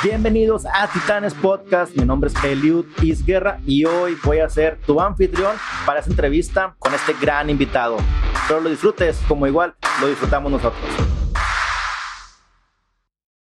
Bienvenidos 0.00 0.64
a 0.64 0.86
Titanes 0.86 1.34
Podcast. 1.34 1.96
Mi 1.96 2.04
nombre 2.04 2.30
es 2.30 2.44
Eliud 2.44 2.86
Isguerra 3.02 3.58
y 3.66 3.84
hoy 3.84 4.16
voy 4.22 4.38
a 4.38 4.48
ser 4.48 4.78
tu 4.86 5.00
anfitrión 5.00 5.56
para 5.84 5.98
esta 5.98 6.12
entrevista 6.12 6.76
con 6.78 6.94
este 6.94 7.14
gran 7.20 7.50
invitado. 7.50 7.96
Espero 8.32 8.60
lo 8.60 8.70
disfrutes 8.70 9.20
como 9.26 9.48
igual 9.48 9.74
lo 10.00 10.06
disfrutamos 10.06 10.52
nosotros. 10.52 11.17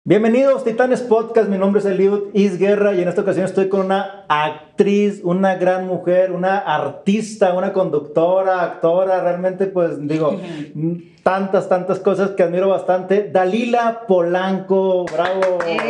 Bienvenidos 0.08 0.64
Titanes 0.64 1.02
Podcast, 1.02 1.50
mi 1.50 1.58
nombre 1.58 1.80
es 1.80 1.84
Eliud 1.84 2.28
Isguerra 2.32 2.94
y 2.94 3.02
en 3.02 3.08
esta 3.08 3.20
ocasión 3.20 3.44
estoy 3.44 3.68
con 3.68 3.84
una 3.84 4.24
actriz, 4.26 5.20
una 5.22 5.56
gran 5.56 5.86
mujer, 5.86 6.32
una 6.32 6.56
artista, 6.56 7.52
una 7.52 7.74
conductora, 7.74 8.62
actora, 8.62 9.20
realmente 9.20 9.66
pues 9.66 10.08
digo, 10.08 10.40
tantas, 11.22 11.68
tantas 11.68 11.98
cosas 11.98 12.30
que 12.30 12.42
admiro 12.42 12.70
bastante. 12.70 13.28
Dalila 13.30 14.06
Polanco, 14.08 15.04
bravo. 15.04 15.58
¡Eh! 15.66 15.84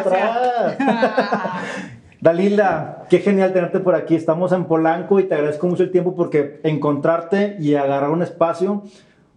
atrás. 0.00 0.76
Dalila, 2.20 3.04
qué 3.08 3.20
genial 3.20 3.52
tenerte 3.52 3.78
por 3.78 3.94
aquí. 3.94 4.16
Estamos 4.16 4.50
en 4.50 4.64
Polanco 4.64 5.20
y 5.20 5.28
te 5.28 5.36
agradezco 5.36 5.68
mucho 5.68 5.84
el 5.84 5.92
tiempo 5.92 6.16
porque 6.16 6.58
encontrarte 6.64 7.58
y 7.60 7.76
agarrar 7.76 8.10
un 8.10 8.22
espacio 8.22 8.82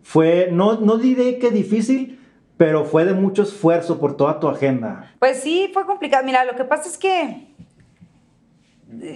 fue, 0.02 0.50
no, 0.52 0.80
no 0.80 0.98
diré 0.98 1.38
que 1.38 1.52
difícil, 1.52 2.18
pero 2.62 2.86
fue 2.86 3.06
de 3.06 3.16
mucho 3.16 3.42
esfuerzo 3.42 4.00
por 4.00 4.16
toda 4.16 4.40
tu 4.40 4.48
agenda. 4.48 5.12
Pues 5.18 5.42
sí, 5.42 5.72
fue 5.74 5.84
complicado. 5.88 6.24
Mira, 6.24 6.46
lo 6.46 6.56
que 6.56 6.64
pasa 6.64 6.88
es 6.88 6.96
que 6.96 7.48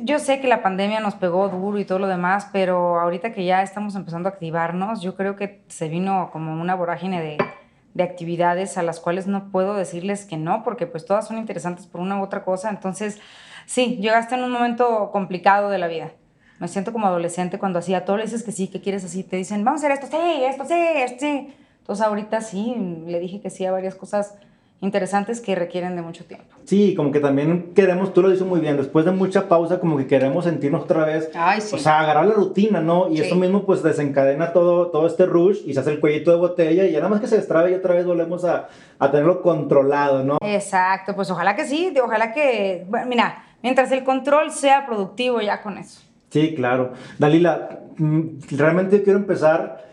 yo 0.02 0.17
sé 0.17 0.40
que 0.40 0.48
la 0.48 0.63
pandemia 0.63 0.99
nos 0.99 1.13
pegó 1.13 1.48
duro 1.50 1.77
y 1.77 1.86
todo 1.86 2.00
lo 2.00 2.08
demás, 2.08 2.50
pero 2.52 3.00
ahorita 3.00 3.34
que 3.34 3.45
ya 3.45 3.62
estamos 3.62 3.94
empezando 3.94 4.27
a 4.27 4.31
activarnos, 4.31 5.03
yo 5.03 5.16
creo 5.16 5.36
que 5.36 5.62
se 5.67 5.89
vino 5.89 6.31
como 6.34 6.59
una 6.59 6.73
vorágine 6.73 7.22
de, 7.22 7.38
de 7.94 8.03
actividades 8.03 8.80
a 8.80 8.81
las 8.81 9.00
cuales 9.00 9.28
no 9.28 9.52
puedo 9.52 9.75
decirles 9.75 10.25
que 10.25 10.38
no, 10.38 10.64
porque 10.64 10.88
pues 10.88 11.06
todas 11.06 11.28
son 11.28 11.38
interesantes 11.38 11.86
por 11.86 12.02
una 12.02 12.19
u 12.19 12.23
otra 12.23 12.44
cosa. 12.44 12.72
Entonces, 12.72 13.19
sí, 13.67 14.00
llegaste 14.02 14.34
en 14.34 14.44
un 14.44 14.52
momento 14.52 15.12
complicado 15.12 15.69
de 15.69 15.78
la 15.78 15.86
vida. 15.86 16.14
Me 16.58 16.67
siento 16.67 16.91
como 16.91 17.06
adolescente 17.06 17.59
cuando 17.59 17.78
hacía 17.78 18.06
todo, 18.06 18.17
le 18.17 18.23
dices 18.23 18.41
que 18.41 18.52
sí, 18.52 18.69
que 18.69 18.81
quieres 18.81 19.06
así, 19.06 19.23
te 19.23 19.38
dicen, 19.38 19.64
vamos 19.64 19.84
a 19.84 19.86
hacer 19.86 20.03
esto, 20.03 20.17
sí, 20.17 20.44
esto, 20.45 20.66
sí, 20.66 20.73
esto, 20.73 21.17
sí. 21.19 21.53
Entonces 21.86 22.03
ahorita 22.03 22.41
sí, 22.41 22.75
le 23.05 23.19
dije 23.19 23.41
que 23.41 23.52
sí 23.52 23.64
a 23.64 23.72
varias 23.72 23.94
cosas 23.94 24.33
interesantes 24.81 25.39
que 25.39 25.53
requieren 25.53 25.95
de 25.95 26.02
mucho 26.02 26.25
tiempo. 26.25 26.47
Sí, 26.64 26.95
como 26.95 27.11
que 27.11 27.19
también 27.19 27.73
queremos, 27.75 28.11
tú 28.11 28.23
lo 28.23 28.31
dices 28.31 28.45
muy 28.45 28.59
bien, 28.59 28.75
después 28.75 29.05
de 29.05 29.11
mucha 29.11 29.47
pausa 29.47 29.80
como 29.80 29.95
que 29.95 30.08
queremos 30.08 30.45
sentirnos 30.45 30.83
otra 30.83 31.06
vez, 31.06 31.30
Ay, 31.36 31.61
sí. 31.61 31.75
o 31.75 31.78
sea, 31.78 32.00
agarrar 32.00 32.25
la 32.25 32.33
rutina, 32.33 32.81
¿no? 32.81 33.08
Y 33.09 33.22
eso 33.22 33.36
mismo 33.36 33.66
pues 33.67 33.83
desencadena 33.83 34.52
todo, 34.52 34.88
todo 34.88 35.06
este 35.06 35.28
rush 35.28 35.59
y 35.66 35.75
se 35.75 35.80
hace 35.80 35.91
el 35.91 36.00
cuellito 36.00 36.31
de 36.31 36.38
botella 36.38 36.86
y 36.86 36.91
ya 36.91 36.97
nada 36.97 37.09
más 37.09 37.22
que 37.22 37.28
se 37.28 37.38
destrabe 37.38 37.69
y 37.69 37.75
otra 37.75 37.94
vez 37.94 38.03
volvemos 38.03 38.44
a, 38.45 38.67
a 38.97 39.11
tenerlo 39.11 39.44
controlado, 39.44 40.23
¿no? 40.23 40.39
Exacto, 40.41 41.16
pues 41.16 41.30
ojalá 41.30 41.56
que 41.56 41.66
sí, 41.66 41.94
ojalá 42.03 42.33
que, 42.33 42.83
bueno, 42.89 43.06
mira, 43.06 43.44
mientras 43.61 43.91
el 43.91 44.03
control 44.03 44.50
sea 44.52 44.88
productivo 44.88 45.39
ya 45.39 45.61
con 45.61 45.78
eso. 45.78 46.02
Sí, 46.31 46.56
claro. 46.56 46.94
Dalila, 47.19 47.80
mm, 47.97 48.22
realmente 48.58 49.03
quiero 49.03 49.19
empezar 49.19 49.86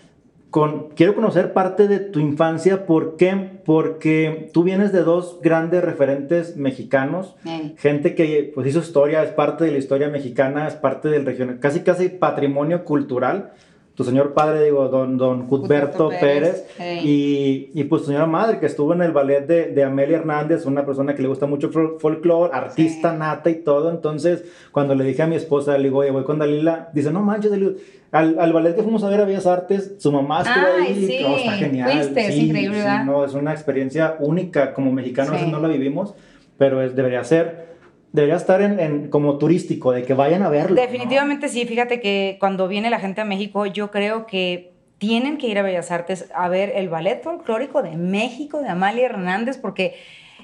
quiero 0.95 1.15
conocer 1.15 1.53
parte 1.53 1.89
de 1.89 1.99
tu 1.99 2.21
infancia. 2.21 2.87
¿Por 2.87 3.17
qué? 3.17 3.61
Porque 3.65 4.51
tú 4.53 4.63
vienes 4.63 4.93
de 4.93 5.03
dos 5.03 5.39
grandes 5.43 5.83
referentes 5.83 6.57
mexicanos, 6.57 7.35
gente 7.77 8.15
que 8.15 8.53
pues 8.55 8.67
hizo 8.67 8.81
historia, 8.81 9.23
es 9.23 9.31
parte 9.31 9.65
de 9.65 9.73
la 9.73 9.79
historia 9.79 10.09
mexicana, 10.09 10.69
es 10.69 10.75
parte 10.75 11.09
del 11.09 11.25
regional, 11.25 11.59
casi 11.59 11.81
casi 11.81 12.09
patrimonio 12.09 12.85
cultural 12.85 13.53
tu 13.95 14.05
señor 14.05 14.33
padre, 14.33 14.65
digo, 14.65 14.89
don, 14.89 15.19
don 15.19 15.47
Cuthberto 15.47 16.09
Pérez, 16.09 16.67
y, 16.79 17.71
y, 17.75 17.85
pues 17.85 18.03
tu 18.03 18.07
señora 18.07 18.27
madre, 18.27 18.59
que 18.59 18.67
estuvo 18.67 18.95
en 18.95 19.03
el 19.03 19.13
ballet 19.13 19.47
de, 19.47 19.67
de 19.67 19.85
Amelia 19.85 20.17
Hernández, 20.19 20.65
una 20.65 20.87
persona 20.87 21.15
que 21.15 21.21
le 21.21 21.29
gusta 21.29 21.47
mucho 21.47 21.71
folclore, 21.99 22.55
artista 22.55 23.13
nata 23.13 23.51
y 23.51 23.57
todo. 23.57 23.91
Entonces, 23.91 24.45
cuando 24.73 24.95
le 24.95 25.05
dije 25.05 25.23
a 25.23 25.27
mi 25.27 25.37
esposa, 25.37 25.77
le 25.77 25.85
digo, 25.85 25.99
oye, 25.99 26.11
voy 26.11 26.25
con 26.25 26.39
Dalila, 26.39 26.89
dice, 26.95 27.13
no 27.13 27.21
manches, 27.21 27.51
Dalila, 27.51 27.73
al, 28.13 28.39
al, 28.39 28.53
ballet 28.53 28.75
que 28.75 28.83
fuimos 28.83 29.05
a 29.05 29.11
ver 29.11 29.21
a 29.21 29.25
Bellas 29.25 29.47
Artes, 29.47 29.95
su 29.99 30.11
mamá 30.11 30.43
estuvo 30.43 30.67
ahí, 30.81 31.07
sí. 31.07 31.25
está 31.25 31.53
genial. 31.53 31.93
Fuiste, 31.93 32.29
es 32.29 32.37
increíble, 32.37 32.79
¿verdad? 32.79 33.05
no, 33.05 33.25
es 33.25 33.35
una 33.35 33.53
experiencia 33.53 34.17
única, 34.21 34.73
como 34.73 34.93
mexicanos 34.93 35.47
no 35.49 35.61
la 35.61 35.69
vivimos, 35.69 36.15
pero 36.57 36.83
es, 36.83 36.95
debería 36.95 37.25
ser 37.25 37.72
debería 38.13 38.37
estar 38.37 38.61
en, 38.61 39.09
como 39.09 39.39
turístico, 39.39 39.93
de 39.93 40.05
que 40.05 40.15
vayan 40.15 40.43
a 40.43 40.49
verlo. 40.49 40.77
Definitivamente 40.77 41.49
sí, 41.49 41.65
fíjate 41.65 42.01
que 42.01 42.37
cuando 42.39 42.69
viene 42.69 42.91
la 42.91 43.01
gente 43.01 43.23
a 43.23 43.25
México, 43.25 43.67
yo 43.67 43.91
creo 43.91 44.27
que 44.27 44.73
tienen 44.99 45.39
que 45.39 45.49
ir 45.49 45.59
a 45.59 45.63
Bellas 45.63 45.91
Artes 45.91 46.29
a 46.35 46.49
ver 46.49 46.73
el 46.77 46.89
ballet 46.89 47.23
folclórico 47.23 47.83
de 47.83 47.97
México, 47.97 48.61
de 48.61 48.69
Amalia 48.69 49.07
Hernández, 49.07 49.59
porque 49.59 49.97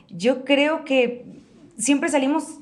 yo 0.09 0.45
creo 0.45 0.85
que 0.85 1.25
siempre 1.77 2.09
salimos 2.09 2.59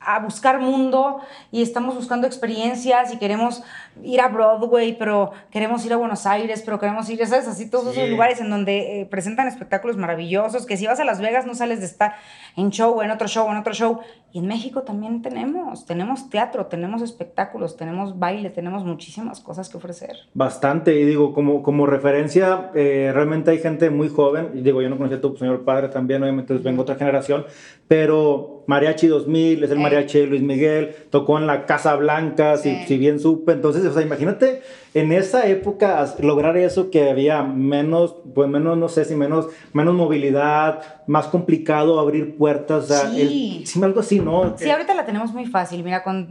a 0.00 0.18
buscar 0.20 0.60
mundo 0.60 1.20
y 1.52 1.60
estamos 1.60 1.94
buscando 1.94 2.26
experiencias 2.26 3.12
y 3.12 3.18
queremos 3.18 3.62
ir 4.02 4.20
a 4.20 4.28
Broadway, 4.28 4.96
pero 4.98 5.32
queremos 5.50 5.84
ir 5.84 5.92
a 5.92 5.96
Buenos 5.96 6.26
Aires, 6.26 6.62
pero 6.64 6.78
queremos 6.78 7.08
ir, 7.10 7.24
¿sabes? 7.26 7.46
Así 7.48 7.68
todos 7.68 7.96
esos 7.96 8.08
lugares 8.08 8.40
en 8.40 8.50
donde 8.50 9.00
eh, 9.00 9.06
presentan 9.06 9.48
espectáculos 9.48 9.96
maravillosos, 9.96 10.66
que 10.66 10.76
si 10.76 10.86
vas 10.86 11.00
a 11.00 11.04
Las 11.04 11.20
Vegas 11.20 11.46
no 11.46 11.54
sales 11.54 11.80
de 11.80 11.86
estar 11.86 12.14
en 12.56 12.70
show, 12.70 13.02
en 13.02 13.10
otro 13.10 13.28
show, 13.28 13.50
en 13.50 13.56
otro 13.56 13.74
show. 13.74 14.00
Y 14.32 14.38
en 14.38 14.46
México 14.46 14.82
también 14.82 15.22
tenemos, 15.22 15.86
tenemos 15.86 16.30
teatro, 16.30 16.66
tenemos 16.66 17.02
espectáculos, 17.02 17.76
tenemos 17.76 18.18
baile, 18.18 18.50
tenemos 18.50 18.84
muchísimas 18.84 19.40
cosas 19.40 19.68
que 19.68 19.76
ofrecer. 19.76 20.16
Bastante, 20.34 20.94
y 20.94 21.04
digo, 21.04 21.34
como, 21.34 21.64
como 21.64 21.84
referencia, 21.86 22.70
eh, 22.74 23.10
realmente 23.12 23.50
hay 23.50 23.58
gente 23.58 23.90
muy 23.90 24.08
joven, 24.08 24.50
y 24.54 24.60
digo, 24.60 24.82
yo 24.82 24.88
no 24.88 24.96
conocía 24.96 25.18
a 25.18 25.20
tu 25.20 25.36
señor 25.36 25.64
padre 25.64 25.88
también, 25.88 26.22
obviamente 26.22 26.54
vengo 26.54 26.82
otra 26.82 26.94
generación, 26.94 27.44
pero 27.90 28.62
Mariachi 28.68 29.08
2000, 29.08 29.64
es 29.64 29.70
el 29.72 29.80
mariachi 29.80 30.20
de 30.20 30.26
Luis 30.28 30.42
Miguel, 30.42 30.94
tocó 31.10 31.38
en 31.38 31.48
la 31.48 31.66
Casa 31.66 31.96
Blanca, 31.96 32.56
si, 32.56 32.84
si 32.86 32.98
bien 32.98 33.18
supe, 33.18 33.50
entonces 33.50 33.84
o 33.84 33.92
sea, 33.92 34.00
imagínate 34.00 34.62
en 34.94 35.10
esa 35.10 35.48
época 35.48 36.06
lograr 36.20 36.56
eso 36.56 36.88
que 36.92 37.10
había 37.10 37.42
menos, 37.42 38.14
pues 38.32 38.48
menos, 38.48 38.78
no 38.78 38.88
sé 38.88 39.04
si 39.04 39.16
menos, 39.16 39.48
menos 39.72 39.92
movilidad, 39.94 41.02
más 41.08 41.26
complicado 41.26 41.98
abrir 41.98 42.36
puertas. 42.36 42.86
sí. 43.12 43.64
sí, 43.66 43.82
algo 43.82 43.98
así, 43.98 44.20
¿no? 44.20 44.56
Sí, 44.56 44.70
ahorita 44.70 44.94
la 44.94 45.04
tenemos 45.04 45.32
muy 45.32 45.46
fácil. 45.46 45.82
Mira, 45.82 46.04
con, 46.04 46.28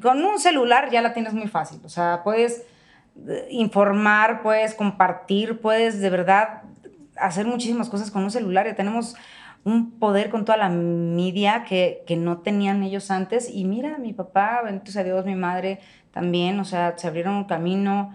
con 0.00 0.24
un 0.24 0.38
celular 0.38 0.88
ya 0.90 1.02
la 1.02 1.12
tienes 1.12 1.34
muy 1.34 1.46
fácil. 1.46 1.78
O 1.84 1.90
sea, 1.90 2.22
puedes 2.24 2.64
eh, 3.28 3.48
informar, 3.50 4.40
puedes 4.42 4.72
compartir, 4.74 5.60
puedes 5.60 6.00
de 6.00 6.08
verdad 6.08 6.62
hacer 7.16 7.44
muchísimas 7.44 7.90
cosas 7.90 8.10
con 8.10 8.24
un 8.24 8.30
celular. 8.30 8.64
Ya 8.66 8.74
tenemos 8.74 9.14
un 9.64 9.98
poder 9.98 10.30
con 10.30 10.44
toda 10.44 10.58
la 10.58 10.68
media 10.68 11.64
que, 11.64 12.02
que 12.06 12.16
no 12.16 12.38
tenían 12.38 12.82
ellos 12.82 13.10
antes. 13.10 13.48
Y 13.48 13.64
mira, 13.64 13.98
mi 13.98 14.12
papá, 14.12 14.62
bendito 14.64 14.90
sea 14.90 15.04
Dios, 15.04 15.24
mi 15.24 15.36
madre, 15.36 15.80
también, 16.12 16.58
o 16.60 16.64
sea, 16.64 16.94
se 16.96 17.06
abrieron 17.06 17.34
un 17.34 17.44
camino 17.44 18.12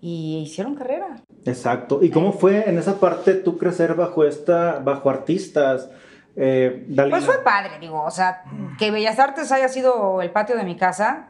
y 0.00 0.38
hicieron 0.44 0.74
carrera. 0.74 1.16
Exacto. 1.44 2.02
¿Y 2.02 2.10
cómo 2.10 2.32
fue 2.32 2.68
en 2.68 2.78
esa 2.78 2.98
parte 3.00 3.34
tú 3.34 3.58
crecer 3.58 3.94
bajo 3.94 4.24
esta, 4.24 4.78
bajo 4.78 5.10
artistas? 5.10 5.90
Eh, 6.36 6.86
pues 6.94 7.24
fue 7.24 7.42
padre, 7.42 7.78
digo, 7.80 8.02
o 8.02 8.10
sea, 8.10 8.44
que 8.78 8.90
Bellas 8.90 9.18
Artes 9.18 9.50
haya 9.52 9.68
sido 9.68 10.22
el 10.22 10.30
patio 10.30 10.56
de 10.56 10.62
mi 10.64 10.76
casa, 10.76 11.28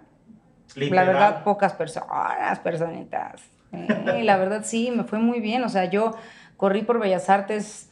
la 0.77 1.05
verdad, 1.05 1.43
pocas 1.43 1.73
personas, 1.73 2.59
personitas. 2.61 3.43
Eh, 3.73 4.23
la 4.25 4.37
verdad, 4.37 4.63
sí, 4.65 4.91
me 4.91 5.05
fue 5.05 5.19
muy 5.19 5.41
bien, 5.41 5.65
o 5.65 5.69
sea, 5.69 5.87
yo 5.87 6.15
corrí 6.57 6.83
por 6.83 7.01
Bellas 7.01 7.31
Artes 7.31 7.91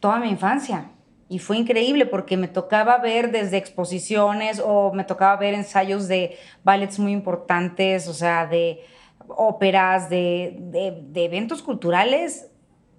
toda 0.00 0.18
mi 0.18 0.30
infancia. 0.30 0.86
Y 1.32 1.38
fue 1.38 1.56
increíble 1.56 2.04
porque 2.04 2.36
me 2.36 2.46
tocaba 2.46 2.98
ver 2.98 3.30
desde 3.30 3.56
exposiciones 3.56 4.60
o 4.62 4.92
me 4.92 5.02
tocaba 5.02 5.34
ver 5.36 5.54
ensayos 5.54 6.06
de 6.06 6.36
ballets 6.62 6.98
muy 6.98 7.12
importantes, 7.12 8.06
o 8.06 8.12
sea, 8.12 8.46
de 8.46 8.84
óperas, 9.28 10.10
de, 10.10 10.58
de, 10.60 11.24
eventos 11.24 11.62
culturales 11.62 12.50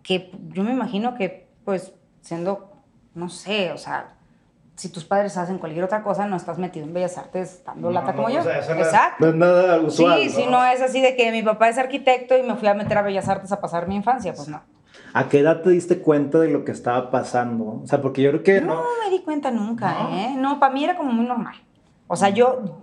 que 0.01 0.31
yo 0.47 0.63
me 0.63 0.71
imagino 0.71 1.13
que, 1.13 1.47
pues, 1.63 1.93
siendo, 2.21 2.71
no 3.13 3.29
sé, 3.29 3.71
o 3.71 3.77
sea, 3.77 4.15
si 4.77 4.89
tus 4.89 5.05
padres 5.05 5.37
hacen 5.37 5.59
cualquier 5.59 5.83
otra 5.83 6.01
cosa, 6.01 6.25
no 6.25 6.35
estás 6.35 6.57
metido 6.57 6.87
en 6.87 6.93
Bellas 6.95 7.19
Artes 7.19 7.63
dando 7.63 7.91
lata 7.91 8.15
como 8.15 8.31
yo. 8.31 8.39
Exacto. 8.39 9.25
No 9.25 9.27
es 9.27 9.35
nada 9.35 9.79
usual. 9.79 10.19
Sí, 10.23 10.29
sí, 10.31 10.45
no 10.49 10.65
es 10.65 10.81
así 10.81 11.01
de 11.01 11.15
que 11.15 11.31
mi 11.31 11.43
papá 11.43 11.69
es 11.69 11.77
arquitecto 11.77 12.35
y 12.35 12.41
me 12.41 12.55
fui 12.55 12.67
a 12.67 12.73
meter 12.73 12.97
a 12.97 13.03
Bellas 13.03 13.29
Artes 13.29 13.51
a 13.51 13.61
pasar 13.61 13.87
mi 13.87 13.95
infancia, 13.95 14.33
pues 14.33 14.47
no. 14.47 14.72
¿A 15.13 15.29
qué 15.29 15.39
edad 15.39 15.61
te 15.61 15.69
diste 15.69 15.99
cuenta 15.99 16.39
de 16.39 16.49
lo 16.49 16.65
que 16.65 16.71
estaba 16.71 17.11
pasando? 17.11 17.81
O 17.83 17.87
sea, 17.87 18.01
porque 18.01 18.23
yo 18.23 18.31
creo 18.31 18.43
que... 18.43 18.61
No, 18.61 18.75
no 18.75 18.83
me 19.03 19.11
di 19.11 19.23
cuenta 19.23 19.51
nunca, 19.51 20.09
¿eh? 20.11 20.33
No, 20.35 20.59
para 20.59 20.73
mí 20.73 20.83
era 20.83 20.97
como 20.97 21.11
muy 21.11 21.25
normal. 21.25 21.55
O 22.07 22.15
sea, 22.15 22.29
yo... 22.29 22.81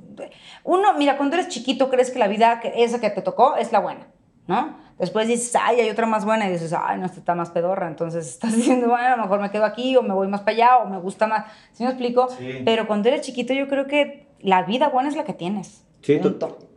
Uno, 0.62 0.94
mira, 0.96 1.16
cuando 1.16 1.36
eres 1.36 1.48
chiquito 1.48 1.90
crees 1.90 2.10
que 2.12 2.20
la 2.20 2.28
vida, 2.28 2.60
esa 2.76 3.00
que 3.00 3.10
te 3.10 3.22
tocó, 3.22 3.56
es 3.56 3.72
la 3.72 3.80
buena, 3.80 4.06
¿no? 4.46 4.76
Después 5.00 5.26
dices, 5.26 5.56
ay, 5.60 5.80
hay 5.80 5.90
otra 5.90 6.06
más 6.06 6.24
buena 6.24 6.46
y 6.46 6.52
dices, 6.52 6.72
ay, 6.72 6.98
no, 6.98 7.06
esta 7.06 7.18
está 7.18 7.34
más 7.34 7.50
pedorra. 7.50 7.88
Entonces 7.88 8.28
estás 8.28 8.54
diciendo, 8.56 8.88
bueno, 8.88 9.06
a 9.06 9.16
lo 9.16 9.22
mejor 9.22 9.40
me 9.40 9.50
quedo 9.50 9.64
aquí 9.64 9.96
o 9.96 10.02
me 10.02 10.14
voy 10.14 10.28
más 10.28 10.42
para 10.42 10.52
allá 10.52 10.78
o 10.78 10.88
me 10.88 10.98
gusta 10.98 11.26
más. 11.26 11.50
¿Sí 11.72 11.82
me 11.82 11.88
explico? 11.88 12.28
Pero 12.64 12.86
cuando 12.86 13.08
eres 13.08 13.22
chiquito 13.22 13.54
yo 13.54 13.66
creo 13.66 13.86
que 13.86 14.28
la 14.40 14.62
vida 14.62 14.88
buena 14.88 15.08
es 15.08 15.16
la 15.16 15.24
que 15.24 15.32
tienes. 15.32 15.84
Sí, 16.02 16.20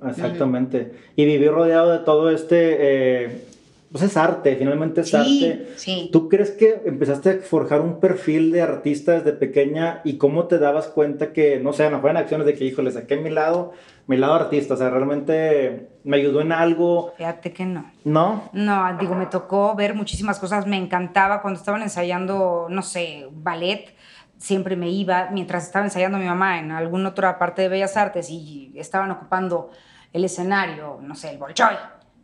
exactamente. 0.08 0.98
Y 1.16 1.26
vivir 1.26 1.52
rodeado 1.52 1.92
de 1.92 2.00
todo 2.00 2.32
este... 2.32 2.78
Eh, 3.26 3.48
pues 3.94 4.06
es 4.06 4.18
arte, 4.18 4.56
finalmente 4.56 5.02
es 5.02 5.14
arte. 5.14 5.68
Sí. 5.76 6.10
¿Tú 6.12 6.28
crees 6.28 6.50
que 6.50 6.82
empezaste 6.84 7.30
a 7.30 7.38
forjar 7.38 7.80
un 7.82 8.00
perfil 8.00 8.52
de 8.52 8.64
artista 8.64 9.12
desde 9.12 9.34
pequeña 9.34 10.02
y 10.04 10.18
cómo 10.18 10.48
te 10.48 10.58
dabas 10.58 10.88
cuenta 10.88 11.32
que, 11.32 11.60
no 11.60 11.74
sé, 11.74 11.92
no 11.92 12.02
fueron 12.02 12.18
acciones 12.18 12.48
de 12.48 12.56
que, 12.56 12.66
híjole, 12.66 12.90
saqué 12.90 13.18
mi 13.18 13.30
lado, 13.30 13.74
mi 14.08 14.18
lado 14.18 14.34
artista, 14.34 14.74
o 14.74 14.78
sea, 14.78 14.90
realmente 14.90 15.90
me 16.04 16.18
ayudó 16.18 16.42
en 16.42 16.54
algo? 16.54 17.14
Fíjate 17.18 17.54
que 17.54 17.66
no. 17.66 17.92
¿No? 18.04 18.50
No, 18.52 18.98
digo, 19.00 19.14
me 19.14 19.28
tocó 19.28 19.76
ver 19.76 19.94
muchísimas 19.94 20.40
cosas, 20.40 20.66
me 20.66 20.78
encantaba 20.78 21.44
cuando 21.44 21.60
estaban 21.60 21.84
ensayando, 21.84 22.66
no 22.72 22.82
sé, 22.82 23.28
ballet 23.32 23.94
siempre 24.40 24.76
me 24.76 24.90
iba, 24.90 25.30
mientras 25.32 25.68
estaba 25.68 25.86
ensayando 25.86 26.18
mi 26.18 26.26
mamá 26.26 26.58
en 26.58 26.72
alguna 26.72 27.10
otra 27.10 27.38
parte 27.38 27.62
de 27.62 27.70
Bellas 27.70 27.96
Artes 27.96 28.28
y 28.32 28.74
estaban 28.76 29.12
ocupando 29.12 29.70
el 30.12 30.26
escenario, 30.26 30.98
no 31.00 31.14
sé, 31.14 31.30
el 31.30 31.38
Bolshoi, 31.38 31.76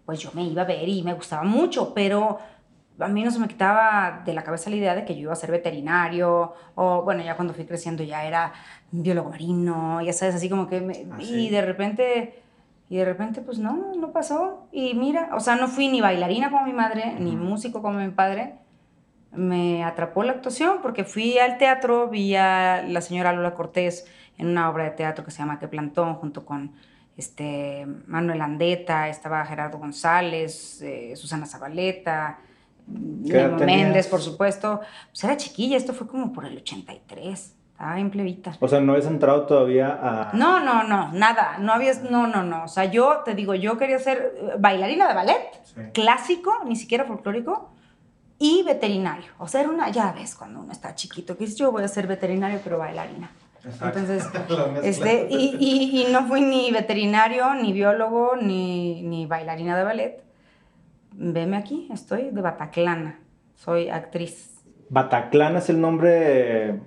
pues 0.10 0.22
yo 0.22 0.32
me 0.34 0.42
iba 0.42 0.64
a 0.64 0.66
ver 0.66 0.90
y 0.90 1.04
me 1.04 1.14
gustaba 1.14 1.44
mucho, 1.44 1.94
pero 1.94 2.40
a 2.98 3.08
mí 3.08 3.24
no 3.24 3.30
se 3.30 3.38
me 3.38 3.48
quitaba 3.48 4.24
de 4.26 4.34
la 4.34 4.44
cabeza 4.44 4.72
la 4.72 4.78
idea 4.78 4.96
de 4.96 5.06
que 5.06 5.14
yo 5.14 5.22
iba 5.22 5.34
a 5.34 5.36
ser 5.36 5.52
veterinario, 5.52 6.56
o 6.74 7.04
bueno, 7.04 7.24
ya 7.24 7.36
cuando 7.36 7.54
fui 7.54 7.64
creciendo 7.66 8.02
ya 8.02 8.26
era 8.26 8.52
biólogo 8.90 9.30
marino, 9.30 10.02
ya 10.02 10.12
sabes, 10.12 10.34
así 10.34 10.50
como 10.50 10.66
que... 10.66 11.06
Ah, 11.12 11.22
y 11.22 11.52
de 11.52 11.62
repente... 11.62 12.42
Y 12.90 12.98
de 12.98 13.06
repente, 13.06 13.42
pues 13.42 13.60
no, 13.60 13.94
no 13.96 14.12
pasó. 14.12 14.68
Y 14.72 14.96
mira, 14.96 15.30
o 15.36 15.40
sea, 15.40 15.58
no 15.58 15.68
fui 15.68 15.90
ni 15.90 16.02
bailarina 16.02 16.50
como 16.50 16.66
mi 16.66 16.74
madre, 16.74 17.14
ni 17.20 17.36
músico 17.36 17.84
como 17.84 18.00
mi 18.00 18.10
padre, 18.10 18.56
me 19.32 19.84
atrapó 19.84 20.24
la 20.24 20.32
actuación 20.32 20.80
porque 20.82 21.04
fui 21.04 21.38
al 21.38 21.60
teatro, 21.60 22.10
vi 22.10 22.36
a 22.36 22.82
la 22.82 23.02
señora 23.02 23.32
Lola 23.32 23.54
Cortés 23.54 24.08
en 24.40 24.48
una 24.48 24.72
obra 24.72 24.86
de 24.86 24.90
teatro 24.90 25.24
que 25.24 25.30
se 25.30 25.38
llama 25.38 25.60
Que 25.60 25.68
Plantón, 25.68 26.16
junto 26.16 26.48
con 26.48 26.72
este, 27.20 27.86
Manuel 28.08 28.42
Andeta, 28.42 29.10
estaba 29.10 29.46
Gerardo 29.46 29.78
González, 29.78 30.82
eh, 30.82 31.14
Susana 31.18 31.46
Zabaleta, 31.46 32.40
Nemo 32.88 33.58
Méndez, 33.58 34.08
por 34.08 34.22
supuesto. 34.22 34.80
Pues 35.10 35.24
era 35.26 35.36
chiquilla, 35.36 35.76
esto 35.76 35.94
fue 35.94 36.08
como 36.08 36.32
por 36.32 36.46
el 36.46 36.58
83. 36.58 37.56
Estaba 37.72 38.00
en 38.00 38.10
plebita. 38.10 38.56
O 38.62 38.68
sea, 38.70 38.80
no 38.80 38.94
habías 38.94 39.08
entrado 39.08 39.46
todavía 39.46 40.00
a. 40.02 40.32
No, 40.34 40.62
no, 40.62 40.84
no, 40.84 41.12
nada. 41.12 41.58
No 41.60 41.74
habías. 41.74 42.10
No, 42.10 42.26
no, 42.26 42.44
no. 42.44 42.64
O 42.64 42.68
sea, 42.70 42.86
yo 42.86 43.22
te 43.26 43.36
digo, 43.36 43.54
yo 43.54 43.78
quería 43.78 44.00
ser 44.00 44.56
bailarina 44.58 45.08
de 45.08 45.14
ballet, 45.14 45.92
clásico, 45.94 46.54
ni 46.66 46.78
siquiera 46.78 47.04
folclórico 47.04 47.70
y 48.38 48.64
veterinario. 48.64 49.32
O 49.40 49.48
sea, 49.48 49.62
era 49.62 49.70
una, 49.70 49.90
ya 49.90 50.14
ves, 50.14 50.36
cuando 50.36 50.62
uno 50.62 50.72
está 50.72 50.96
chiquito, 50.96 51.38
que 51.38 51.46
yo 51.48 51.72
voy 51.72 51.84
a 51.84 51.90
ser 51.90 52.08
veterinario, 52.08 52.62
pero 52.64 52.78
bailarina. 52.78 53.30
Entonces, 53.64 54.24
este, 54.84 55.28
y, 55.30 55.56
y, 55.60 56.02
y, 56.02 56.12
no 56.12 56.28
fui 56.28 56.42
ni 56.42 56.72
veterinario, 56.72 57.54
ni 57.56 57.74
biólogo, 57.74 58.36
ni, 58.36 59.02
ni 59.04 59.26
bailarina 59.26 59.78
de 59.78 59.84
ballet. 59.84 60.24
Veme 61.14 61.58
aquí, 61.58 61.90
estoy 61.92 62.30
de 62.32 62.42
Bataclana, 62.42 63.20
soy 63.56 63.90
actriz. 63.90 64.64
¿Bataclana 64.90 65.60
es 65.60 65.70
el 65.70 65.82
nombre 65.82 66.70
eh, 66.70 66.80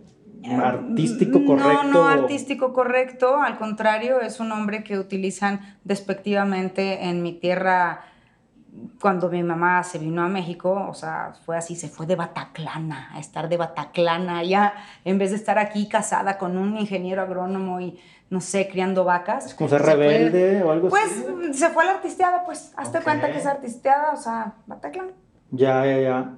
artístico 0.56 1.44
correcto? 1.44 1.82
No, 1.84 1.92
no 1.92 2.08
artístico 2.08 2.72
correcto, 2.72 3.36
al 3.36 3.58
contrario, 3.58 4.20
es 4.20 4.40
un 4.40 4.48
nombre 4.48 4.82
que 4.82 4.98
utilizan 4.98 5.78
despectivamente 5.84 7.04
en 7.04 7.22
mi 7.22 7.32
tierra 7.32 8.04
cuando 9.00 9.28
mi 9.28 9.42
mamá 9.42 9.82
se 9.84 9.98
vino 9.98 10.22
a 10.22 10.28
México, 10.28 10.86
o 10.88 10.94
sea, 10.94 11.34
fue 11.44 11.56
así, 11.56 11.76
se 11.76 11.88
fue 11.88 12.06
de 12.06 12.16
Bataclana, 12.16 13.10
a 13.12 13.20
estar 13.20 13.48
de 13.48 13.56
Bataclana, 13.56 14.42
ya 14.44 14.74
en 15.04 15.18
vez 15.18 15.30
de 15.30 15.36
estar 15.36 15.58
aquí 15.58 15.88
casada 15.88 16.38
con 16.38 16.56
un 16.56 16.78
ingeniero 16.78 17.22
agrónomo 17.22 17.80
y, 17.80 17.98
no 18.30 18.40
sé, 18.40 18.68
criando 18.68 19.04
vacas. 19.04 19.46
¿Es 19.46 19.54
como 19.54 19.68
ser 19.68 19.82
rebelde 19.82 20.62
o 20.62 20.70
algo 20.70 20.88
pues, 20.88 21.04
así? 21.04 21.24
Pues 21.30 21.58
se 21.58 21.68
fue 21.68 21.82
a 21.82 21.86
la 21.86 21.92
artisteada, 21.92 22.44
pues, 22.44 22.72
hazte 22.76 23.00
cuenta 23.00 23.30
que 23.30 23.38
es 23.38 23.46
artisteada, 23.46 24.12
o 24.12 24.16
sea, 24.16 24.54
Bataclana. 24.66 25.12
Ya, 25.50 25.84
ya, 25.84 26.00
ya. 26.00 26.34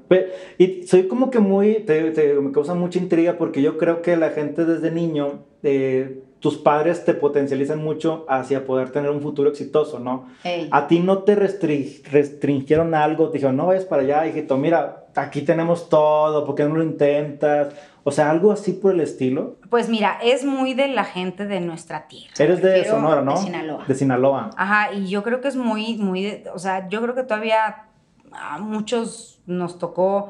Y 0.58 0.88
soy 0.88 1.06
como 1.06 1.30
que 1.30 1.38
muy, 1.38 1.84
me 1.86 2.50
causa 2.50 2.74
mucha 2.74 2.98
intriga 2.98 3.38
porque 3.38 3.62
yo 3.62 3.78
creo 3.78 4.02
que 4.02 4.16
la 4.16 4.30
gente 4.30 4.64
desde 4.64 4.90
niño... 4.90 5.44
Eh, 5.62 6.23
tus 6.44 6.58
padres 6.58 7.06
te 7.06 7.14
potencializan 7.14 7.82
mucho 7.82 8.26
hacia 8.28 8.66
poder 8.66 8.90
tener 8.90 9.10
un 9.10 9.22
futuro 9.22 9.48
exitoso, 9.48 9.98
¿no? 9.98 10.28
A 10.70 10.86
ti 10.88 11.00
no 11.00 11.22
te 11.22 11.34
restringieron 11.36 12.94
algo, 12.94 13.30
te 13.30 13.38
dijeron, 13.38 13.56
no 13.56 13.68
vayas 13.68 13.86
para 13.86 14.02
allá, 14.02 14.26
hijito, 14.26 14.58
mira, 14.58 15.06
aquí 15.14 15.40
tenemos 15.40 15.88
todo, 15.88 16.44
¿por 16.44 16.54
qué 16.54 16.64
no 16.64 16.76
lo 16.76 16.82
intentas? 16.82 17.72
O 18.02 18.10
sea, 18.10 18.28
algo 18.28 18.52
así 18.52 18.72
por 18.72 18.92
el 18.92 19.00
estilo. 19.00 19.56
Pues 19.70 19.88
mira, 19.88 20.18
es 20.22 20.44
muy 20.44 20.74
de 20.74 20.88
la 20.88 21.04
gente 21.04 21.46
de 21.46 21.60
nuestra 21.60 22.08
tierra. 22.08 22.34
Eres 22.38 22.60
de 22.60 22.84
Sonora, 22.84 23.22
¿no? 23.22 23.36
De 23.36 23.38
Sinaloa. 23.38 23.84
De 23.88 23.94
Sinaloa. 23.94 24.50
Ajá, 24.54 24.92
y 24.92 25.08
yo 25.08 25.22
creo 25.22 25.40
que 25.40 25.48
es 25.48 25.56
muy, 25.56 25.96
muy, 25.96 26.42
o 26.52 26.58
sea, 26.58 26.90
yo 26.90 27.00
creo 27.00 27.14
que 27.14 27.22
todavía 27.22 27.86
a 28.32 28.58
muchos 28.58 29.40
nos 29.46 29.78
tocó 29.78 30.28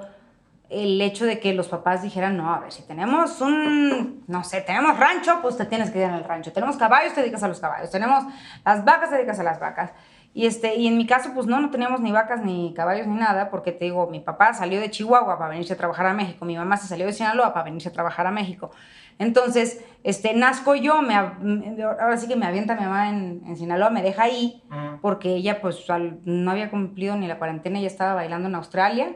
el 0.71 1.01
hecho 1.01 1.27
de 1.27 1.41
que 1.41 1.55
los 1.55 1.69
papás 1.69 2.03
dijeran, 2.03 2.37
no, 2.37 2.53
a 2.53 2.61
ver, 2.61 2.73
si 2.73 2.83
tenemos 2.83 3.41
un, 3.41 4.25
no 4.27 4.45
sé, 4.45 4.61
tenemos 4.63 4.99
rancho, 4.99 5.39
pues 5.43 5.57
te 5.57 5.67
tienes 5.67 5.91
que 5.91 5.99
ir 5.99 6.05
en 6.05 6.15
el 6.15 6.25
rancho. 6.25 6.53
Tenemos 6.53 6.77
caballos, 6.77 7.15
te 7.15 7.21
dedicas 7.21 7.43
a 7.43 7.49
los 7.49 7.61
caballos. 7.61 7.91
Tenemos 7.91 8.25
las 8.65 8.85
vacas, 8.85 9.11
te 9.11 9.17
dedicas 9.17 9.39
a 9.39 9.43
las 9.43 9.61
vacas. 9.61 9.93
Y, 10.33 10.47
este, 10.47 10.75
y 10.75 10.89
en 10.89 10.97
mi 10.97 11.07
caso, 11.07 11.31
pues 11.33 11.47
no, 11.47 11.61
no 11.61 11.71
teníamos 11.71 12.01
ni 12.01 12.11
vacas, 12.11 12.43
ni 12.43 12.75
caballos, 12.75 13.07
ni 13.07 13.15
nada, 13.15 13.51
porque 13.51 13.71
te 13.71 13.85
digo, 13.85 14.09
mi 14.09 14.19
papá 14.19 14.53
salió 14.53 14.81
de 14.81 14.91
Chihuahua 14.91 15.39
para 15.39 15.51
venirse 15.51 15.75
a 15.75 15.77
trabajar 15.77 16.07
a 16.07 16.13
México, 16.13 16.45
mi 16.45 16.57
mamá 16.57 16.77
se 16.77 16.89
salió 16.89 17.07
de 17.07 17.13
Sinaloa 17.13 17.53
para 17.53 17.67
venirse 17.67 17.89
a 17.89 17.93
trabajar 17.93 18.27
a 18.27 18.33
México. 18.33 18.73
Entonces, 19.21 19.85
este, 20.03 20.35
nazco 20.35 20.75
yo, 20.75 21.03
me, 21.03 21.15
ahora 21.15 22.17
sí 22.17 22.27
que 22.27 22.35
me 22.35 22.47
avienta 22.47 22.75
mi 22.75 22.81
mamá 22.81 23.11
en, 23.11 23.43
en 23.47 23.57
Sinaloa, 23.57 23.91
me 23.91 24.03
deja 24.03 24.25
ahí, 24.25 24.61
porque 25.01 25.37
ella 25.37 25.61
pues 25.61 25.87
no 26.25 26.51
había 26.51 26.69
cumplido 26.69 27.15
ni 27.15 27.29
la 27.29 27.39
cuarentena, 27.39 27.79
ella 27.79 27.87
estaba 27.87 28.15
bailando 28.15 28.49
en 28.49 28.57
Australia. 28.57 29.15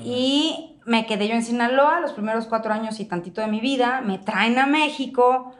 Y 0.00 0.78
me 0.84 1.06
quedé 1.06 1.28
yo 1.28 1.34
en 1.34 1.42
Sinaloa 1.42 2.00
los 2.00 2.12
primeros 2.12 2.46
cuatro 2.46 2.72
años 2.72 3.00
y 3.00 3.04
tantito 3.04 3.40
de 3.40 3.46
mi 3.46 3.60
vida. 3.60 4.00
Me 4.00 4.18
traen 4.18 4.58
a 4.58 4.66
México. 4.66 5.54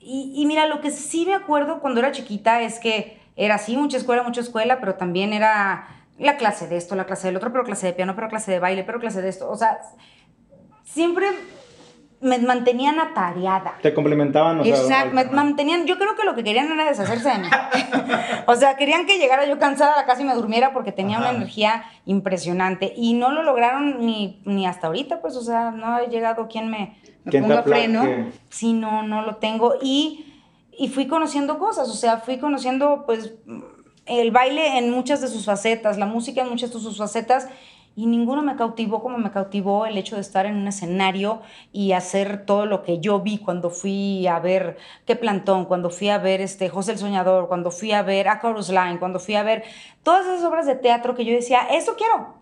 Y, 0.00 0.44
mira, 0.46 0.66
lo 0.66 0.80
que 0.80 0.90
sí 0.90 1.24
me 1.24 1.34
acuerdo 1.34 1.80
cuando 1.80 2.00
era 2.00 2.12
chiquita 2.12 2.60
es 2.60 2.78
que 2.78 3.18
era 3.36 3.54
así, 3.54 3.76
mucha 3.76 3.96
escuela, 3.96 4.22
mucha 4.22 4.42
escuela, 4.42 4.78
pero 4.78 4.96
también 4.96 5.32
era 5.32 5.88
la 6.18 6.36
clase 6.36 6.68
de 6.68 6.76
esto, 6.76 6.94
la 6.94 7.06
clase 7.06 7.28
del 7.28 7.36
otro, 7.36 7.50
pero 7.52 7.64
clase 7.64 7.86
de 7.86 7.94
piano, 7.94 8.14
pero 8.14 8.28
clase 8.28 8.52
de 8.52 8.58
baile, 8.60 8.84
pero 8.84 9.00
clase 9.00 9.22
de 9.22 9.30
esto. 9.30 9.50
O 9.50 9.56
sea, 9.56 9.78
siempre 10.84 11.26
me 12.24 12.38
mantenían 12.38 12.98
atareada. 12.98 13.74
Te 13.82 13.92
complementaban, 13.92 14.58
o 14.58 14.64
Exacto, 14.64 15.14
me 15.14 15.26
mantenían, 15.26 15.84
yo 15.84 15.98
creo 15.98 16.16
que 16.16 16.24
lo 16.24 16.34
que 16.34 16.42
querían 16.42 16.72
era 16.72 16.86
deshacerse 16.86 17.28
de 17.28 17.38
mí. 17.38 17.48
o 18.46 18.56
sea, 18.56 18.76
querían 18.76 19.04
que 19.04 19.18
llegara 19.18 19.46
yo 19.46 19.58
cansada 19.58 19.92
a 19.92 19.96
la 19.98 20.06
casa 20.06 20.22
y 20.22 20.24
me 20.24 20.34
durmiera 20.34 20.72
porque 20.72 20.90
tenía 20.90 21.18
una 21.18 21.32
energía 21.32 21.84
impresionante 22.06 22.94
y 22.96 23.12
no 23.12 23.30
lo 23.30 23.42
lograron 23.42 24.06
ni, 24.06 24.40
ni 24.46 24.66
hasta 24.66 24.86
ahorita, 24.86 25.20
pues, 25.20 25.36
o 25.36 25.42
sea, 25.42 25.70
no 25.70 25.96
ha 25.96 26.06
llegado 26.06 26.48
quien 26.48 26.70
me, 26.70 26.96
me 27.24 27.42
ponga 27.42 27.62
freno. 27.62 28.02
Sí, 28.48 28.72
no, 28.72 29.02
no 29.02 29.20
lo 29.20 29.36
tengo 29.36 29.74
y, 29.82 30.32
y 30.78 30.88
fui 30.88 31.06
conociendo 31.06 31.58
cosas, 31.58 31.90
o 31.90 31.94
sea, 31.94 32.16
fui 32.16 32.38
conociendo, 32.38 33.04
pues, 33.04 33.34
el 34.06 34.30
baile 34.30 34.78
en 34.78 34.90
muchas 34.90 35.20
de 35.20 35.28
sus 35.28 35.44
facetas, 35.44 35.98
la 35.98 36.06
música 36.06 36.40
en 36.40 36.48
muchas 36.48 36.72
de 36.72 36.80
sus 36.80 36.96
facetas 36.96 37.48
y 37.96 38.06
ninguno 38.06 38.42
me 38.42 38.56
cautivó 38.56 39.02
como 39.02 39.18
me 39.18 39.30
cautivó 39.30 39.86
el 39.86 39.96
hecho 39.96 40.16
de 40.16 40.20
estar 40.20 40.46
en 40.46 40.56
un 40.56 40.66
escenario 40.66 41.42
y 41.72 41.92
hacer 41.92 42.44
todo 42.44 42.66
lo 42.66 42.82
que 42.82 42.98
yo 42.98 43.20
vi 43.20 43.38
cuando 43.38 43.70
fui 43.70 44.26
a 44.26 44.40
ver 44.40 44.76
Qué 45.06 45.14
Plantón, 45.14 45.64
cuando 45.64 45.90
fui 45.90 46.08
a 46.08 46.18
ver 46.18 46.40
este 46.40 46.68
José 46.68 46.92
el 46.92 46.98
Soñador, 46.98 47.46
cuando 47.46 47.70
fui 47.70 47.92
a 47.92 48.02
ver 48.02 48.28
A 48.28 48.40
Chorus 48.40 48.68
Line, 48.68 48.98
cuando 48.98 49.20
fui 49.20 49.36
a 49.36 49.42
ver 49.42 49.62
todas 50.02 50.26
esas 50.26 50.42
obras 50.44 50.66
de 50.66 50.74
teatro 50.74 51.14
que 51.14 51.24
yo 51.24 51.32
decía, 51.32 51.60
eso 51.70 51.94
quiero. 51.96 52.34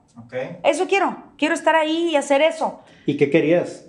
Eso 0.63 0.87
quiero, 0.87 1.17
quiero 1.39 1.55
estar 1.55 1.75
ahí 1.75 2.11
y 2.11 2.17
hacer 2.17 2.43
eso. 2.43 2.81
¿Y 3.07 3.17
qué 3.17 3.31
querías? 3.31 3.87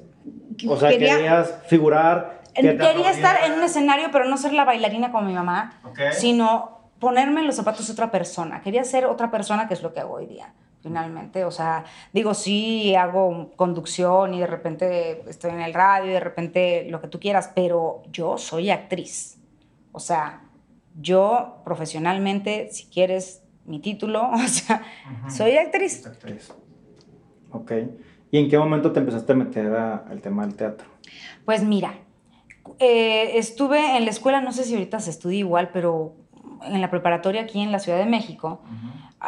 O 0.68 0.78
sea, 0.78 0.90
querías 0.90 1.54
figurar. 1.68 2.42
Quería 2.54 3.12
estar 3.12 3.44
en 3.46 3.54
un 3.54 3.64
escenario, 3.64 4.10
pero 4.12 4.26
no 4.26 4.38
ser 4.38 4.54
la 4.54 4.64
bailarina 4.64 5.12
como 5.12 5.28
mi 5.28 5.34
mamá, 5.34 5.82
sino 6.12 6.92
ponerme 7.00 7.42
en 7.42 7.48
los 7.48 7.56
zapatos 7.56 7.88
de 7.88 7.94
otra 7.94 8.10
persona. 8.10 8.62
Quería 8.62 8.86
ser 8.86 9.06
otra 9.06 9.32
persona, 9.32 9.68
que 9.68 9.74
es 9.74 9.84
lo 9.84 9.94
que 9.94 10.00
hago 10.00 10.14
hoy 10.14 10.28
día 10.28 10.54
finalmente. 10.84 11.46
O 11.46 11.52
sea, 11.52 11.86
digo, 12.12 12.34
sí 12.34 12.94
hago 12.94 13.52
conducción 13.56 14.34
y 14.34 14.42
de 14.42 14.48
repente 14.48 15.24
estoy 15.28 15.52
en 15.52 15.62
el 15.62 15.74
radio 15.74 16.12
y 16.12 16.14
de 16.14 16.20
repente 16.20 16.86
lo 16.90 17.02
que 17.02 17.08
tú 17.08 17.20
quieras, 17.20 17.52
pero 17.56 18.04
yo 18.12 18.38
soy 18.38 18.70
actriz. 18.70 19.40
O 19.94 20.00
sea, 20.00 20.44
yo 21.00 21.62
profesionalmente, 21.64 22.70
si 22.72 22.86
quieres 22.88 23.42
mi 23.66 23.80
título, 23.80 24.30
o 24.34 24.48
sea, 24.48 24.84
soy 25.30 25.58
actriz. 25.58 26.06
actriz. 26.06 26.54
Ok. 27.52 27.72
¿Y 28.30 28.40
en 28.40 28.50
qué 28.50 28.58
momento 28.58 28.92
te 28.92 29.00
empezaste 29.00 29.32
a 29.32 29.36
meter 29.36 29.74
al 29.74 30.20
tema 30.22 30.46
del 30.46 30.56
teatro? 30.56 30.88
Pues 31.46 31.64
mira, 31.64 31.94
eh, 32.80 33.38
estuve 33.38 33.96
en 33.96 34.06
la 34.06 34.12
escuela, 34.12 34.42
no 34.42 34.52
sé 34.52 34.64
si 34.64 34.74
ahorita 34.74 35.00
se 35.00 35.12
estudia 35.12 35.40
igual, 35.40 35.70
pero 35.72 36.16
en 36.64 36.82
la 36.82 36.90
preparatoria 36.90 37.42
aquí 37.42 37.62
en 37.62 37.72
la 37.72 37.80
Ciudad 37.80 38.00
de 38.00 38.06
México, 38.06 38.62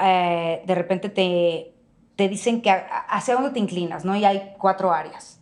eh, 0.01 0.63
de 0.65 0.75
repente 0.75 1.09
te, 1.09 1.73
te 2.15 2.29
dicen 2.29 2.61
que 2.61 2.71
hacia 2.71 3.35
dónde 3.35 3.51
te 3.51 3.59
inclinas, 3.59 4.05
¿no? 4.05 4.15
Y 4.15 4.25
hay 4.25 4.53
cuatro 4.57 4.91
áreas. 4.91 5.39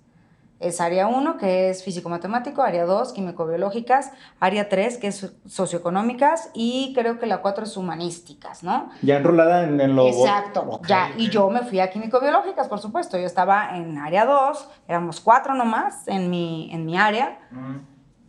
Es 0.63 0.79
área 0.79 1.07
1, 1.07 1.38
que 1.38 1.69
es 1.69 1.83
físico-matemático, 1.83 2.62
área 2.62 2.86
2, 2.86 3.12
químico-biológicas, 3.12 4.12
área 4.39 4.69
3, 4.69 4.98
que 4.98 5.07
es 5.07 5.33
socioeconómicas, 5.45 6.51
y 6.53 6.93
creo 6.95 7.19
que 7.19 7.25
la 7.25 7.41
4 7.41 7.65
es 7.65 7.75
humanísticas, 7.75 8.63
¿no? 8.63 8.89
Ya 9.01 9.17
enrolada 9.17 9.65
en, 9.65 9.81
en 9.81 9.93
lo... 9.93 10.07
Exacto, 10.07 10.79
ya. 10.88 11.12
Y 11.17 11.29
yo 11.29 11.50
me 11.50 11.63
fui 11.63 11.81
a 11.81 11.89
químico-biológicas, 11.89 12.69
por 12.69 12.79
supuesto. 12.79 13.17
Yo 13.17 13.25
estaba 13.25 13.75
en 13.75 13.98
área 13.98 14.25
2, 14.25 14.69
éramos 14.88 15.19
cuatro 15.19 15.53
nomás 15.53 16.07
en 16.07 16.29
mi, 16.29 16.69
en 16.72 16.86
mi 16.86 16.98
área. 16.98 17.39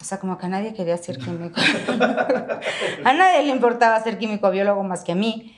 O 0.01 0.05
sea, 0.05 0.19
como 0.19 0.37
que 0.37 0.47
a 0.47 0.49
nadie 0.49 0.75
quería 0.75 0.97
ser 0.97 1.19
químico. 1.19 1.61
a 3.05 3.13
nadie 3.13 3.45
le 3.45 3.51
importaba 3.51 3.99
ser 4.01 4.19
químico-biólogo 4.19 4.83
más 4.83 5.05
que 5.05 5.13
a 5.13 5.15
mí. 5.15 5.57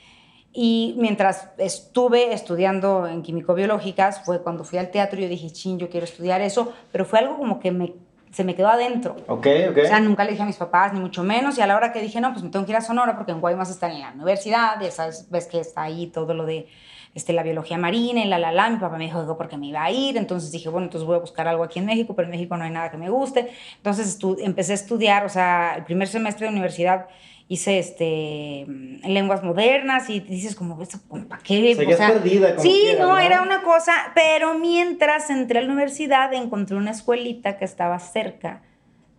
Y 0.59 0.95
mientras 0.97 1.49
estuve 1.59 2.33
estudiando 2.33 3.05
en 3.05 3.21
químico-biológicas, 3.21 4.25
fue 4.25 4.41
cuando 4.41 4.63
fui 4.63 4.79
al 4.79 4.89
teatro 4.89 5.19
y 5.19 5.21
yo 5.21 5.29
dije, 5.29 5.51
ching, 5.51 5.77
yo 5.77 5.87
quiero 5.87 6.05
estudiar 6.05 6.41
eso, 6.41 6.73
pero 6.91 7.05
fue 7.05 7.19
algo 7.19 7.37
como 7.37 7.59
que 7.59 7.69
me, 7.69 7.93
se 8.31 8.43
me 8.43 8.55
quedó 8.55 8.69
adentro. 8.69 9.17
Ok, 9.27 9.45
ok. 9.69 9.77
O 9.83 9.87
sea, 9.87 9.99
nunca 9.99 10.23
le 10.23 10.31
dije 10.31 10.41
a 10.41 10.47
mis 10.47 10.55
papás, 10.55 10.93
ni 10.93 10.99
mucho 10.99 11.21
menos, 11.21 11.59
y 11.59 11.61
a 11.61 11.67
la 11.67 11.75
hora 11.75 11.93
que 11.93 12.01
dije, 12.01 12.19
no, 12.19 12.31
pues 12.31 12.43
me 12.43 12.49
tengo 12.49 12.65
que 12.65 12.71
ir 12.71 12.75
a 12.75 12.81
Sonora 12.81 13.15
porque 13.15 13.33
en 13.33 13.39
Guaymas 13.39 13.69
está 13.69 13.85
en 13.85 13.99
la 13.99 14.11
universidad, 14.13 14.81
ya 14.81 14.89
sabes, 14.89 15.27
ves 15.29 15.45
que 15.45 15.59
está 15.59 15.83
ahí 15.83 16.07
todo 16.07 16.33
lo 16.33 16.43
de 16.47 16.67
este, 17.13 17.33
la 17.33 17.43
biología 17.43 17.77
marina 17.77 18.25
y 18.25 18.27
la, 18.27 18.39
la, 18.39 18.51
la. 18.51 18.67
Mi 18.71 18.77
papá 18.77 18.97
me 18.97 19.03
dijo, 19.03 19.37
porque 19.37 19.57
me 19.57 19.67
iba 19.67 19.83
a 19.83 19.91
ir, 19.91 20.17
entonces 20.17 20.51
dije, 20.51 20.69
bueno, 20.69 20.85
entonces 20.85 21.05
voy 21.05 21.17
a 21.17 21.19
buscar 21.19 21.47
algo 21.47 21.63
aquí 21.63 21.77
en 21.77 21.85
México, 21.85 22.15
pero 22.15 22.25
en 22.25 22.31
México 22.31 22.57
no 22.57 22.63
hay 22.63 22.71
nada 22.71 22.89
que 22.89 22.97
me 22.97 23.11
guste. 23.11 23.51
Entonces 23.75 24.17
empecé 24.39 24.71
a 24.71 24.75
estudiar, 24.75 25.23
o 25.23 25.29
sea, 25.29 25.75
el 25.77 25.83
primer 25.83 26.07
semestre 26.07 26.47
de 26.47 26.51
universidad 26.51 27.05
hice 27.49 27.79
este, 27.79 28.65
lenguas 29.07 29.43
modernas 29.43 30.09
y 30.09 30.19
dices 30.19 30.55
como, 30.55 30.77
¿para 30.77 31.41
qué? 31.41 31.73
O 31.73 31.95
sea, 31.95 32.13
perdida. 32.13 32.59
sí, 32.59 32.89
no, 32.99 33.17
era 33.17 33.41
una 33.41 33.61
cosa, 33.61 33.93
pero 34.13 34.59
mientras 34.59 35.29
entré 35.29 35.59
a 35.59 35.61
la 35.61 35.71
universidad 35.71 36.33
encontré 36.33 36.75
una 36.75 36.91
escuelita 36.91 37.57
que 37.57 37.65
estaba 37.65 37.99
cerca, 37.99 38.63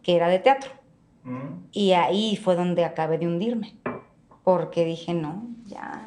que 0.03 0.17
era 0.17 0.29
de 0.29 0.39
teatro. 0.41 0.71
Mm. 1.25 1.69
Y 1.73 1.93
ahí 1.93 2.37
fue 2.37 2.55
donde 2.55 2.85
acabé 2.85 3.17
de 3.17 3.27
hundirme, 3.27 3.77
porque 4.45 4.85
dije, 4.85 5.15
no, 5.15 5.47
ya, 5.65 6.07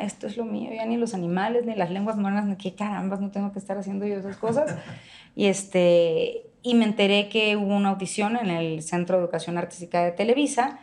esto 0.00 0.28
es 0.28 0.36
lo 0.36 0.44
mío, 0.44 0.70
ya 0.72 0.86
ni 0.86 0.96
los 0.96 1.12
animales, 1.12 1.66
ni 1.66 1.74
las 1.74 1.90
lenguas 1.90 2.16
modernas, 2.16 2.46
ni 2.46 2.56
qué 2.56 2.74
carambas, 2.74 3.20
no 3.20 3.32
tengo 3.32 3.52
que 3.52 3.58
estar 3.58 3.76
haciendo 3.76 4.06
yo 4.06 4.16
esas 4.16 4.36
cosas. 4.36 4.76
y, 5.34 5.46
este, 5.46 6.46
y 6.62 6.74
me 6.74 6.84
enteré 6.84 7.28
que 7.28 7.56
hubo 7.56 7.74
una 7.74 7.90
audición 7.90 8.36
en 8.36 8.50
el 8.50 8.82
Centro 8.82 9.16
de 9.16 9.24
Educación 9.24 9.58
Artística 9.58 10.04
de 10.04 10.12
Televisa, 10.12 10.78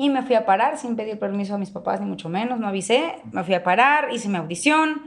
y 0.00 0.10
me 0.10 0.22
fui 0.22 0.36
a 0.36 0.46
parar 0.46 0.78
sin 0.78 0.94
pedir 0.94 1.18
permiso 1.18 1.56
a 1.56 1.58
mis 1.58 1.70
papás, 1.70 2.00
ni 2.00 2.06
mucho 2.06 2.28
menos, 2.28 2.60
no 2.60 2.68
avisé. 2.68 3.16
Me 3.32 3.42
fui 3.42 3.54
a 3.54 3.64
parar, 3.64 4.10
hice 4.12 4.28
mi 4.28 4.36
audición. 4.36 5.02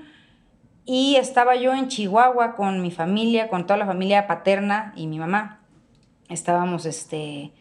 Y 0.83 1.15
estaba 1.15 1.55
yo 1.55 1.73
en 1.73 1.87
Chihuahua 1.87 2.57
con 2.57 2.81
mi 2.81 2.91
familia, 2.91 3.47
con 3.47 3.65
toda 3.65 3.77
la 3.77 3.85
familia 3.85 4.27
paterna 4.27 4.91
y 4.97 5.07
mi 5.07 5.17
mamá. 5.17 5.61
Estábamos, 6.27 6.85
este, 6.85 7.53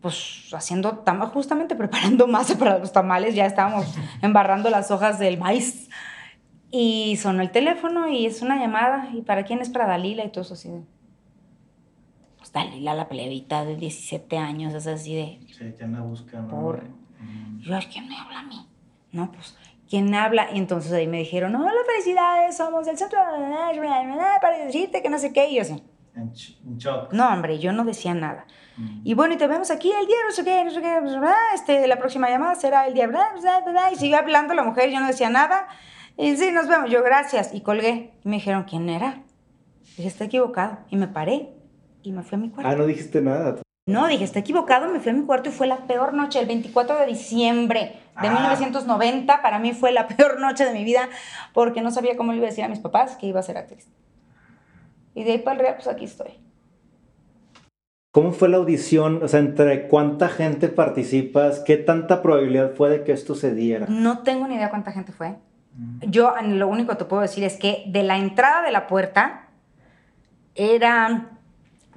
pues 0.00 0.48
haciendo, 0.52 1.02
justamente 1.32 1.74
preparando 1.74 2.26
masa 2.28 2.56
para 2.56 2.78
los 2.78 2.92
tamales, 2.92 3.34
ya 3.34 3.46
estábamos 3.46 3.92
embarrando 4.22 4.70
las 4.70 4.92
hojas 4.92 5.18
del 5.18 5.38
maíz. 5.38 5.90
Y 6.70 7.16
sonó 7.16 7.42
el 7.42 7.50
teléfono 7.50 8.08
y 8.08 8.26
es 8.26 8.42
una 8.42 8.60
llamada. 8.60 9.10
¿Y 9.12 9.22
para 9.22 9.42
quién 9.42 9.60
es? 9.60 9.70
Para 9.70 9.88
Dalila 9.88 10.24
y 10.24 10.28
todo 10.28 10.42
eso 10.42 10.54
así 10.54 10.70
Dalila, 12.54 12.94
la 12.94 13.08
plebita 13.08 13.64
de 13.64 13.74
17 13.74 14.38
años, 14.38 14.72
es 14.74 14.86
así 14.86 15.16
de... 15.16 15.40
Sí, 15.52 15.74
¿quién 15.76 15.92
la 15.92 16.00
busca? 16.02 16.46
Por... 16.46 16.84
Yo, 17.58 17.76
¿quién 17.92 18.08
me 18.08 18.16
habla 18.16 18.40
a 18.40 18.42
mí? 18.44 18.66
No, 19.10 19.32
pues, 19.32 19.56
¿quién 19.88 20.14
habla? 20.14 20.48
Y 20.52 20.58
entonces 20.58 20.92
ahí 20.92 21.08
me 21.08 21.18
dijeron, 21.18 21.56
hola, 21.56 21.72
felicidades, 21.84 22.56
somos 22.56 22.86
del 22.86 22.96
centro 22.96 23.18
para 24.40 24.58
decirte 24.64 25.02
que 25.02 25.10
no 25.10 25.18
sé 25.18 25.32
qué. 25.32 25.50
Y 25.50 25.56
yo 25.56 25.62
así... 25.62 25.82
En 26.14 26.78
shock. 26.78 27.12
No, 27.12 27.28
hombre, 27.28 27.58
yo 27.58 27.72
no 27.72 27.84
decía 27.84 28.14
nada. 28.14 28.46
Y 29.02 29.14
bueno, 29.14 29.34
y 29.34 29.36
te 29.36 29.48
vemos 29.48 29.72
aquí 29.72 29.90
el 29.90 30.06
día, 30.06 30.16
no 30.24 30.32
sé 30.32 30.44
qué, 30.44 30.64
no 30.64 30.70
sé 30.70 30.80
qué, 30.80 31.00
este, 31.54 31.86
la 31.88 31.96
próxima 31.96 32.28
llamada 32.28 32.54
será 32.54 32.86
el 32.86 32.94
día, 32.94 33.08
y 33.92 33.96
siguió 33.96 34.18
hablando 34.18 34.54
la 34.54 34.62
mujer, 34.62 34.90
yo 34.90 35.00
no 35.00 35.08
decía 35.08 35.28
nada. 35.28 35.66
Y 36.16 36.36
sí, 36.36 36.52
nos 36.52 36.68
vemos, 36.68 36.88
yo 36.88 37.02
gracias. 37.02 37.52
Y 37.52 37.62
colgué. 37.62 38.12
Y 38.24 38.28
me 38.28 38.36
dijeron, 38.36 38.62
¿quién 38.62 38.88
era? 38.88 39.24
Dije, 39.96 40.08
está 40.08 40.24
equivocado. 40.24 40.78
Y 40.90 40.96
me 40.96 41.08
paré 41.08 41.52
y 42.04 42.12
me 42.12 42.22
fui 42.22 42.36
a 42.36 42.38
mi 42.38 42.50
cuarto. 42.50 42.70
Ah, 42.70 42.76
no 42.76 42.86
dijiste 42.86 43.20
nada. 43.20 43.56
No, 43.86 44.06
dije, 44.06 44.24
está 44.24 44.38
equivocado, 44.38 44.90
me 44.90 45.00
fui 45.00 45.10
a 45.10 45.14
mi 45.14 45.24
cuarto 45.24 45.48
y 45.48 45.52
fue 45.52 45.66
la 45.66 45.86
peor 45.86 46.14
noche, 46.14 46.38
el 46.38 46.46
24 46.46 47.00
de 47.00 47.06
diciembre 47.06 47.96
de 48.22 48.30
1990, 48.30 49.32
ah. 49.32 49.42
para 49.42 49.58
mí 49.58 49.72
fue 49.72 49.92
la 49.92 50.06
peor 50.16 50.40
noche 50.40 50.64
de 50.64 50.72
mi 50.72 50.84
vida 50.84 51.08
porque 51.52 51.82
no 51.82 51.90
sabía 51.90 52.16
cómo 52.16 52.32
le 52.32 52.38
iba 52.38 52.46
a 52.46 52.50
decir 52.50 52.64
a 52.64 52.68
mis 52.68 52.78
papás 52.78 53.16
que 53.16 53.26
iba 53.26 53.40
a 53.40 53.42
ser 53.42 53.58
actriz. 53.58 53.88
Y 55.14 55.24
de 55.24 55.32
ahí 55.32 55.38
para 55.38 55.56
el 55.56 55.60
real, 55.60 55.74
pues 55.74 55.88
aquí 55.88 56.04
estoy. 56.04 56.30
¿Cómo 58.10 58.32
fue 58.32 58.48
la 58.48 58.58
audición? 58.58 59.22
O 59.22 59.28
sea, 59.28 59.40
¿entre 59.40 59.88
cuánta 59.88 60.28
gente 60.28 60.68
participas? 60.68 61.60
¿Qué 61.60 61.76
tanta 61.76 62.22
probabilidad 62.22 62.72
fue 62.74 62.90
de 62.90 63.04
que 63.04 63.12
esto 63.12 63.34
se 63.34 63.54
diera? 63.54 63.86
No 63.88 64.20
tengo 64.20 64.46
ni 64.46 64.54
idea 64.54 64.70
cuánta 64.70 64.92
gente 64.92 65.12
fue. 65.12 65.36
Yo 66.00 66.32
lo 66.42 66.68
único 66.68 66.92
que 66.92 66.98
te 66.98 67.04
puedo 67.04 67.22
decir 67.22 67.42
es 67.42 67.56
que 67.56 67.82
de 67.88 68.04
la 68.04 68.16
entrada 68.16 68.62
de 68.62 68.70
la 68.70 68.86
puerta 68.86 69.48
eran 70.54 71.33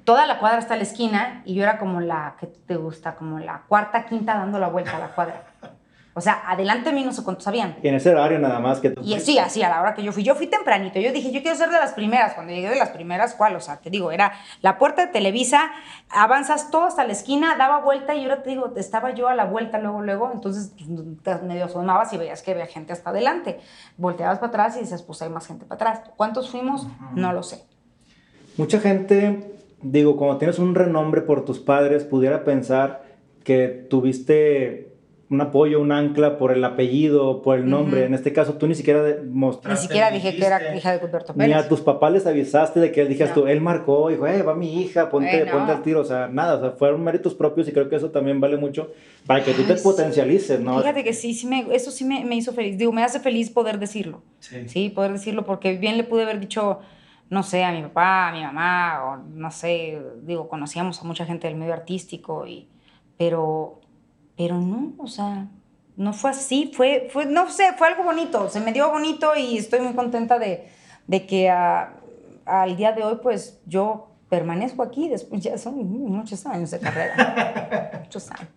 toda 0.07 0.25
la 0.25 0.39
cuadra 0.39 0.59
está 0.59 0.75
a 0.75 0.77
la 0.77 0.83
esquina 0.83 1.41
y 1.43 1.53
yo 1.53 1.63
era 1.63 1.77
como 1.77 1.99
la, 1.99 2.37
que 2.39 2.47
te 2.47 2.77
gusta? 2.77 3.15
Como 3.15 3.39
la 3.39 3.63
cuarta, 3.67 4.05
quinta 4.05 4.35
dando 4.35 4.57
la 4.57 4.69
vuelta 4.69 4.95
a 4.95 4.99
la 4.99 5.09
cuadra. 5.09 5.43
O 6.13 6.21
sea, 6.21 6.43
adelante 6.47 6.91
de 6.91 6.95
mí 6.95 7.03
no 7.03 7.11
sé 7.11 7.25
cuántos 7.25 7.43
sabían. 7.43 7.75
Y 7.83 7.89
en 7.89 7.95
ese 7.95 8.11
horario 8.11 8.39
nada 8.39 8.59
más 8.61 8.79
que 8.79 8.89
tú. 8.89 9.01
Y 9.03 9.19
sí, 9.19 9.37
así, 9.37 9.61
a 9.63 9.69
la 9.69 9.81
hora 9.81 9.93
que 9.93 10.03
yo 10.03 10.13
fui. 10.13 10.23
Yo 10.23 10.33
fui 10.33 10.47
tempranito. 10.47 10.97
Yo 10.97 11.11
dije, 11.11 11.29
yo 11.33 11.41
quiero 11.41 11.57
ser 11.57 11.69
de 11.71 11.77
las 11.77 11.91
primeras. 11.91 12.35
Cuando 12.35 12.53
llegué 12.53 12.69
de 12.69 12.77
las 12.77 12.91
primeras, 12.91 13.35
¿cuál? 13.35 13.57
O 13.57 13.59
sea, 13.59 13.81
te 13.81 13.89
digo, 13.89 14.09
era 14.13 14.31
la 14.61 14.77
puerta 14.77 15.05
de 15.05 15.11
Televisa, 15.11 15.71
avanzas 16.09 16.71
todo 16.71 16.85
hasta 16.85 17.03
la 17.03 17.11
esquina, 17.11 17.57
daba 17.57 17.81
vuelta 17.81 18.15
y 18.15 18.23
ahora 18.23 18.43
te 18.43 18.51
digo, 18.51 18.73
estaba 18.77 19.13
yo 19.13 19.27
a 19.27 19.35
la 19.35 19.43
vuelta 19.43 19.77
luego, 19.77 20.01
luego. 20.01 20.31
Entonces 20.33 20.71
pues, 21.21 21.43
medio 21.43 21.65
asomabas 21.65 22.13
y 22.13 22.17
veías 22.17 22.41
que 22.43 22.51
había 22.51 22.65
gente 22.67 22.93
hasta 22.93 23.09
adelante. 23.09 23.59
Volteabas 23.97 24.39
para 24.39 24.47
atrás 24.47 24.77
y 24.77 24.79
dices, 24.79 25.03
pues 25.03 25.21
hay 25.21 25.29
más 25.29 25.45
gente 25.45 25.65
para 25.65 25.91
atrás. 25.91 26.09
¿Cuántos 26.15 26.49
fuimos? 26.49 26.87
No 27.13 27.33
lo 27.33 27.43
sé. 27.43 27.65
Mucha 28.55 28.79
gente 28.79 29.56
digo, 29.81 30.17
como 30.17 30.37
tienes 30.37 30.59
un 30.59 30.75
renombre 30.75 31.21
por 31.21 31.45
tus 31.45 31.59
padres, 31.59 32.03
pudiera 32.03 32.43
pensar 32.43 33.03
que 33.43 33.67
tuviste 33.89 34.87
un 35.29 35.41
apoyo, 35.41 35.81
un 35.81 35.91
ancla 35.91 36.37
por 36.37 36.53
el 36.53 36.63
apellido, 36.63 37.41
por 37.41 37.57
el 37.57 37.69
nombre. 37.69 38.05
En 38.05 38.13
este 38.13 38.31
caso, 38.31 38.53
tú 38.53 38.65
ni 38.65 38.75
siquiera 38.75 39.03
mostraste. 39.29 39.81
Ni 39.81 39.87
siquiera 39.87 40.09
dije 40.09 40.35
que 40.35 40.45
era 40.45 40.75
hija 40.75 40.93
de 40.93 40.99
Cuthberto 40.99 41.33
Pérez. 41.33 41.47
Ni 41.49 41.53
a 41.53 41.67
tus 41.67 41.81
papás 41.81 42.13
les 42.13 42.25
avisaste 42.25 42.79
de 42.79 42.91
que 42.93 43.01
él 43.01 43.09
dijeras 43.09 43.33
tú, 43.33 43.45
él 43.45 43.59
marcó, 43.59 44.07
dijo, 44.09 44.25
eh, 44.25 44.41
va 44.41 44.55
mi 44.55 44.81
hija, 44.81 45.09
ponte, 45.09 45.45
ponte 45.51 45.71
al 45.71 45.83
tiro. 45.83 45.99
O 45.99 46.05
sea, 46.05 46.27
nada, 46.27 46.55
o 46.55 46.61
sea, 46.61 46.71
fueron 46.71 47.03
méritos 47.03 47.35
propios 47.35 47.67
y 47.67 47.73
creo 47.73 47.89
que 47.89 47.97
eso 47.97 48.09
también 48.09 48.39
vale 48.39 48.55
mucho 48.55 48.91
para 49.25 49.43
que 49.43 49.51
tú 49.51 49.63
te 49.63 49.75
potencialices, 49.75 50.61
¿no? 50.61 50.79
Fíjate 50.79 51.03
que 51.03 51.11
sí, 51.11 51.33
sí 51.33 51.45
me, 51.45 51.67
eso 51.75 51.91
sí 51.91 52.05
me, 52.05 52.23
me, 52.23 52.35
hizo 52.35 52.53
feliz. 52.53 52.77
Digo, 52.77 52.93
me 52.93 53.03
hace 53.03 53.19
feliz 53.19 53.49
poder 53.49 53.79
decirlo. 53.79 54.21
Sí. 54.39 54.63
Sí, 54.67 54.89
poder 54.89 55.11
decirlo, 55.11 55.45
porque 55.45 55.77
bien 55.77 55.97
le 55.97 56.05
pude 56.05 56.23
haber 56.23 56.39
dicho 56.39 56.79
no 57.29 57.43
sé, 57.43 57.63
a 57.63 57.71
mi 57.71 57.81
papá, 57.83 58.29
a 58.29 58.31
mi 58.31 58.41
mamá, 58.41 59.03
o 59.03 59.17
no 59.17 59.51
sé, 59.51 60.01
digo, 60.23 60.47
conocíamos 60.47 61.01
a 61.01 61.05
mucha 61.05 61.25
gente 61.25 61.47
del 61.47 61.57
medio 61.57 61.73
artístico, 61.73 62.47
y, 62.47 62.69
pero, 63.17 63.81
pero 64.35 64.59
no, 64.59 64.93
o 64.97 65.07
sea, 65.07 65.47
no 65.95 66.13
fue 66.13 66.29
así, 66.29 66.71
fue, 66.73 67.09
fue, 67.11 67.25
no 67.25 67.49
sé, 67.49 67.73
fue 67.77 67.87
algo 67.87 68.03
bonito, 68.03 68.49
se 68.49 68.59
me 68.59 68.71
dio 68.71 68.91
bonito 68.91 69.35
y 69.35 69.57
estoy 69.57 69.81
muy 69.81 69.93
contenta 69.93 70.39
de, 70.39 70.69
de 71.07 71.25
que 71.25 71.49
al 71.49 72.77
día 72.77 72.93
de 72.93 73.03
hoy, 73.03 73.19
pues 73.21 73.59
yo 73.65 74.07
permanezco 74.29 74.83
aquí, 74.83 75.07
después 75.07 75.41
ya 75.41 75.57
son 75.57 75.75
muchos 75.87 76.45
años 76.45 76.71
de 76.71 76.79
carrera. 76.79 77.99
muchos 78.03 78.29
años. 78.31 78.49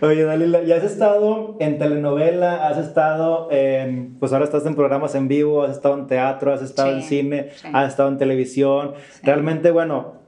Oye, 0.00 0.24
Dalila, 0.24 0.62
ya 0.62 0.76
has 0.76 0.84
estado 0.84 1.56
en 1.60 1.78
telenovela, 1.78 2.66
has 2.66 2.78
estado 2.78 3.48
en, 3.52 4.16
pues 4.18 4.32
ahora 4.32 4.44
estás 4.44 4.66
en 4.66 4.74
programas 4.74 5.14
en 5.14 5.28
vivo, 5.28 5.62
has 5.62 5.72
estado 5.72 5.94
en 5.94 6.06
teatro, 6.08 6.52
has 6.52 6.62
estado 6.62 6.92
en 6.92 7.02
cine, 7.02 7.50
has 7.72 7.90
estado 7.90 8.08
en 8.08 8.18
televisión. 8.18 8.94
Realmente, 9.22 9.70
bueno, 9.70 10.21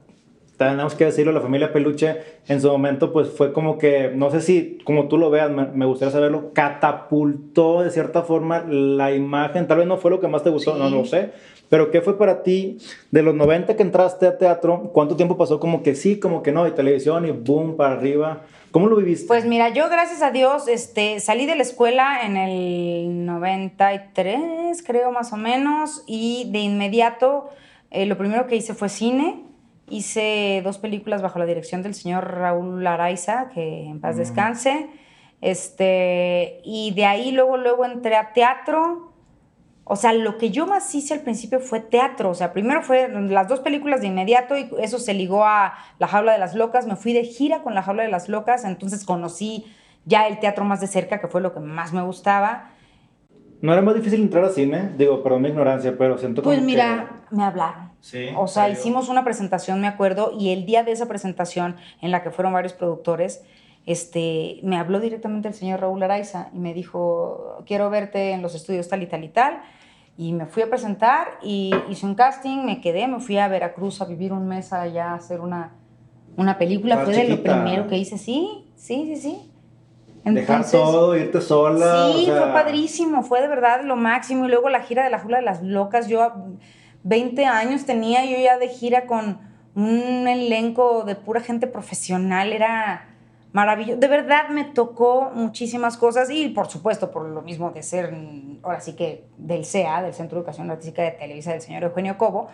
tenemos 0.57 0.95
que 0.95 1.05
decirlo, 1.05 1.31
la 1.31 1.41
familia 1.41 1.73
Peluche 1.73 2.17
en 2.47 2.61
su 2.61 2.69
momento 2.69 3.11
pues 3.11 3.29
fue 3.29 3.51
como 3.51 3.77
que, 3.77 4.11
no 4.13 4.31
sé 4.31 4.41
si 4.41 4.77
como 4.83 5.07
tú 5.07 5.17
lo 5.17 5.29
veas, 5.29 5.51
me, 5.51 5.85
gustaría 5.85 6.11
saberlo, 6.11 6.51
catapultó 6.53 7.81
de 7.81 7.91
cierta 7.91 8.23
forma 8.23 8.63
la 8.67 9.13
imagen, 9.13 9.67
tal 9.67 9.79
vez 9.79 9.87
no 9.87 9.97
fue 9.97 10.11
lo 10.11 10.19
que 10.19 10.27
más 10.27 10.43
te 10.43 10.49
gustó, 10.49 10.77
no 10.77 10.89
lo 10.89 11.05
sé, 11.05 11.31
pero 11.69 11.91
¿qué 11.91 12.01
fue 12.01 12.17
para 12.17 12.43
ti 12.43 12.77
de 13.11 13.21
los 13.21 13.35
90 13.35 13.75
que 13.75 13.83
entraste 13.83 14.27
a 14.27 14.37
teatro? 14.37 14.91
¿Cuánto 14.93 15.15
tiempo 15.15 15.37
pasó 15.37 15.59
como 15.59 15.83
que 15.83 15.95
sí, 15.95 16.19
como 16.19 16.43
que 16.43 16.51
no, 16.51 16.67
y 16.67 16.71
televisión 16.71 17.25
y 17.25 17.31
boom 17.31 17.75
para 17.75 17.95
arriba? 17.95 18.43
¿Cómo 18.71 18.87
lo 18.87 18.97
viviste? 18.97 19.27
Pues 19.27 19.45
mira, 19.45 19.69
yo 19.69 19.89
gracias 19.89 20.21
a 20.21 20.31
Dios 20.31 20.67
este, 20.67 21.19
salí 21.19 21.45
de 21.45 21.55
la 21.55 21.63
escuela 21.63 22.25
en 22.25 22.37
el 22.37 23.25
93, 23.25 24.83
creo 24.85 25.11
más 25.11 25.33
o 25.33 25.37
menos, 25.37 26.03
y 26.07 26.49
de 26.51 26.59
inmediato 26.59 27.49
eh, 27.91 28.05
lo 28.05 28.17
primero 28.17 28.47
que 28.47 28.57
hice 28.57 28.73
fue 28.73 28.89
cine. 28.89 29.43
Hice 29.89 30.61
dos 30.63 30.77
películas 30.77 31.21
bajo 31.21 31.39
la 31.39 31.45
dirección 31.45 31.83
del 31.83 31.93
señor 31.93 32.25
Raúl 32.33 32.85
Araiza, 32.85 33.49
que 33.53 33.85
en 33.85 33.99
paz 34.01 34.15
mm. 34.15 34.19
descanse. 34.19 34.89
Este, 35.41 36.61
y 36.63 36.93
de 36.95 37.05
ahí 37.05 37.31
luego, 37.31 37.57
luego 37.57 37.85
entré 37.85 38.15
a 38.15 38.33
teatro 38.33 39.11
O 39.83 39.95
sea, 39.95 40.13
lo 40.13 40.39
que 40.39 40.49
yo 40.49 40.65
más 40.65 40.95
hice 40.95 41.13
al 41.13 41.19
principio 41.19 41.59
fue 41.59 41.79
teatro. 41.79 42.31
O 42.31 42.33
sea, 42.33 42.51
primero 42.51 42.81
fue 42.81 43.07
las 43.07 43.47
dos 43.47 43.59
películas 43.59 44.01
de 44.01 44.07
inmediato 44.07 44.57
y 44.57 44.67
eso 44.79 44.97
se 44.97 45.13
ligó 45.13 45.45
a 45.45 45.75
La 45.99 46.07
Jaula 46.07 46.33
de 46.33 46.39
las 46.39 46.55
Locas. 46.55 46.87
Me 46.87 46.95
fui 46.95 47.13
de 47.13 47.23
gira 47.23 47.61
con 47.61 47.75
La 47.75 47.83
Jaula 47.83 48.01
de 48.01 48.09
las 48.09 48.27
Locas, 48.27 48.65
entonces 48.65 49.05
conocí 49.05 49.65
ya 50.05 50.27
el 50.27 50.39
teatro 50.39 50.65
más 50.65 50.81
de 50.81 50.87
cerca, 50.87 51.19
que 51.19 51.27
fue 51.27 51.41
lo 51.41 51.53
que 51.53 51.59
más 51.59 51.93
me 51.93 52.01
gustaba. 52.01 52.71
¿No 53.61 53.73
era 53.73 53.83
más 53.83 53.93
difícil 53.95 54.21
entrar 54.21 54.45
al 54.45 54.51
cine? 54.51 54.93
Digo, 54.97 55.21
perdón 55.21 55.43
mi 55.43 55.49
ignorancia, 55.49 55.95
pero 55.97 56.17
siento 56.17 56.41
pues 56.41 56.57
como 56.57 56.65
Pues 56.65 56.75
mira, 56.75 57.23
me 57.29 57.43
hablaron. 57.43 57.84
Sí. 58.05 58.29
O 58.37 58.47
sea, 58.47 58.69
hicimos 58.69 59.09
una 59.09 59.23
presentación, 59.23 59.81
me 59.81 59.87
acuerdo, 59.87 60.31
y 60.37 60.51
el 60.51 60.67
día 60.67 60.83
de 60.83 60.91
esa 60.91 61.07
presentación, 61.07 61.75
en 62.03 62.11
la 62.11 62.21
que 62.21 62.29
fueron 62.29 62.53
varios 62.53 62.73
productores, 62.73 63.43
este, 63.87 64.59
me 64.61 64.77
habló 64.77 64.99
directamente 64.99 65.47
el 65.47 65.55
señor 65.55 65.81
Raúl 65.81 66.03
Araiza 66.03 66.49
y 66.53 66.59
me 66.59 66.75
dijo, 66.75 67.63
quiero 67.65 67.89
verte 67.89 68.33
en 68.33 68.43
los 68.43 68.53
estudios 68.53 68.87
tal 68.89 69.01
y 69.01 69.07
tal 69.07 69.23
y 69.23 69.29
tal. 69.29 69.59
Y 70.19 70.33
me 70.33 70.45
fui 70.45 70.61
a 70.61 70.69
presentar 70.69 71.39
y 71.41 71.73
hice 71.89 72.05
un 72.05 72.13
casting, 72.13 72.63
me 72.63 72.79
quedé, 72.79 73.07
me 73.07 73.19
fui 73.19 73.39
a 73.39 73.47
Veracruz 73.47 73.99
a 74.03 74.05
vivir 74.05 74.33
un 74.33 74.47
mes 74.47 74.71
allá 74.71 75.09
a 75.09 75.15
hacer 75.15 75.41
una, 75.41 75.73
una 76.37 76.59
película. 76.59 76.99
Fue 76.99 77.15
de 77.15 77.27
lo 77.27 77.41
primero 77.41 77.87
que 77.87 77.97
hice, 77.97 78.19
sí, 78.19 78.71
sí, 78.75 79.15
sí, 79.15 79.15
sí. 79.15 79.51
Dejar 80.25 80.69
todo, 80.69 81.17
irte 81.17 81.41
sola. 81.41 82.11
Sí, 82.13 82.27
fue 82.27 82.53
padrísimo, 82.53 83.23
fue 83.23 83.41
de 83.41 83.47
verdad 83.47 83.81
lo 83.83 83.95
máximo. 83.95 84.45
Y 84.45 84.49
luego 84.49 84.69
la 84.69 84.81
gira 84.81 85.03
de 85.03 85.09
la 85.09 85.17
Jula 85.17 85.37
de 85.37 85.43
las 85.43 85.63
Locas, 85.63 86.07
yo 86.07 86.31
20 87.05 87.45
años 87.45 87.85
tenía 87.85 88.25
yo 88.25 88.37
ya 88.37 88.57
de 88.57 88.67
gira 88.67 89.05
con 89.05 89.39
un 89.75 90.27
elenco 90.27 91.03
de 91.03 91.15
pura 91.15 91.39
gente 91.39 91.67
profesional, 91.67 92.51
era 92.51 93.09
maravilloso. 93.53 93.99
De 93.99 94.07
verdad 94.07 94.49
me 94.49 94.63
tocó 94.65 95.31
muchísimas 95.33 95.97
cosas 95.97 96.29
y 96.31 96.49
por 96.49 96.67
supuesto 96.67 97.11
por 97.11 97.29
lo 97.29 97.43
mismo 97.43 97.69
de 97.69 97.83
ser, 97.83 98.11
ahora 98.63 98.81
sí 98.81 98.93
que 98.93 99.23
del 99.37 99.65
CEA, 99.65 100.01
del 100.01 100.13
Centro 100.13 100.35
de 100.35 100.41
Educación 100.41 100.71
Artística 100.71 101.03
de 101.03 101.11
Televisa 101.11 101.51
del 101.51 101.61
señor 101.61 101.83
Eugenio 101.83 102.17
Cobo, 102.17 102.47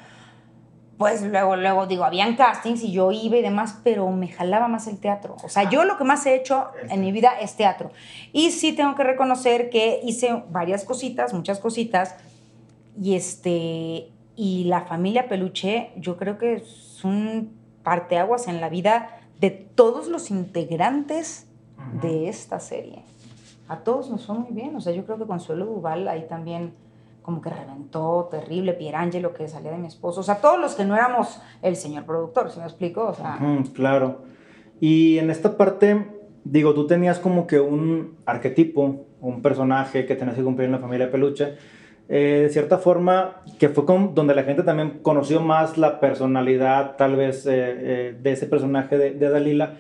pues 0.98 1.22
luego, 1.24 1.56
luego 1.56 1.88
digo, 1.88 2.04
habían 2.04 2.36
castings 2.36 2.84
y 2.84 2.92
yo 2.92 3.12
iba 3.12 3.38
y 3.38 3.42
demás, 3.42 3.80
pero 3.86 4.10
me 4.12 4.28
jalaba 4.28 4.68
más 4.68 4.86
el 4.88 5.00
teatro. 5.00 5.38
O 5.44 5.50
sea, 5.50 5.70
yo 5.70 5.86
lo 5.86 5.98
que 5.98 6.04
más 6.04 6.26
he 6.26 6.36
hecho 6.36 6.68
en 6.90 7.00
mi 7.00 7.14
vida 7.14 7.32
es 7.40 7.56
teatro. 7.56 7.92
Y 8.34 8.52
sí 8.52 8.74
tengo 8.74 8.96
que 8.96 9.04
reconocer 9.04 9.70
que 9.70 10.02
hice 10.04 10.44
varias 10.50 10.84
cositas, 10.84 11.34
muchas 11.34 11.60
cositas, 11.60 12.18
y 13.02 13.16
este, 13.16 14.12
y 14.42 14.64
la 14.64 14.82
familia 14.82 15.30
Peluche, 15.30 15.92
yo 15.98 16.18
creo 16.18 16.40
que 16.40 16.56
es 16.56 17.00
un 17.04 17.52
parteaguas 17.84 18.48
en 18.48 18.60
la 18.60 18.70
vida 18.70 19.20
de 19.40 19.52
todos 19.52 20.08
los 20.08 20.32
integrantes 20.32 21.46
de 22.02 22.28
esta 22.28 22.60
serie. 22.60 23.04
A 23.68 23.84
todos 23.84 24.10
nos 24.10 24.26
fue 24.26 24.40
muy 24.40 24.52
bien. 24.52 24.76
O 24.76 24.82
sea, 24.82 24.94
yo 24.94 25.06
creo 25.06 25.20
que 25.20 25.28
Consuelo 25.28 25.68
Duval 25.68 26.08
ahí 26.08 26.26
también 26.28 26.74
como 27.22 27.40
que 27.40 27.52
reventó 27.52 28.30
terrible, 28.32 28.74
Pierangelo 28.74 29.32
que 29.36 29.48
salía 29.48 29.74
de 29.74 29.78
mi 29.78 29.86
esposo. 29.86 30.22
O 30.22 30.24
sea, 30.24 30.38
todos 30.38 30.60
los 30.60 30.74
que 30.74 30.86
no 30.86 30.96
éramos 30.96 31.40
el 31.62 31.76
señor 31.76 32.06
productor, 32.06 32.50
¿se 32.50 32.62
me 32.62 32.66
explico? 32.66 33.10
O 33.10 33.14
sea, 33.14 33.38
claro. 33.76 34.24
Y 34.80 35.20
en 35.20 35.30
esta 35.30 35.56
parte, 35.56 36.08
digo, 36.46 36.74
tú 36.74 36.88
tenías 36.88 37.20
como 37.20 37.46
que 37.46 37.60
un 37.60 38.18
arquetipo, 38.26 39.06
un 39.20 39.44
personaje 39.44 40.08
que 40.08 40.16
tenías 40.16 40.36
que 40.36 40.44
cumplir 40.44 40.66
en 40.66 40.72
la 40.72 40.80
familia 40.80 41.12
Peluche 41.12 41.58
eh, 42.14 42.42
de 42.42 42.50
cierta 42.50 42.78
forma, 42.78 43.38
que 43.58 43.70
fue 43.70 43.86
con, 43.86 44.14
donde 44.14 44.36
la 44.36 44.44
gente 44.44 44.64
también 44.64 45.00
conoció 45.02 45.40
más 45.40 45.78
la 45.78 46.02
personalidad, 46.02 46.98
tal 46.98 47.16
vez, 47.16 47.46
eh, 47.46 47.52
eh, 47.54 48.18
de 48.22 48.32
ese 48.34 48.48
personaje 48.48 48.98
de, 48.98 49.30
Dalila. 49.30 49.76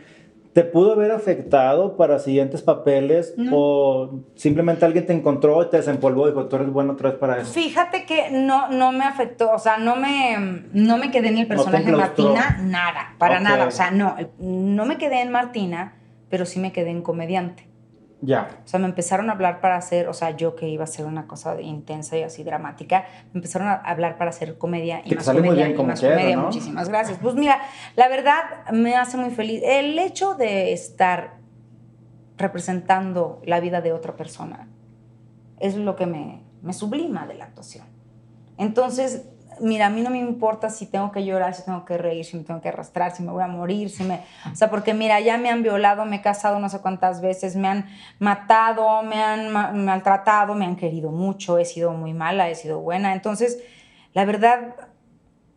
¿Te 0.54 0.64
pudo 0.64 0.94
haber 0.94 1.12
afectado 1.12 1.98
para 1.98 2.20
siguientes 2.20 2.62
papeles 2.62 3.36
o 3.52 4.22
simplemente 4.36 4.86
alguien 4.86 5.06
te 5.06 5.14
encontró 5.14 5.62
y 5.64 5.70
te 5.70 5.78
desempolvó 5.78 6.28
y 6.28 6.32
dijo, 6.32 6.46
tú 6.46 6.56
eres 6.56 6.70
bueno 6.72 6.94
otra 6.94 7.10
vez 7.10 7.20
para 7.20 7.38
eso? 7.38 7.52
Fíjate 7.52 8.06
que 8.06 8.30
no, 8.32 8.70
no 8.70 8.94
me 8.94 9.04
afectó, 9.04 9.52
o 9.52 9.60
sea, 9.60 9.78
no 9.78 9.98
me, 9.98 10.64
no 10.72 10.98
me 10.98 11.12
quedé 11.12 11.30
en 11.30 11.38
el 11.38 11.48
personaje 11.48 11.86
de 11.86 11.98
Martina, 11.98 12.60
nada, 12.62 13.16
para 13.18 13.42
nada, 13.42 13.66
o 13.66 13.72
sea, 13.72 13.92
no, 13.92 14.16
no 14.40 14.86
me 14.86 14.98
quedé 14.98 15.22
en 15.22 15.32
Martina, 15.32 15.96
pero 16.30 16.46
sí 16.46 16.62
me 16.62 16.72
quedé 16.72 16.92
en 16.92 17.02
comediante. 17.02 17.71
Ya. 18.22 18.50
O 18.64 18.68
sea, 18.68 18.80
me 18.80 18.86
empezaron 18.86 19.30
a 19.30 19.34
hablar 19.34 19.62
para 19.62 19.76
hacer, 19.76 20.08
o 20.08 20.14
sea, 20.14 20.32
yo 20.32 20.56
que 20.56 20.70
iba 20.70 20.84
a 20.84 20.88
ser 20.88 21.06
una 21.06 21.28
cosa 21.28 21.60
intensa 21.60 22.18
y 22.18 22.24
así 22.24 22.44
dramática, 22.44 23.06
me 23.34 23.40
empezaron 23.40 23.68
a 23.68 23.74
hablar 23.74 24.18
para 24.18 24.30
hacer 24.30 24.58
comedia 24.58 25.02
y 25.04 25.16
más 25.16 25.26
comedia 25.26 25.70
y 25.70 25.74
más 25.74 26.02
comedia. 26.02 26.38
Muchísimas 26.38 26.90
gracias. 26.90 27.18
Pues 27.20 27.36
mira, 27.36 27.60
la 27.96 28.08
verdad 28.08 28.70
me 28.72 28.96
hace 28.96 29.18
muy 29.18 29.32
feliz. 29.32 29.62
El 29.66 29.98
hecho 29.98 30.36
de 30.36 30.72
estar 30.72 31.40
representando 32.38 33.42
la 33.46 33.60
vida 33.60 33.82
de 33.82 33.92
otra 33.92 34.16
persona 34.16 34.68
es 35.60 35.76
lo 35.76 35.96
que 35.96 36.06
me, 36.06 36.44
me 36.62 36.74
sublima 36.74 37.26
de 37.26 37.36
la 37.36 37.46
actuación. 37.46 37.86
Entonces, 38.58 39.26
mira, 39.62 39.88
a 39.88 39.90
mí 39.90 40.02
no 40.02 40.10
me 40.10 40.20
importa 40.20 40.70
si 40.70 40.86
tengo 40.88 41.12
que 41.12 41.24
llorar, 41.24 41.54
si 41.54 41.64
tengo 41.64 41.86
que 41.86 41.98
reír, 41.98 42.26
si 42.26 42.38
me 42.38 42.44
tengo 42.44 42.62
que 42.62 42.70
arrastrar, 42.70 43.16
si 43.16 43.24
me 43.24 43.32
voy 43.32 43.44
a 43.44 43.48
morir, 43.48 43.90
si 43.90 44.04
me... 44.04 44.22
O 44.52 44.56
sea, 44.56 44.70
porque 44.70 44.94
mira, 44.94 45.20
ya 45.20 45.38
me 45.38 45.50
han 45.50 45.64
violado, 45.64 46.06
me 46.06 46.18
he 46.18 46.22
casado 46.22 46.60
no 46.60 46.68
sé 46.70 46.80
cuántas 46.80 47.22
veces, 47.22 47.56
me 47.56 47.68
han 47.68 47.86
matado, 48.20 49.04
me 49.04 49.22
han 49.22 49.52
maltratado, 49.86 50.56
me 50.56 50.66
han 50.66 50.76
querido 50.76 51.12
mucho, 51.12 51.58
he 51.58 51.66
sido 51.66 51.92
muy 51.94 52.14
mala, 52.14 52.50
he 52.50 52.56
sido 52.56 52.80
buena. 52.80 53.14
Entonces, 53.14 53.60
la 54.14 54.26
verdad, 54.26 54.76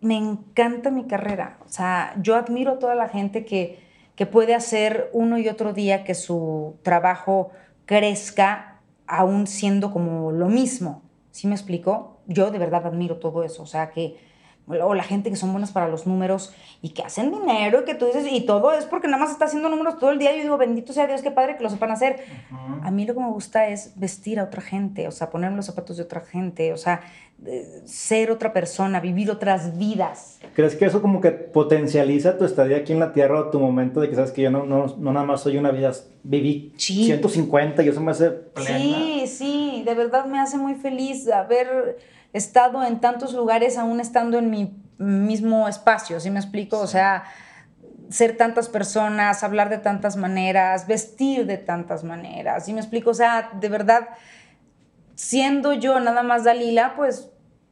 me 0.00 0.16
encanta 0.16 0.90
mi 0.90 1.04
carrera. 1.04 1.58
O 1.64 1.68
sea, 1.68 2.14
yo 2.20 2.36
admiro 2.36 2.72
a 2.72 2.78
toda 2.78 2.94
la 2.94 3.08
gente 3.08 3.44
que, 3.44 3.80
que 4.14 4.26
puede 4.26 4.54
hacer 4.54 5.10
uno 5.12 5.38
y 5.38 5.48
otro 5.48 5.72
día 5.72 6.04
que 6.04 6.14
su 6.14 6.76
trabajo 6.82 7.50
crezca 7.86 8.80
aún 9.06 9.46
siendo 9.46 9.90
como 9.90 10.30
lo 10.30 10.48
mismo. 10.48 11.02
¿Sí 11.30 11.46
me 11.46 11.54
explico? 11.54 12.13
Yo 12.26 12.50
de 12.50 12.58
verdad 12.58 12.86
admiro 12.86 13.16
todo 13.16 13.44
eso, 13.44 13.62
o 13.62 13.66
sea, 13.66 13.90
que, 13.90 14.16
o 14.66 14.94
la 14.94 15.02
gente 15.02 15.28
que 15.28 15.36
son 15.36 15.52
buenas 15.52 15.72
para 15.72 15.88
los 15.88 16.06
números 16.06 16.54
y 16.80 16.90
que 16.90 17.02
hacen 17.02 17.30
dinero 17.30 17.82
y 17.82 17.84
que 17.84 17.94
tú 17.94 18.06
dices, 18.06 18.26
y 18.30 18.46
todo 18.46 18.72
es 18.72 18.86
porque 18.86 19.08
nada 19.08 19.22
más 19.22 19.30
está 19.30 19.44
haciendo 19.44 19.68
números 19.68 19.98
todo 19.98 20.10
el 20.10 20.18
día. 20.18 20.34
Yo 20.34 20.42
digo, 20.42 20.56
bendito 20.56 20.92
sea 20.94 21.06
Dios, 21.06 21.20
qué 21.20 21.30
padre 21.30 21.56
que 21.56 21.62
lo 21.62 21.68
sepan 21.68 21.90
hacer. 21.90 22.24
A 22.82 22.90
mí 22.90 23.04
lo 23.04 23.12
que 23.14 23.20
me 23.20 23.28
gusta 23.28 23.68
es 23.68 23.92
vestir 23.96 24.40
a 24.40 24.44
otra 24.44 24.62
gente, 24.62 25.06
o 25.06 25.10
sea, 25.10 25.28
ponerme 25.28 25.56
los 25.56 25.66
zapatos 25.66 25.98
de 25.98 26.04
otra 26.04 26.20
gente, 26.22 26.72
o 26.72 26.78
sea, 26.78 27.02
ser 27.84 28.30
otra 28.30 28.52
persona, 28.52 29.00
vivir 29.00 29.30
otras 29.30 29.76
vidas. 29.76 30.38
¿Crees 30.54 30.76
que 30.76 30.86
eso 30.86 31.02
como 31.02 31.20
que 31.20 31.30
potencializa 31.30 32.38
tu 32.38 32.44
estadía 32.44 32.78
aquí 32.78 32.92
en 32.92 33.00
la 33.00 33.12
Tierra 33.12 33.40
o 33.40 33.50
tu 33.50 33.60
momento 33.60 34.00
de 34.00 34.08
que 34.08 34.14
sabes 34.14 34.32
que 34.32 34.42
yo 34.42 34.50
no, 34.50 34.64
no, 34.64 34.86
no 34.98 35.12
nada 35.12 35.26
más 35.26 35.42
soy 35.42 35.58
una 35.58 35.70
vida, 35.70 35.92
viví 36.22 36.72
150 36.78 37.82
y 37.82 37.88
eso 37.88 38.00
me 38.00 38.12
hace 38.12 38.30
plena? 38.30 38.78
Sí, 38.78 39.13
sí, 39.26 39.82
de 39.84 39.94
verdad 39.94 40.26
me 40.26 40.40
hace 40.40 40.56
muy 40.56 40.74
feliz 40.74 41.28
haber 41.28 41.98
estado 42.32 42.84
en 42.84 43.00
tantos 43.00 43.32
lugares 43.32 43.78
aún 43.78 44.00
estando 44.00 44.38
en 44.38 44.50
mi 44.50 44.76
mismo 44.98 45.68
espacio, 45.68 46.20
¿sí 46.20 46.30
me 46.30 46.40
explico? 46.40 46.78
O 46.78 46.86
sea, 46.86 47.24
ser 48.10 48.36
tantas 48.36 48.68
personas, 48.68 49.42
hablar 49.42 49.68
de 49.70 49.78
tantas 49.78 50.16
maneras, 50.16 50.86
vestir 50.86 51.46
de 51.46 51.58
tantas 51.58 52.04
maneras, 52.04 52.66
¿sí 52.66 52.72
me 52.72 52.80
explico? 52.80 53.10
O 53.10 53.14
sea, 53.14 53.50
de 53.60 53.68
verdad 53.68 54.08
siendo 55.14 55.72
yo 55.72 56.00
nada 56.00 56.22
más 56.22 56.44
Dalila, 56.44 56.94
pues, 56.96 57.30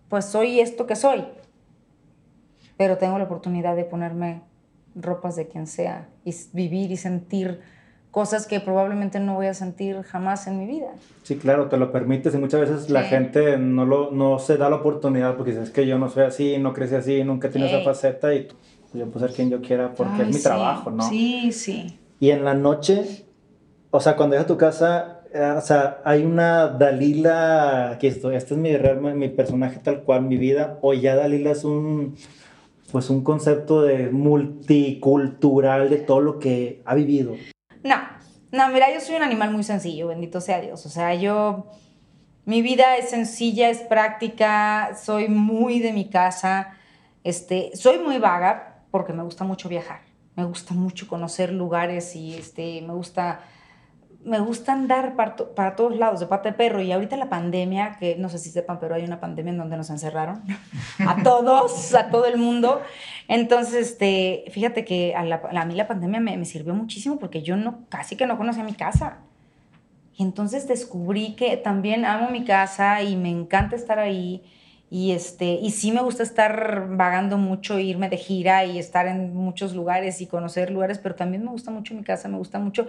pues 0.08 0.24
soy 0.24 0.60
esto 0.60 0.86
que 0.86 0.96
soy. 0.96 1.26
Pero 2.76 2.98
tengo 2.98 3.18
la 3.18 3.24
oportunidad 3.24 3.76
de 3.76 3.84
ponerme 3.84 4.42
ropas 4.94 5.36
de 5.36 5.48
quien 5.48 5.66
sea 5.66 6.08
y 6.24 6.34
vivir 6.52 6.90
y 6.90 6.96
sentir 6.96 7.60
cosas 8.12 8.46
que 8.46 8.61
probablemente 8.61 9.18
no 9.18 9.35
voy 9.35 9.46
a 9.46 9.55
sentir 9.55 10.03
jamás 10.03 10.46
en 10.46 10.59
mi 10.59 10.66
vida. 10.66 10.88
Sí, 11.22 11.37
claro, 11.37 11.68
te 11.68 11.79
lo 11.79 11.90
permites 11.90 12.35
y 12.35 12.38
muchas 12.38 12.61
veces 12.61 12.90
la 12.90 13.05
gente 13.05 13.57
no, 13.57 13.87
lo, 13.87 14.11
no 14.12 14.38
se 14.38 14.59
da 14.59 14.68
la 14.68 14.77
oportunidad 14.77 15.35
porque 15.37 15.53
dices 15.53 15.70
que 15.70 15.87
yo 15.87 15.98
no 15.98 16.11
soy 16.11 16.25
así, 16.25 16.59
no 16.59 16.75
crecí 16.75 16.94
así, 16.94 17.25
nunca 17.25 17.48
tiene 17.48 17.68
esa 17.68 17.83
faceta 17.83 18.35
y 18.35 18.48
yo 18.92 19.07
puedo 19.07 19.27
ser 19.27 19.35
quien 19.35 19.51
yo 19.51 19.62
quiera 19.62 19.94
porque 19.94 20.22
es 20.22 20.29
mi 20.29 20.42
trabajo, 20.42 20.90
¿no? 20.90 21.09
Sí, 21.09 21.53
sí. 21.53 21.98
Y 22.20 22.31
en 22.31 22.44
la 22.44 22.53
noche, 22.53 23.25
o 23.90 23.98
sea, 23.98 24.14
cuando 24.14 24.35
llegas 24.35 24.44
a 24.44 24.48
tu 24.48 24.59
casa, 24.59 25.22
o 25.57 25.61
sea, 25.62 26.03
hay 26.05 26.22
una 26.22 26.68
Dalila, 26.68 27.92
aquí 27.92 28.09
estoy, 28.09 28.37
este 28.37 28.53
es 28.53 28.61
mi, 28.61 28.72
mi 29.14 29.29
personaje 29.31 29.81
tal 29.83 30.03
cual, 30.03 30.22
mi 30.22 30.37
vida, 30.37 30.79
o 30.83 30.92
ya 30.92 31.16
Dalila 31.16 31.53
es 31.53 31.64
un, 31.64 32.14
pues 32.92 33.09
un 33.09 33.25
concepto 33.25 33.81
de 33.81 34.11
multicultural 34.11 35.88
de 35.88 35.96
todo 35.96 36.20
lo 36.20 36.38
que 36.38 36.83
ha 36.85 36.94
vivido. 36.94 37.33
No, 37.82 37.96
no, 38.52 38.68
mira, 38.68 38.92
yo 38.92 39.00
soy 39.00 39.16
un 39.16 39.22
animal 39.22 39.50
muy 39.50 39.64
sencillo, 39.64 40.08
bendito 40.08 40.40
sea 40.40 40.60
Dios, 40.60 40.84
o 40.86 40.88
sea, 40.88 41.14
yo, 41.14 41.66
mi 42.44 42.62
vida 42.62 42.96
es 42.96 43.10
sencilla, 43.10 43.70
es 43.70 43.78
práctica, 43.78 44.96
soy 45.02 45.28
muy 45.28 45.80
de 45.80 45.92
mi 45.92 46.08
casa, 46.08 46.76
este, 47.24 47.70
soy 47.74 47.98
muy 47.98 48.18
vaga 48.18 48.84
porque 48.90 49.12
me 49.12 49.22
gusta 49.22 49.44
mucho 49.44 49.68
viajar, 49.68 50.02
me 50.36 50.44
gusta 50.44 50.74
mucho 50.74 51.08
conocer 51.08 51.52
lugares 51.52 52.14
y 52.14 52.34
este, 52.34 52.82
me 52.82 52.92
gusta 52.92 53.40
me 54.24 54.38
gusta 54.38 54.72
andar 54.72 55.16
para, 55.16 55.37
para, 55.37 55.74
todos 55.74 55.96
lados, 55.96 56.20
de 56.20 56.26
pata 56.26 56.50
de 56.50 56.54
perro. 56.54 56.80
Y 56.80 56.92
ahorita 56.92 57.16
la 57.16 57.28
pandemia, 57.28 57.96
que 57.98 58.16
no 58.16 58.28
sé 58.28 58.38
si 58.38 58.50
sepan, 58.50 58.78
pero 58.78 58.94
hay 58.94 59.04
una 59.04 59.20
pandemia 59.20 59.52
en 59.52 59.58
donde 59.58 59.76
nos 59.76 59.90
encerraron 59.90 60.42
a 61.06 61.22
todos, 61.22 61.94
a 61.94 62.11
todo 62.11 62.26
el 62.26 62.38
mundo. 62.38 62.80
Entonces, 63.28 63.74
este, 63.74 64.44
fíjate 64.52 64.85
que 64.85 65.14
a, 65.14 65.24
la, 65.24 65.42
a 65.50 65.64
mí 65.64 65.74
la 65.74 65.88
pandemia 65.88 66.20
me, 66.20 66.37
me, 66.37 66.44
sirvió 66.44 66.74
muchísimo 66.74 67.18
porque 67.18 67.42
yo 67.42 67.56
no, 67.56 67.87
casi 67.88 68.16
que 68.16 68.26
no 68.26 68.38
conocía 68.38 68.64
mi 68.64 68.74
casa. 68.74 69.18
Y 70.16 70.22
entonces 70.22 70.68
descubrí 70.68 71.35
que 71.35 71.56
también 71.56 72.04
amo 72.04 72.30
mi 72.30 72.44
casa 72.44 73.02
y 73.02 73.16
me 73.16 73.30
encanta 73.30 73.76
estar 73.76 73.98
ahí. 73.98 74.42
Y, 74.90 75.12
este, 75.12 75.54
y 75.54 75.70
sí 75.70 75.90
me 75.90 76.02
gusta 76.02 76.22
estar 76.22 76.87
vagando 76.90 77.38
mucho, 77.38 77.78
irme 77.78 78.11
de 78.11 78.18
gira 78.18 78.66
y 78.66 78.78
estar 78.78 79.06
en 79.06 79.35
muchos 79.35 79.74
lugares 79.74 80.20
y 80.20 80.26
conocer 80.26 80.70
lugares, 80.70 80.98
pero 80.98 81.14
también 81.14 81.42
me 81.42 81.50
gusta 81.50 81.70
mucho 81.70 81.94
mi 81.94 82.02
casa, 82.02 82.28
me 82.28 82.37
gusta 82.37 82.58
mucho, 82.58 82.87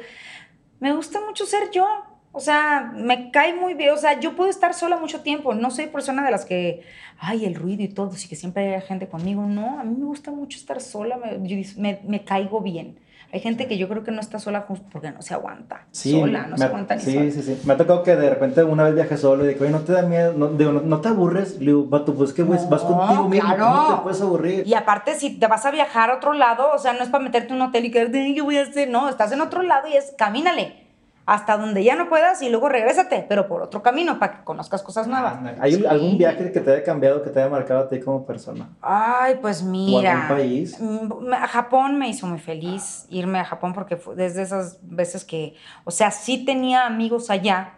me 0.84 0.91
gusta 0.91 1.22
mucho 1.26 1.46
ser 1.46 1.72
yo. 1.72 1.88
O 2.34 2.41
sea, 2.41 2.91
me 2.93 3.32
cae 3.32 3.54
muy 3.54 3.74
bien. 3.74 3.91
O 3.91 3.98
sea, 3.98 4.19
yo 4.19 4.36
puedo 4.36 4.50
estar 4.50 4.74
sola 4.74 4.98
mucho 4.98 5.22
tiempo. 5.22 5.54
No 5.54 5.72
soy 5.72 5.88
persona 5.88 6.26
de 6.26 6.32
las 6.32 6.43
que, 6.43 6.82
ay, 7.17 7.46
el 7.46 7.56
ruido 7.56 7.84
y 7.84 7.88
todo, 7.88 8.12
sí 8.12 8.28
que 8.28 8.36
siempre 8.36 8.76
hay 8.76 8.82
gente 8.82 9.08
conmigo. 9.08 9.46
No, 9.46 9.80
a 9.80 9.86
mí 9.86 9.96
me 9.98 10.04
gusta 10.04 10.30
mucho 10.32 10.58
estar 10.58 10.82
sola. 10.82 11.17
Me, 11.17 12.02
me, 12.04 12.26
caigo 12.26 12.60
bien. 12.60 13.00
Hay 13.34 13.39
gente 13.39 13.67
que 13.67 13.80
yo 13.80 13.89
creo 13.89 14.04
que 14.04 14.12
no 14.12 14.22
está 14.22 14.38
sola 14.38 14.62
justo 14.62 14.86
porque 14.91 15.10
no 15.10 15.24
se 15.24 15.34
aguanta. 15.34 15.88
sola, 15.91 16.46
no 16.46 16.56
se 16.56 16.65
aguanta 16.65 16.96
ni 16.96 17.02
sí, 17.02 17.32
Sí, 17.32 17.41
sí, 17.41 17.62
Me 17.65 17.74
ha 17.74 17.78
tocado 17.78 18.04
que 18.04 18.15
de 18.15 18.30
repente 18.30 18.63
una 18.63 18.84
vez 18.84 18.93
viaje 18.93 19.17
solo 19.17 19.50
y 19.50 19.56
que, 19.56 19.63
oye, 19.63 19.72
no 19.72 19.80
te 19.80 19.91
da 19.91 20.04
miedo, 20.04 20.34
no, 20.34 20.50
digo, 20.50 20.72
no, 20.72 21.02
te 21.02 21.08
aburres. 21.08 21.58
Le 21.58 21.72
digo, 21.72 21.86
vato, 21.86 22.13
pues 22.13 22.32
que 22.32 22.43
vas 22.43 22.62
contigo 22.67 23.28
mismo, 23.28 23.58
no 23.58 23.96
te 23.96 24.04
puedes 24.04 24.22
aburrir. 24.22 24.67
Y 24.67 24.76
aparte, 24.76 25.15
si 25.15 25.39
te 25.39 25.48
vas 25.48 25.65
a 25.65 25.72
viajar 25.72 26.12
a 26.12 26.17
otro 26.17 26.34
lado, 26.34 26.69
o 26.76 26.78
sea, 26.78 26.93
no 26.93 27.02
es 27.02 27.10
para 27.10 27.24
meterte 27.24 27.50
en 27.50 27.56
un 27.56 27.69
hotel 27.69 27.86
y 27.86 27.91
quedarte, 27.91 28.34
¿qué 28.36 28.41
voy 28.43 28.58
a 28.58 28.62
hacer? 28.62 28.88
No, 28.88 29.10
estás 29.10 29.32
en 29.32 29.41
otro 29.41 29.63
lado 29.63 29.88
y 29.88 29.98
es, 29.98 30.13
camínale 30.15 30.83
hasta 31.26 31.58
donde 31.58 31.84
ya 31.84 31.96
no 31.96 32.10
puedas 32.10 32.42
y 32.42 32.50
luego 32.50 32.68
regrésate, 32.68 33.26
pero 33.28 33.48
por 33.48 33.62
otro 33.62 33.82
camino 33.82 34.20
para 34.20 34.38
que 34.38 34.44
conozcas 34.44 34.84
cosas 34.84 35.08
nuevas. 35.08 35.38
¿Hay 35.60 35.86
algún 35.86 36.18
viaje 36.18 36.52
que 36.52 36.60
te 36.60 36.72
haya 36.72 36.84
cambiado, 36.84 37.24
que 37.24 37.30
te 37.30 37.40
haya 37.40 37.50
marcado 37.50 37.82
a 37.82 37.88
ti 37.88 38.00
como 38.00 38.26
persona? 38.26 38.70
Ay, 38.82 39.36
pues 39.42 39.64
mira. 39.64 40.12
¿O 40.12 40.16
algún 40.16 40.38
país? 40.38 40.78
Mm, 40.80 41.34
a 41.34 41.48
Japón 41.48 41.98
me 41.98 42.10
hizo 42.10 42.28
muy 42.28 42.40
feliz 42.40 43.06
irme 43.10 43.40
a 43.40 43.46
Japón 43.46 43.74
porque 43.74 43.96
fue 43.96 44.16
desde 44.16 44.42
esas 44.42 44.80
veces 44.82 45.24
que, 45.24 45.56
o 45.86 45.92
sea, 45.92 46.12
sí 46.12 46.44
tenía 46.46 46.86
amigos 46.86 47.30
allá, 47.30 47.76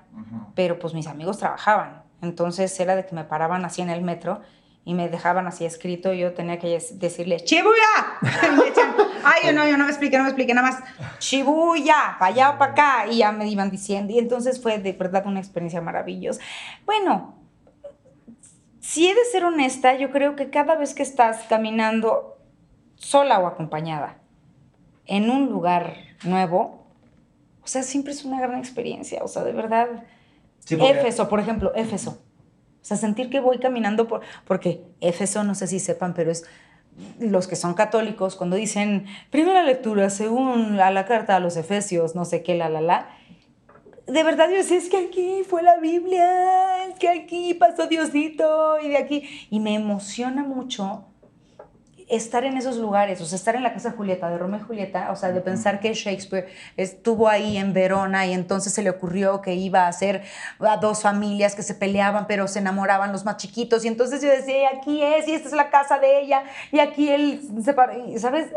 pero 0.55 0.79
pues 0.79 0.93
mis 0.93 1.07
amigos 1.07 1.37
trabajaban. 1.37 2.03
Entonces 2.21 2.79
era 2.79 2.95
de 2.95 3.05
que 3.05 3.13
me 3.13 3.25
paraban 3.25 3.63
así 3.65 3.81
en 3.81 3.89
el 3.89 4.01
metro 4.01 4.41
y 4.85 4.93
me 4.93 5.09
dejaban 5.09 5.47
así 5.47 5.65
escrito 5.65 6.13
y 6.13 6.19
yo 6.19 6.33
tenía 6.33 6.59
que 6.59 6.79
decirle, 6.93 7.39
¡Chibuya! 7.39 7.73
ay, 9.23 9.47
yo 9.47 9.53
no, 9.53 9.67
yo 9.67 9.77
no 9.77 9.85
me 9.85 9.89
expliqué, 9.89 10.17
no 10.17 10.23
me 10.23 10.29
expliqué 10.29 10.53
nada 10.53 10.69
más, 10.69 10.79
¡Chibuya! 11.19 12.17
Para 12.19 12.31
allá 12.31 12.49
o 12.51 12.57
para 12.57 12.71
acá. 12.71 13.07
Y 13.09 13.17
ya 13.17 13.31
me 13.31 13.47
iban 13.47 13.71
diciendo. 13.71 14.13
Y 14.13 14.19
entonces 14.19 14.61
fue 14.61 14.79
de 14.79 14.93
verdad 14.93 15.25
una 15.25 15.39
experiencia 15.39 15.81
maravillosa. 15.81 16.41
Bueno, 16.85 17.35
si 18.79 19.07
he 19.07 19.15
de 19.15 19.25
ser 19.25 19.45
honesta, 19.45 19.95
yo 19.95 20.11
creo 20.11 20.35
que 20.35 20.49
cada 20.49 20.75
vez 20.75 20.93
que 20.93 21.03
estás 21.03 21.45
caminando 21.49 22.37
sola 22.95 23.39
o 23.39 23.47
acompañada 23.47 24.17
en 25.05 25.29
un 25.29 25.49
lugar 25.49 25.95
nuevo, 26.23 26.85
o 27.63 27.67
sea, 27.67 27.83
siempre 27.83 28.13
es 28.13 28.25
una 28.25 28.39
gran 28.39 28.57
experiencia. 28.57 29.23
O 29.23 29.27
sea, 29.27 29.43
de 29.43 29.53
verdad. 29.53 30.03
Éfeso, 30.67 31.29
por 31.29 31.39
ejemplo, 31.39 31.73
Éfeso 31.75 32.25
o 32.85 32.87
sea, 32.87 32.97
sentir 32.97 33.31
que 33.31 33.39
voy 33.39 33.57
caminando 33.57 34.07
por, 34.07 34.21
porque 34.45 34.85
Éfeso, 35.01 35.43
no 35.43 35.55
sé 35.55 35.65
si 35.65 35.79
sepan, 35.79 36.13
pero 36.13 36.29
es 36.29 36.45
los 37.19 37.47
que 37.47 37.55
son 37.55 37.73
católicos, 37.73 38.35
cuando 38.35 38.55
dicen 38.55 39.05
primera 39.29 39.63
lectura 39.63 40.09
según 40.09 40.79
a 40.79 40.91
la 40.91 41.05
carta 41.05 41.35
a 41.35 41.39
los 41.39 41.57
Efesios, 41.57 42.15
no 42.15 42.25
sé 42.25 42.43
qué, 42.43 42.55
la, 42.55 42.69
la, 42.69 42.81
la, 42.81 43.09
de 44.07 44.23
verdad 44.23 44.49
yo 44.49 44.57
es 44.57 44.89
que 44.89 44.97
aquí 44.97 45.43
fue 45.47 45.63
la 45.63 45.77
Biblia, 45.77 46.85
es 46.87 46.95
que 46.99 47.09
aquí 47.09 47.53
pasó 47.53 47.87
Diosito 47.87 48.79
y 48.79 48.89
de 48.89 48.97
aquí, 48.97 49.47
y 49.49 49.59
me 49.59 49.73
emociona 49.73 50.43
mucho 50.43 51.05
estar 52.07 52.43
en 52.43 52.57
esos 52.57 52.77
lugares, 52.77 53.19
o 53.21 53.25
sea, 53.25 53.35
estar 53.35 53.55
en 53.55 53.63
la 53.63 53.73
casa 53.73 53.89
de 53.89 53.97
Julieta, 53.97 54.29
de 54.29 54.37
Romeo 54.37 54.59
y 54.59 54.63
Julieta, 54.63 55.11
o 55.11 55.15
sea, 55.15 55.31
de 55.31 55.41
pensar 55.41 55.79
que 55.79 55.93
Shakespeare 55.93 56.47
estuvo 56.77 57.27
ahí 57.27 57.57
en 57.57 57.73
Verona 57.73 58.25
y 58.27 58.33
entonces 58.33 58.73
se 58.73 58.83
le 58.83 58.91
ocurrió 58.91 59.41
que 59.41 59.55
iba 59.55 59.85
a 59.85 59.87
hacer 59.87 60.23
a 60.59 60.77
dos 60.77 61.01
familias 61.01 61.55
que 61.55 61.63
se 61.63 61.73
peleaban, 61.73 62.27
pero 62.27 62.47
se 62.47 62.59
enamoraban 62.59 63.11
los 63.11 63.25
más 63.25 63.37
chiquitos, 63.37 63.85
y 63.85 63.87
entonces 63.87 64.21
yo 64.21 64.29
decía, 64.29 64.69
aquí 64.77 65.01
es, 65.01 65.27
y 65.27 65.33
esta 65.33 65.47
es 65.47 65.53
la 65.55 65.69
casa 65.69 65.97
de 65.97 66.19
ella, 66.21 66.43
y 66.71 66.79
aquí 66.79 67.09
él 67.09 67.41
se 67.63 68.19
¿sabes? 68.19 68.47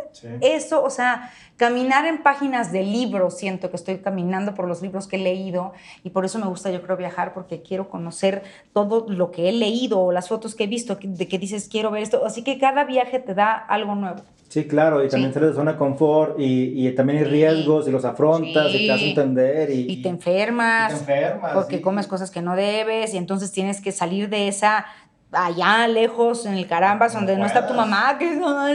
Eso, 0.41 0.85
o 0.85 0.91
sea, 0.91 1.31
caminar 1.57 2.07
en 2.07 2.23
páginas 2.23 2.71
de 2.71 2.83
libros, 2.83 3.39
siento 3.39 3.71
que 3.71 3.77
estoy 3.77 3.99
caminando 3.99 4.55
por 4.55 4.69
los 4.69 4.83
libros 4.83 5.09
que 5.09 5.17
he 5.17 5.21
leído, 5.21 5.73
y 6.05 6.11
por 6.11 6.25
eso 6.25 6.39
me 6.39 6.47
gusta, 6.47 6.71
yo 6.71 6.83
creo, 6.83 6.97
viajar, 6.97 7.33
porque 7.33 7.63
quiero 7.63 7.89
conocer 7.89 8.43
todo 8.73 9.07
lo 9.09 9.31
que 9.31 9.49
he 9.49 9.53
leído, 9.53 10.01
o 10.01 10.13
las 10.13 10.29
fotos 10.29 10.55
que 10.55 10.65
he 10.65 10.67
visto, 10.67 10.99
de 11.01 11.29
que 11.29 11.39
dices, 11.39 11.69
quiero 11.69 11.91
ver 11.91 12.03
esto, 12.03 12.27
así 12.27 12.45
que 12.45 12.59
cada 12.59 12.85
viaje 12.85 13.19
te 13.19 13.35
da 13.39 13.55
algo 13.55 13.95
nuevo. 13.95 14.21
Sí, 14.49 14.67
claro, 14.67 15.05
y 15.05 15.09
también 15.09 15.33
sales 15.33 15.51
de 15.51 15.57
zona 15.57 15.73
de 15.73 15.79
confort 15.79 16.39
y, 16.41 16.87
y 16.87 16.91
también 16.93 17.19
hay 17.19 17.25
riesgos 17.25 17.87
y 17.87 17.91
los 17.91 18.05
afrontas 18.05 18.75
y 18.75 18.87
te 18.87 18.93
haces 18.93 19.09
entender. 19.09 19.71
Y, 19.71 19.93
y 19.93 20.03
te 20.03 20.09
enfermas. 20.09 20.93
Y 20.93 20.95
te 20.95 21.01
enfermas. 21.01 21.53
Porque 21.53 21.83
comes 21.83 22.07
cosas 22.07 22.31
que 22.31 22.41
no 22.41 22.57
debes 22.57 23.13
y 23.13 23.19
entonces 23.19 23.53
tienes 23.53 23.81
que 23.81 23.93
salir 23.93 24.29
de 24.31 24.49
esa 24.49 24.87
allá 25.33 25.87
lejos 25.89 26.47
en 26.47 26.55
el 26.55 26.67
carambas 26.67 27.13
donde 27.13 27.37
no 27.37 27.45
está 27.45 27.67
tu 27.67 27.75
mamá 27.75 28.17
que 28.19 28.35
no 28.35 28.67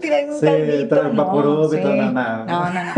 tiene 0.00 0.30
un 0.30 0.38
sí, 0.38 0.46
no, 0.90 1.12
no, 1.12 1.68
sí. 1.70 1.78
no, 1.82 2.12
no, 2.12 2.44
no, 2.44 2.84
no. 2.84 2.92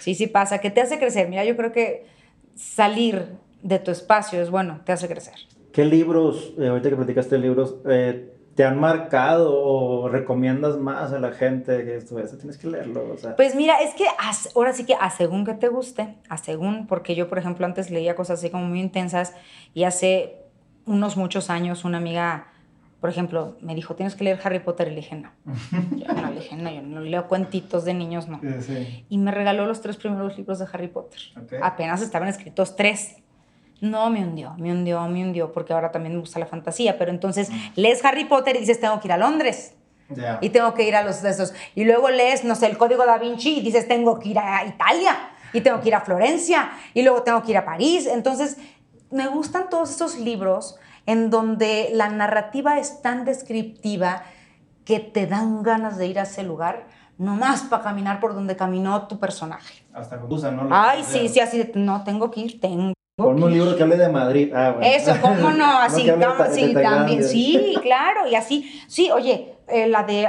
Sí, 0.00 0.14
sí 0.14 0.26
pasa, 0.26 0.58
que 0.58 0.70
te 0.70 0.82
hace 0.82 0.98
crecer. 0.98 1.30
Mira, 1.30 1.44
yo 1.44 1.56
creo 1.56 1.72
que 1.72 2.04
salir 2.54 3.26
de 3.62 3.78
tu 3.78 3.90
espacio 3.90 4.42
es 4.42 4.50
bueno, 4.50 4.82
te 4.84 4.92
hace 4.92 5.08
crecer. 5.08 5.34
¿Qué 5.72 5.86
libros, 5.86 6.52
eh, 6.58 6.68
ahorita 6.68 6.90
que 6.90 6.96
platicaste 6.96 7.36
de 7.36 7.40
libros, 7.40 7.76
eh, 7.88 8.33
te 8.54 8.64
han 8.64 8.78
marcado 8.78 9.52
o 9.52 10.08
recomiendas 10.08 10.76
más 10.76 11.12
a 11.12 11.18
la 11.18 11.32
gente 11.32 11.84
que 11.84 11.96
esto, 11.96 12.18
eso 12.18 12.36
tienes 12.36 12.56
que 12.56 12.68
leerlo? 12.68 13.12
O 13.12 13.16
sea. 13.16 13.36
Pues 13.36 13.54
mira, 13.54 13.80
es 13.80 13.94
que 13.94 14.04
ahora 14.54 14.72
sí 14.72 14.84
que 14.84 14.94
a 14.94 15.10
según 15.10 15.44
que 15.44 15.54
te 15.54 15.68
guste, 15.68 16.16
a 16.28 16.36
según, 16.36 16.86
porque 16.86 17.14
yo 17.14 17.28
por 17.28 17.38
ejemplo 17.38 17.66
antes 17.66 17.90
leía 17.90 18.14
cosas 18.14 18.38
así 18.38 18.50
como 18.50 18.64
muy 18.64 18.80
intensas 18.80 19.34
y 19.74 19.84
hace 19.84 20.44
unos 20.86 21.16
muchos 21.16 21.50
años 21.50 21.84
una 21.84 21.98
amiga, 21.98 22.48
por 23.00 23.10
ejemplo, 23.10 23.56
me 23.60 23.74
dijo, 23.74 23.94
tienes 23.96 24.14
que 24.14 24.24
leer 24.24 24.38
Harry 24.44 24.60
Potter 24.60 24.88
y 24.88 24.90
le 24.90 24.96
dije, 24.96 25.16
no. 25.16 25.30
yo 25.96 26.12
no 26.14 26.30
le 26.30 26.34
dije, 26.36 26.56
no, 26.56 26.70
yo 26.70 26.82
no 26.82 27.00
leo 27.00 27.26
cuentitos 27.26 27.84
de 27.84 27.94
niños, 27.94 28.28
no. 28.28 28.40
Y 29.08 29.18
me 29.18 29.30
regaló 29.30 29.66
los 29.66 29.80
tres 29.80 29.96
primeros 29.96 30.36
libros 30.38 30.58
de 30.58 30.66
Harry 30.72 30.88
Potter. 30.88 31.20
Apenas 31.62 32.02
estaban 32.02 32.28
escritos 32.28 32.76
tres. 32.76 33.16
No, 33.80 34.08
me 34.10 34.20
hundió, 34.20 34.54
me 34.56 34.72
hundió, 34.72 35.02
me 35.08 35.22
hundió, 35.22 35.52
porque 35.52 35.72
ahora 35.72 35.90
también 35.90 36.14
me 36.14 36.20
gusta 36.20 36.38
la 36.38 36.46
fantasía, 36.46 36.96
pero 36.96 37.10
entonces 37.10 37.50
lees 37.74 38.04
Harry 38.04 38.24
Potter 38.24 38.56
y 38.56 38.60
dices, 38.60 38.80
tengo 38.80 38.98
que 39.00 39.08
ir 39.08 39.12
a 39.12 39.18
Londres. 39.18 39.74
Y 40.40 40.50
tengo 40.50 40.74
que 40.74 40.86
ir 40.86 40.94
a 40.96 41.02
los 41.02 41.22
de 41.22 41.30
esos. 41.30 41.54
Y 41.74 41.84
luego 41.84 42.10
lees, 42.10 42.44
no 42.44 42.54
sé, 42.54 42.66
el 42.66 42.78
Código 42.78 43.06
da 43.06 43.18
Vinci 43.18 43.58
y 43.58 43.60
dices, 43.62 43.88
tengo 43.88 44.18
que 44.18 44.30
ir 44.30 44.38
a 44.38 44.64
Italia. 44.64 45.30
Y 45.52 45.60
tengo 45.60 45.80
que 45.80 45.88
ir 45.88 45.94
a 45.94 46.02
Florencia. 46.02 46.70
Y 46.92 47.02
luego 47.02 47.22
tengo 47.22 47.42
que 47.42 47.52
ir 47.52 47.56
a 47.56 47.64
París. 47.64 48.06
Entonces, 48.06 48.58
me 49.10 49.28
gustan 49.28 49.70
todos 49.70 49.90
estos 49.90 50.18
libros 50.18 50.76
en 51.06 51.30
donde 51.30 51.90
la 51.92 52.08
narrativa 52.08 52.78
es 52.78 53.02
tan 53.02 53.24
descriptiva 53.24 54.24
que 54.84 55.00
te 55.00 55.26
dan 55.26 55.62
ganas 55.62 55.96
de 55.96 56.06
ir 56.06 56.18
a 56.18 56.22
ese 56.22 56.42
lugar 56.42 56.86
nomás 57.16 57.62
para 57.62 57.82
caminar 57.82 58.20
por 58.20 58.34
donde 58.34 58.56
caminó 58.56 59.06
tu 59.06 59.18
personaje. 59.18 59.84
Hasta 59.92 60.18
con 60.18 60.28
¿no? 60.28 60.68
Ay, 60.70 61.04
sí, 61.04 61.28
sí, 61.28 61.40
así 61.40 61.58
de, 61.58 61.72
no, 61.76 62.02
tengo 62.04 62.30
que 62.30 62.40
ir, 62.40 62.60
tengo 62.60 62.92
Ponme 63.16 63.44
un 63.44 63.52
libro 63.52 63.76
que 63.76 63.82
hable 63.84 63.96
de 63.96 64.08
Madrid. 64.08 64.52
Ah, 64.52 64.72
bueno. 64.72 64.92
Eso, 64.92 65.12
¿cómo 65.22 65.52
no? 65.52 65.78
Así, 65.78 66.02
sí, 66.02 66.74
también. 66.74 67.22
Sí, 67.22 67.76
claro, 67.80 68.26
y 68.26 68.34
así. 68.34 68.82
Sí, 68.88 69.08
oye, 69.12 69.54
eh, 69.68 69.86
la 69.86 70.02
de 70.02 70.28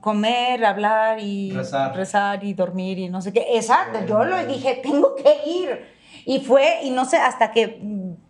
comer, 0.00 0.64
hablar 0.64 1.18
y 1.20 1.50
rezar. 1.50 1.96
rezar. 1.96 2.44
y 2.44 2.54
dormir 2.54 3.00
y 3.00 3.08
no 3.08 3.20
sé 3.20 3.32
qué. 3.32 3.56
Exacto, 3.56 3.98
yo 4.06 4.22
lo 4.24 4.44
dije, 4.46 4.80
tengo 4.82 5.16
que 5.16 5.50
ir. 5.50 5.93
Y 6.26 6.40
fue, 6.40 6.80
y 6.82 6.90
no 6.90 7.04
sé, 7.04 7.16
hasta 7.16 7.52
que 7.52 7.80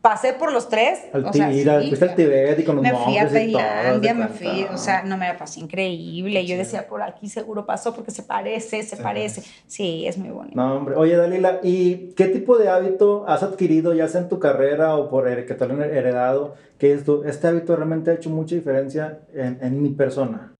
pasé 0.00 0.33
por 0.33 0.52
los 0.52 0.68
tres. 0.68 1.00
Al 1.12 1.24
o 1.24 1.33
sea, 1.33 1.48
fuiste 1.48 2.04
al 2.04 2.14
Tibet 2.14 2.59
y 2.59 2.64
con 2.64 2.76
los 2.76 2.83
Me 2.83 2.94
fui 2.94 3.18
a 3.18 3.28
Tailandia, 3.28 4.14
me 4.14 4.28
fui, 4.28 4.64
o 4.64 4.76
sea, 4.76 5.02
no 5.02 5.16
me 5.16 5.26
la 5.28 5.37
pasé 5.37 5.61
increíble. 5.61 6.44
Yo 6.44 6.57
decía, 6.57 6.87
por 6.88 7.02
aquí 7.02 7.28
seguro 7.28 7.66
pasó 7.66 7.94
porque 7.94 8.11
se 8.11 8.22
parece, 8.22 8.83
se, 8.83 8.96
parece. 8.96 9.42
Sí, 9.66 10.07
es 10.07 10.18
muy 10.18 10.30
bonito. 10.30 10.57
No, 10.57 10.76
hombre. 10.76 10.96
Oye, 10.96 11.16
Dalila, 11.16 11.61
¿y 11.62 12.12
qué 12.14 12.26
tipo 12.26 12.59
de 12.59 12.68
hábito 12.68 13.24
has 13.28 13.42
adquirido, 13.42 13.94
ya 13.94 14.09
sea 14.09 14.22
en 14.22 14.28
tu 14.28 14.38
carrera 14.38 14.96
o 14.96 15.09
por 15.09 15.24
que 15.46 15.54
te 15.54 15.66
lo 15.66 15.74
han 15.74 15.83
heredado, 15.83 16.54
que 16.78 16.92
esto, 16.92 17.24
este 17.24 17.46
hábito 17.46 17.76
realmente 17.76 18.11
ha 18.11 18.14
hecho 18.14 18.30
mucha 18.30 18.54
diferencia 18.54 19.20
en, 19.33 19.59
en 19.62 19.83
mi 19.83 19.90
persona? 19.90 20.54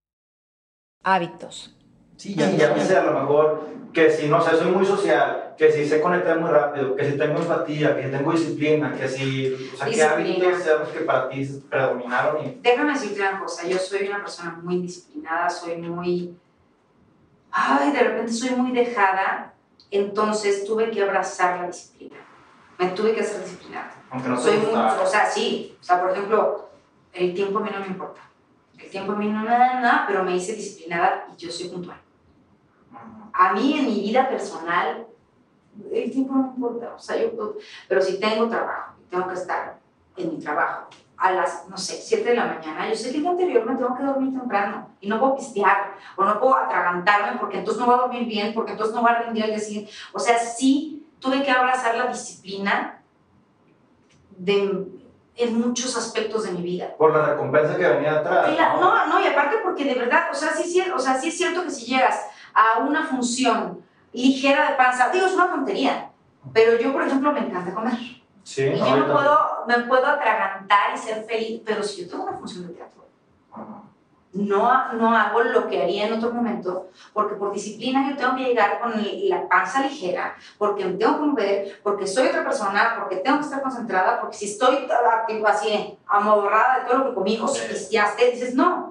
Hábitos. 1.03 1.77
Sí, 2.17 2.35
ya, 2.35 2.51
ya 2.51 2.73
me 2.73 2.85
sé 2.85 2.97
a 2.97 3.05
lo 3.05 3.21
mejor 3.21 3.75
que 3.95 4.11
si, 4.11 4.29
no 4.29 4.43
sé, 4.43 4.57
soy 4.57 4.73
muy 4.73 4.85
social, 4.85 5.55
que 5.57 5.71
si 5.71 5.87
sé 5.87 6.01
conectar 6.01 6.39
muy 6.39 6.51
rápido, 6.51 6.97
que 6.97 7.11
si 7.11 7.17
tengo 7.17 7.39
empatía, 7.39 7.97
que 7.97 8.03
si 8.03 8.11
tengo 8.11 8.33
disciplina, 8.33 8.93
que 8.93 9.09
si, 9.09 9.55
o 9.73 9.77
sea, 9.77 9.87
que 9.87 10.03
hábitos 10.03 10.89
que 10.93 11.01
para 11.01 11.29
ti 11.29 11.49
predominaron. 11.71 12.45
Y... 12.45 12.59
Déjame 12.61 12.93
decirte 12.93 13.21
una 13.21 13.39
cosa, 13.39 13.67
yo 13.67 13.79
soy 13.79 14.09
una 14.09 14.19
persona 14.19 14.59
muy 14.63 14.83
disciplinada, 14.83 15.49
soy 15.49 15.77
muy, 15.77 16.37
ay, 17.53 17.93
de 17.93 18.01
repente 18.01 18.33
soy 18.33 18.51
muy 18.51 18.73
dejada, 18.73 19.55
entonces 19.91 20.65
tuve 20.65 20.91
que 20.91 21.03
abrazar 21.03 21.61
la 21.61 21.69
disciplina, 21.69 22.17
me 22.79 22.89
tuve 22.89 23.15
que 23.15 23.21
hacer 23.21 23.43
disciplinada. 23.45 23.95
Aunque 24.11 24.29
no 24.29 24.41
soy 24.41 24.57
muy, 24.57 24.75
O 24.75 25.07
sea, 25.07 25.31
sí, 25.31 25.77
o 25.81 25.85
sea, 25.85 26.01
por 26.01 26.11
ejemplo, 26.11 26.69
el 27.13 27.33
tiempo 27.33 27.61
a 27.61 27.63
mí 27.63 27.71
no 27.73 27.79
me 27.79 27.87
importa, 27.87 28.23
el 28.77 28.91
tiempo 28.91 29.13
a 29.13 29.17
mí 29.17 29.29
no 29.29 29.45
nada, 29.45 29.81
nada, 29.81 30.05
pero 30.09 30.25
me 30.25 30.35
hice 30.35 30.55
disciplinada 30.55 31.29
y 31.33 31.37
yo 31.37 31.51
soy 31.51 31.69
puntual 31.69 32.04
a 33.33 33.53
mí 33.53 33.79
en 33.79 33.87
mi 33.87 34.01
vida 34.01 34.29
personal 34.29 35.07
el 35.93 36.11
tiempo 36.11 36.35
no 36.35 36.53
importa, 36.55 36.95
o 36.95 36.99
sea, 36.99 37.17
yo, 37.17 37.55
pero 37.89 38.01
si 38.01 38.21
tengo 38.21 38.49
trabajo, 38.49 38.95
tengo 39.11 39.29
que 39.29 39.35
estar 39.35 39.79
en 40.17 40.31
mi 40.31 40.39
trabajo 40.39 40.89
a 41.17 41.33
las, 41.33 41.69
no 41.69 41.77
sé, 41.77 41.95
7 41.95 42.29
de 42.29 42.37
la 42.37 42.47
mañana, 42.47 42.89
yo 42.89 42.95
sé 42.95 43.11
que 43.11 43.17
el 43.17 43.23
día 43.23 43.31
anterior 43.31 43.65
me 43.65 43.77
tengo 43.77 43.97
que 43.97 44.03
dormir 44.03 44.39
temprano 44.39 44.91
y 45.01 45.09
no 45.09 45.19
puedo 45.19 45.37
pistear 45.37 45.95
o 46.17 46.25
no 46.25 46.41
puedo 46.41 46.57
atragantarme 46.57 47.39
porque 47.39 47.59
entonces 47.59 47.81
no 47.81 47.87
voy 47.87 47.95
a 47.97 48.03
dormir 48.03 48.27
bien, 48.27 48.53
porque 48.55 48.73
entonces 48.73 48.95
no 48.95 49.03
voy 49.03 49.11
a 49.11 49.23
rendir 49.23 49.45
al 49.45 49.51
día 49.51 49.59
siguiente. 49.59 49.93
O 50.13 50.19
sea, 50.19 50.39
sí 50.39 51.07
tuve 51.21 51.43
que 51.43 51.51
abrazar 51.51 51.97
la 51.97 52.09
disciplina 52.09 53.01
de, 54.37 54.87
en 55.37 55.61
muchos 55.61 55.97
aspectos 55.97 56.45
de 56.45 56.53
mi 56.53 56.63
vida. 56.63 56.95
Por 56.97 57.13
la 57.13 57.27
recompensa 57.27 57.77
que 57.77 57.89
venía 57.89 58.19
atrás. 58.19 58.51
¿no? 58.81 59.07
no, 59.07 59.21
y 59.21 59.27
aparte 59.27 59.57
porque 59.63 59.85
de 59.85 59.95
verdad, 59.95 60.29
o 60.31 60.35
sea, 60.35 60.53
sí, 60.53 60.83
o 60.95 60.99
sea, 60.99 61.19
sí 61.19 61.29
es 61.29 61.37
cierto 61.37 61.63
que 61.63 61.71
si 61.71 61.87
llegas 61.87 62.21
a 62.55 62.79
una 62.79 63.05
función 63.05 63.83
ligera 64.13 64.71
de 64.71 64.77
panza, 64.77 65.11
digo, 65.11 65.27
es 65.27 65.35
una 65.35 65.51
tontería, 65.51 66.11
pero 66.53 66.79
yo, 66.79 66.93
por 66.93 67.03
ejemplo, 67.03 67.33
me 67.33 67.41
encanta 67.41 67.75
comer. 67.75 67.99
Sí, 68.43 68.63
y 68.63 68.79
yo 68.79 68.97
me 68.97 69.05
puedo, 69.05 69.65
me 69.67 69.79
puedo 69.81 70.07
atragantar 70.07 70.95
y 70.95 70.99
ser 70.99 71.25
feliz, 71.25 71.63
pero 71.65 71.83
si 71.83 72.03
yo 72.03 72.11
tengo 72.11 72.25
una 72.25 72.37
función 72.37 72.67
de 72.67 72.75
teatro, 72.75 73.05
no, 74.35 74.93
no 74.95 75.17
hago 75.17 75.43
lo 75.45 75.69
que 75.69 75.83
haría 75.83 76.07
en 76.07 76.15
otro 76.15 76.33
momento, 76.33 76.89
porque 77.13 77.37
por 77.37 77.53
disciplina 77.53 78.09
yo 78.11 78.17
tengo 78.17 78.35
que 78.35 78.45
llegar 78.45 78.81
con 78.81 78.93
la 79.29 79.49
panza 79.49 79.83
ligera, 79.83 80.35
porque 80.59 80.85
me 80.85 80.95
tengo 80.95 81.19
que 81.19 81.25
mover, 81.25 81.81
porque 81.83 82.07
soy 82.07 82.27
otra 82.27 82.43
persona, 82.43 82.97
porque 82.99 83.17
tengo 83.17 83.39
que 83.39 83.45
estar 83.45 83.63
concentrada, 83.63 84.21
porque 84.21 84.37
si 84.37 84.47
estoy 84.47 84.89
así 85.47 85.97
amodorrada 86.07 86.81
de 86.81 86.87
todo 86.87 86.99
lo 86.99 87.09
que 87.09 87.15
comí, 87.15 87.39
o 87.41 87.47
si 87.47 87.91
ya 87.91 88.07
esté, 88.07 88.33
dices 88.33 88.55
no. 88.55 88.84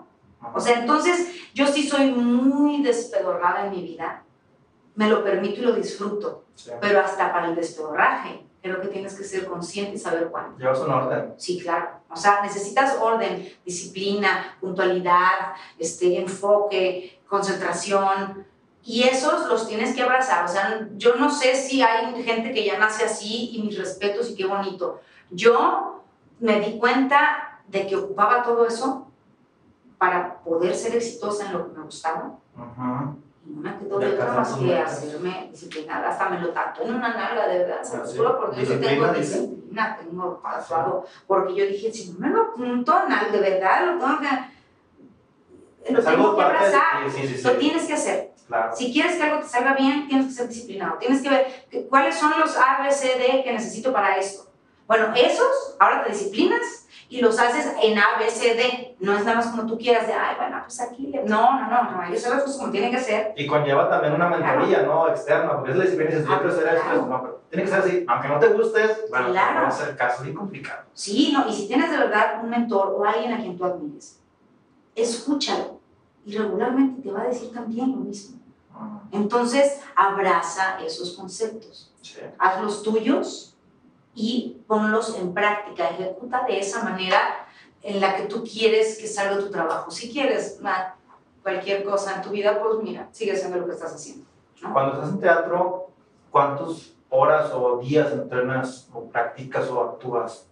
O 0.53 0.59
sea, 0.59 0.79
entonces 0.79 1.27
yo 1.53 1.67
sí 1.67 1.87
soy 1.87 2.11
muy 2.11 2.81
despedorrada 2.81 3.65
en 3.65 3.71
mi 3.71 3.81
vida, 3.81 4.23
me 4.95 5.07
lo 5.07 5.23
permito 5.23 5.61
y 5.61 5.65
lo 5.65 5.73
disfruto, 5.73 6.43
pero 6.81 6.99
hasta 6.99 7.31
para 7.31 7.47
el 7.47 7.55
despedorraje 7.55 8.43
creo 8.63 8.79
que 8.79 8.87
tienes 8.87 9.13
que 9.15 9.23
ser 9.25 9.45
consciente 9.45 9.95
y 9.95 9.99
saber 9.99 10.29
cuándo. 10.29 10.57
Llevas 10.57 10.79
un 10.79 10.91
orden. 10.91 11.33
Sí, 11.37 11.59
claro. 11.59 11.89
O 12.09 12.15
sea, 12.15 12.41
necesitas 12.41 12.97
orden, 12.99 13.51
disciplina, 13.65 14.55
puntualidad, 14.61 15.53
este, 15.77 16.17
enfoque, 16.17 17.19
concentración. 17.27 18.45
Y 18.81 19.03
esos 19.03 19.47
los 19.47 19.67
tienes 19.67 19.93
que 19.93 20.03
abrazar. 20.03 20.45
O 20.45 20.47
sea, 20.47 20.87
yo 20.95 21.15
no 21.15 21.29
sé 21.29 21.55
si 21.55 21.81
hay 21.81 22.23
gente 22.23 22.53
que 22.53 22.63
ya 22.63 22.77
nace 22.77 23.03
así 23.03 23.51
y 23.53 23.63
mis 23.63 23.77
respetos 23.77 24.29
y 24.29 24.35
qué 24.35 24.45
bonito. 24.45 25.01
Yo 25.29 26.03
me 26.39 26.61
di 26.61 26.77
cuenta 26.77 27.59
de 27.67 27.85
que 27.85 27.97
ocupaba 27.97 28.43
todo 28.43 28.65
eso 28.65 29.07
para 30.03 30.35
poder 30.39 30.75
ser 30.75 30.97
exitosa 30.97 31.45
en 31.45 31.53
lo 31.53 31.65
que 31.65 31.77
me 31.79 31.85
gustaba. 31.85 32.33
Ajá. 32.57 33.15
y 33.45 33.51
no 33.51 33.61
me 33.61 33.77
quedó 33.77 33.99
de 33.99 34.13
otra 34.13 34.33
más 34.33 34.53
que 34.55 34.77
hacerme 34.77 35.47
disciplinada, 35.49 36.09
hasta 36.09 36.29
me 36.29 36.41
lo 36.41 36.49
tatué 36.49 36.83
en 36.83 36.95
una 36.95 37.13
nalga, 37.13 37.47
de 37.47 37.59
verdad, 37.59 37.81
se 37.81 38.05
solo 38.05 38.37
por 38.37 38.53
Dios 38.53 38.81
tengo 38.81 39.07
disciplina, 39.13 39.97
tengo 39.97 40.41
pasado, 40.41 41.05
porque 41.25 41.55
yo 41.55 41.65
dije, 41.65 41.89
si 41.89 42.11
no 42.11 42.19
me 42.19 42.29
lo 42.31 42.41
apunto, 42.41 42.93
de 43.31 43.39
verdad, 43.39 43.85
lo 43.85 43.97
tengo 43.97 44.19
que, 44.19 45.93
lo 45.93 46.03
tengo 46.03 46.35
que 46.35 46.41
abrazar, 46.41 47.03
lo 47.43 47.51
tienes 47.53 47.85
que 47.85 47.93
hacer. 47.93 48.33
Si 48.75 48.91
quieres 48.91 49.15
que 49.15 49.23
algo 49.23 49.39
te 49.39 49.47
salga 49.47 49.73
bien, 49.73 50.05
tienes 50.09 50.27
que 50.27 50.33
ser 50.33 50.49
disciplinado, 50.49 50.97
tienes 50.97 51.21
que 51.21 51.29
ver 51.29 51.87
cuáles 51.89 52.13
son 52.15 52.37
los 52.37 52.57
A, 52.57 52.83
B, 52.83 52.91
C, 52.91 53.17
D 53.17 53.41
que 53.41 53.53
necesito 53.53 53.93
para 53.93 54.17
esto. 54.17 54.51
Bueno, 54.85 55.13
esos, 55.15 55.77
ahora 55.79 56.03
te 56.03 56.11
disciplinas 56.11 56.87
y 57.07 57.21
los 57.21 57.39
haces 57.39 57.73
en 57.81 57.97
A, 57.97 58.17
B, 58.19 58.29
C, 58.29 58.53
D. 58.55 58.82
No 59.03 59.17
es 59.17 59.25
nada 59.25 59.35
más 59.35 59.47
como 59.47 59.67
tú 59.67 59.77
quieras 59.77 60.07
de, 60.07 60.13
ay, 60.13 60.37
bueno, 60.37 60.61
pues 60.63 60.79
aquí. 60.79 61.13
No, 61.25 61.59
no, 61.59 61.69
no, 61.69 61.91
no, 61.91 62.03
ellos 62.03 62.21
saben 62.21 62.39
como 62.39 62.71
tienen 62.71 62.89
que 62.89 63.01
ser. 63.01 63.33
Y 63.35 63.45
conlleva 63.45 63.89
también 63.89 64.13
una 64.13 64.29
mentoría, 64.29 64.83
¿no? 64.83 65.09
Externa, 65.09 65.57
porque 65.57 65.71
es 65.71 65.77
la 65.77 65.83
disciplina 65.83 66.11
dices, 66.11 66.25
yo 66.25 66.39
quiero 66.39 66.53
hacer 66.53 66.67
esto, 66.73 67.05
no, 67.07 67.21
pero 67.21 67.41
tiene 67.49 67.63
que 67.65 67.69
ser 67.69 67.79
así. 67.81 68.05
Aunque 68.07 68.27
no 68.29 68.39
te 68.39 68.47
gustes, 68.47 69.03
bueno, 69.09 69.31
claro. 69.31 69.55
no 69.55 69.61
va 69.63 69.67
a 69.67 69.71
ser 69.71 69.97
caso, 69.97 70.23
bien 70.23 70.33
complicado. 70.33 70.83
Sí, 70.93 71.33
no, 71.33 71.49
y 71.49 71.51
si 71.51 71.67
tienes 71.67 71.91
de 71.91 71.97
verdad 71.97 72.39
un 72.41 72.49
mentor 72.49 72.95
o 72.97 73.03
alguien 73.03 73.33
a 73.33 73.41
quien 73.41 73.57
tú 73.57 73.65
admires, 73.65 74.21
escúchalo 74.95 75.81
y 76.25 76.37
regularmente 76.37 77.01
te 77.01 77.11
va 77.11 77.23
a 77.23 77.25
decir 77.25 77.51
también 77.51 77.91
lo 77.91 77.97
mismo. 77.97 78.39
Entonces, 79.11 79.81
abraza 79.97 80.79
esos 80.79 81.17
conceptos. 81.17 81.91
Sí. 82.01 82.21
Haz 82.39 82.61
los 82.61 82.81
tuyos 82.81 83.57
y 84.15 84.61
ponlos 84.65 85.17
en 85.19 85.33
práctica, 85.33 85.89
ejecuta 85.89 86.45
de 86.47 86.59
esa 86.59 86.85
manera 86.85 87.43
en 87.83 87.99
la 87.99 88.15
que 88.15 88.23
tú 88.23 88.43
quieres 88.43 88.97
que 88.97 89.07
salga 89.07 89.37
tu 89.37 89.51
trabajo. 89.51 89.91
Si 89.91 90.11
quieres 90.11 90.59
cualquier 91.43 91.83
cosa 91.83 92.15
en 92.15 92.21
tu 92.21 92.29
vida, 92.29 92.59
pues 92.61 92.81
mira, 92.81 93.09
sigue 93.11 93.33
haciendo 93.33 93.57
lo 93.57 93.65
que 93.65 93.73
estás 93.73 93.93
haciendo. 93.93 94.25
Cuando 94.71 94.93
estás 94.93 95.09
en 95.09 95.19
teatro, 95.19 95.89
¿cuántas 96.31 96.93
horas 97.09 97.51
o 97.53 97.77
días 97.79 98.11
entrenas 98.13 98.87
o 98.93 99.03
practicas 99.09 99.69
o 99.69 99.81
actúas? 99.81 100.47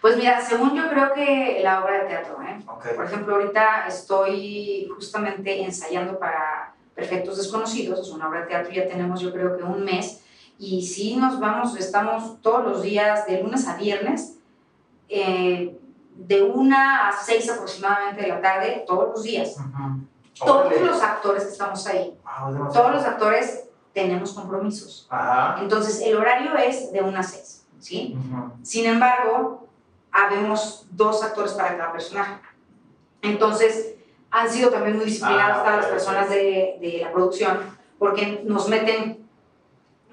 Pues 0.00 0.16
mira, 0.16 0.40
según 0.40 0.76
yo 0.76 0.88
creo 0.88 1.12
que 1.12 1.60
la 1.62 1.82
obra 1.82 2.02
de 2.02 2.08
teatro, 2.08 2.38
¿eh? 2.42 2.60
Por 2.94 3.04
ejemplo, 3.04 3.34
ahorita 3.34 3.86
estoy 3.88 4.88
justamente 4.94 5.62
ensayando 5.62 6.18
para 6.18 6.74
Perfectos 6.94 7.38
Desconocidos, 7.38 8.00
es 8.00 8.10
una 8.10 8.28
obra 8.28 8.42
de 8.42 8.46
teatro, 8.46 8.72
ya 8.72 8.86
tenemos 8.86 9.20
yo 9.20 9.32
creo 9.32 9.56
que 9.56 9.64
un 9.64 9.84
mes 9.84 10.22
y 10.58 10.82
sí 10.86 11.16
nos 11.16 11.40
vamos, 11.40 11.76
estamos 11.76 12.40
todos 12.42 12.64
los 12.64 12.82
días, 12.82 13.26
de 13.26 13.42
lunes 13.42 13.66
a 13.66 13.76
viernes, 13.76 14.38
eh, 15.08 15.78
de 16.18 16.42
una 16.42 17.08
a 17.08 17.12
seis 17.12 17.48
aproximadamente 17.48 18.22
de 18.22 18.28
la 18.28 18.40
tarde, 18.40 18.84
todos 18.86 19.10
los 19.10 19.22
días. 19.22 19.56
Todos 20.38 20.80
los 20.80 21.02
actores 21.02 21.44
que 21.44 21.50
estamos 21.50 21.84
ahí, 21.88 22.16
ah, 22.24 22.48
todos 22.72 22.92
los 22.92 23.04
actores 23.04 23.64
tenemos 23.92 24.32
compromisos. 24.32 25.08
Entonces, 25.60 26.00
el 26.00 26.16
horario 26.16 26.56
es 26.56 26.92
de 26.92 27.02
una 27.02 27.20
a 27.20 27.22
seis, 27.24 27.66
¿sí? 27.80 28.16
Sin 28.62 28.86
embargo, 28.86 29.66
habemos 30.12 30.86
dos 30.90 31.24
actores 31.24 31.52
para 31.52 31.76
cada 31.76 31.92
personaje. 31.92 32.40
Entonces, 33.22 33.94
han 34.30 34.48
sido 34.48 34.70
también 34.70 34.96
muy 34.96 35.06
disciplinadas 35.06 35.58
ah, 35.58 35.62
todas 35.62 35.76
las 35.78 35.86
personas 35.86 36.30
de, 36.30 36.78
de 36.80 37.00
la 37.02 37.12
producción, 37.12 37.58
porque 37.98 38.42
nos 38.44 38.68
meten 38.68 39.27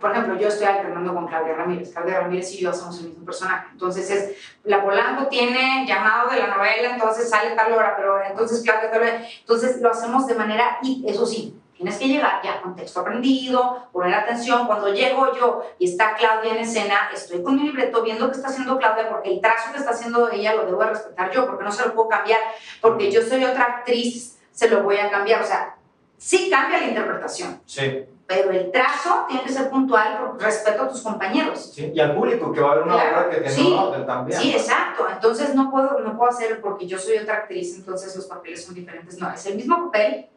por 0.06 0.12
ejemplo, 0.12 0.38
yo 0.38 0.50
estoy 0.50 0.68
alternando 0.68 1.16
con 1.16 1.26
Claudia 1.26 1.56
Ramírez. 1.56 1.92
Claudia 1.92 2.20
Ramírez 2.20 2.54
y 2.54 2.60
yo 2.60 2.72
somos 2.72 3.00
el 3.00 3.08
mismo 3.08 3.26
personaje. 3.26 3.70
Entonces, 3.72 4.08
es, 4.12 4.38
la 4.64 4.84
Polanco 4.84 5.26
tiene 5.30 5.84
llamado 5.88 6.30
de 6.30 6.38
la 6.38 6.56
novela, 6.56 6.92
entonces 6.94 7.28
sale 7.28 7.56
tal 7.56 7.74
hora, 7.74 7.96
pero 7.98 8.24
entonces 8.24 8.62
Claudia 8.62 8.92
tal 8.92 9.02
hora. 9.02 9.26
Entonces, 9.40 9.82
lo 9.82 9.90
hacemos 9.90 10.28
de 10.28 10.36
manera, 10.36 10.78
y 10.84 11.04
eso 11.08 11.26
sí, 11.26 11.60
tienes 11.74 11.98
que 11.98 12.08
llegar 12.08 12.40
ya 12.44 12.62
con 12.62 12.76
texto 12.76 13.00
aprendido, 13.00 13.88
poner 13.92 14.14
atención. 14.14 14.68
Cuando 14.68 14.94
llego 14.94 15.36
yo 15.36 15.64
y 15.80 15.90
está 15.90 16.14
Claudia 16.14 16.52
en 16.52 16.60
escena, 16.60 17.10
estoy 17.12 17.42
con 17.42 17.56
mi 17.56 17.64
libreto 17.64 18.04
viendo 18.04 18.30
qué 18.30 18.36
está 18.36 18.50
haciendo 18.50 18.78
Claudia, 18.78 19.10
porque 19.10 19.34
el 19.34 19.42
trazo 19.42 19.72
que 19.72 19.80
está 19.80 19.90
haciendo 19.90 20.30
ella 20.30 20.54
lo 20.54 20.68
debo 20.68 20.82
de 20.82 20.90
respetar 20.92 21.32
yo, 21.32 21.48
porque 21.48 21.64
no 21.64 21.72
se 21.72 21.84
lo 21.84 21.96
puedo 21.96 22.10
cambiar, 22.10 22.42
porque 22.80 23.12
yo 23.12 23.24
soy 23.24 23.44
otra 23.44 23.64
actriz, 23.64 24.38
se 24.52 24.70
lo 24.70 24.84
voy 24.84 24.98
a 24.98 25.10
cambiar. 25.10 25.42
O 25.42 25.46
sea, 25.48 25.78
sí 26.16 26.48
cambia 26.52 26.80
la 26.80 26.90
interpretación. 26.90 27.60
Sí 27.66 28.06
pero 28.28 28.50
el 28.52 28.72
trazo 28.72 29.26
tiene 29.28 29.44
que 29.44 29.52
ser 29.52 29.70
puntual 29.70 30.18
por 30.18 30.42
respeto 30.42 30.84
a 30.84 30.90
tus 30.90 31.02
compañeros. 31.02 31.72
Sí, 31.74 31.92
y 31.94 32.00
al 32.00 32.16
público, 32.16 32.52
que 32.52 32.60
va 32.60 32.72
a 32.72 32.76
ver 32.76 32.84
una 32.86 32.96
obra 32.96 33.30
que 33.30 33.42
tiene 33.42 33.70
un 33.70 33.78
orden 33.78 34.06
también. 34.06 34.42
Sí, 34.42 34.52
exacto. 34.52 35.06
Entonces 35.12 35.54
no 35.54 35.70
puedo, 35.70 36.00
no 36.00 36.18
puedo 36.18 36.32
hacer 36.32 36.60
porque 36.60 36.88
yo 36.88 36.98
soy 36.98 37.18
otra 37.18 37.36
actriz, 37.36 37.76
entonces 37.76 38.16
los 38.16 38.26
papeles 38.26 38.66
son 38.66 38.74
diferentes. 38.74 39.20
No, 39.20 39.32
es 39.32 39.46
el 39.46 39.56
mismo 39.56 39.86
papel, 39.86 40.28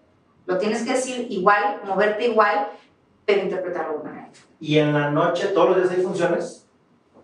lo 0.45 0.59
tienes 0.59 0.83
que 0.83 0.93
decir 0.93 1.27
igual, 1.31 1.81
moverte 1.85 2.27
igual, 2.27 2.69
pero 3.25 3.43
interpretarlo 3.43 3.95
de 3.95 3.99
una 4.01 4.11
manera. 4.11 4.29
¿Y 4.61 4.79
en 4.79 4.93
la 4.93 5.11
noche 5.11 5.49
todos 5.49 5.71
los 5.71 5.79
días 5.79 5.99
hay 5.99 6.05
funciones? 6.05 6.69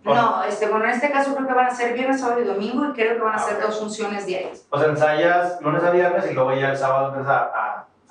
No, 0.03 0.43
este, 0.43 0.67
bueno, 0.67 0.85
en 0.85 0.91
este 0.91 1.11
caso 1.11 1.33
creo 1.33 1.47
que 1.47 1.53
van 1.53 1.65
a 1.65 1.75
ser 1.75 1.93
viernes, 1.93 2.21
sábado 2.21 2.41
y 2.41 2.45
domingo 2.45 2.85
y 2.85 2.93
creo 2.93 3.15
que 3.15 3.21
van 3.21 3.35
a 3.35 3.39
ser 3.39 3.59
dos 3.59 3.79
funciones 3.79 4.27
diarias. 4.27 4.67
O 4.69 4.77
sea, 4.77 4.89
ensayas 4.89 5.59
lunes 5.61 5.83
a 5.83 5.89
viernes 5.89 6.29
y 6.29 6.33
luego 6.33 6.53
ya 6.53 6.69
el 6.69 6.77
sábado 6.77 7.07
empiezas 7.07 7.31
a 7.31 7.64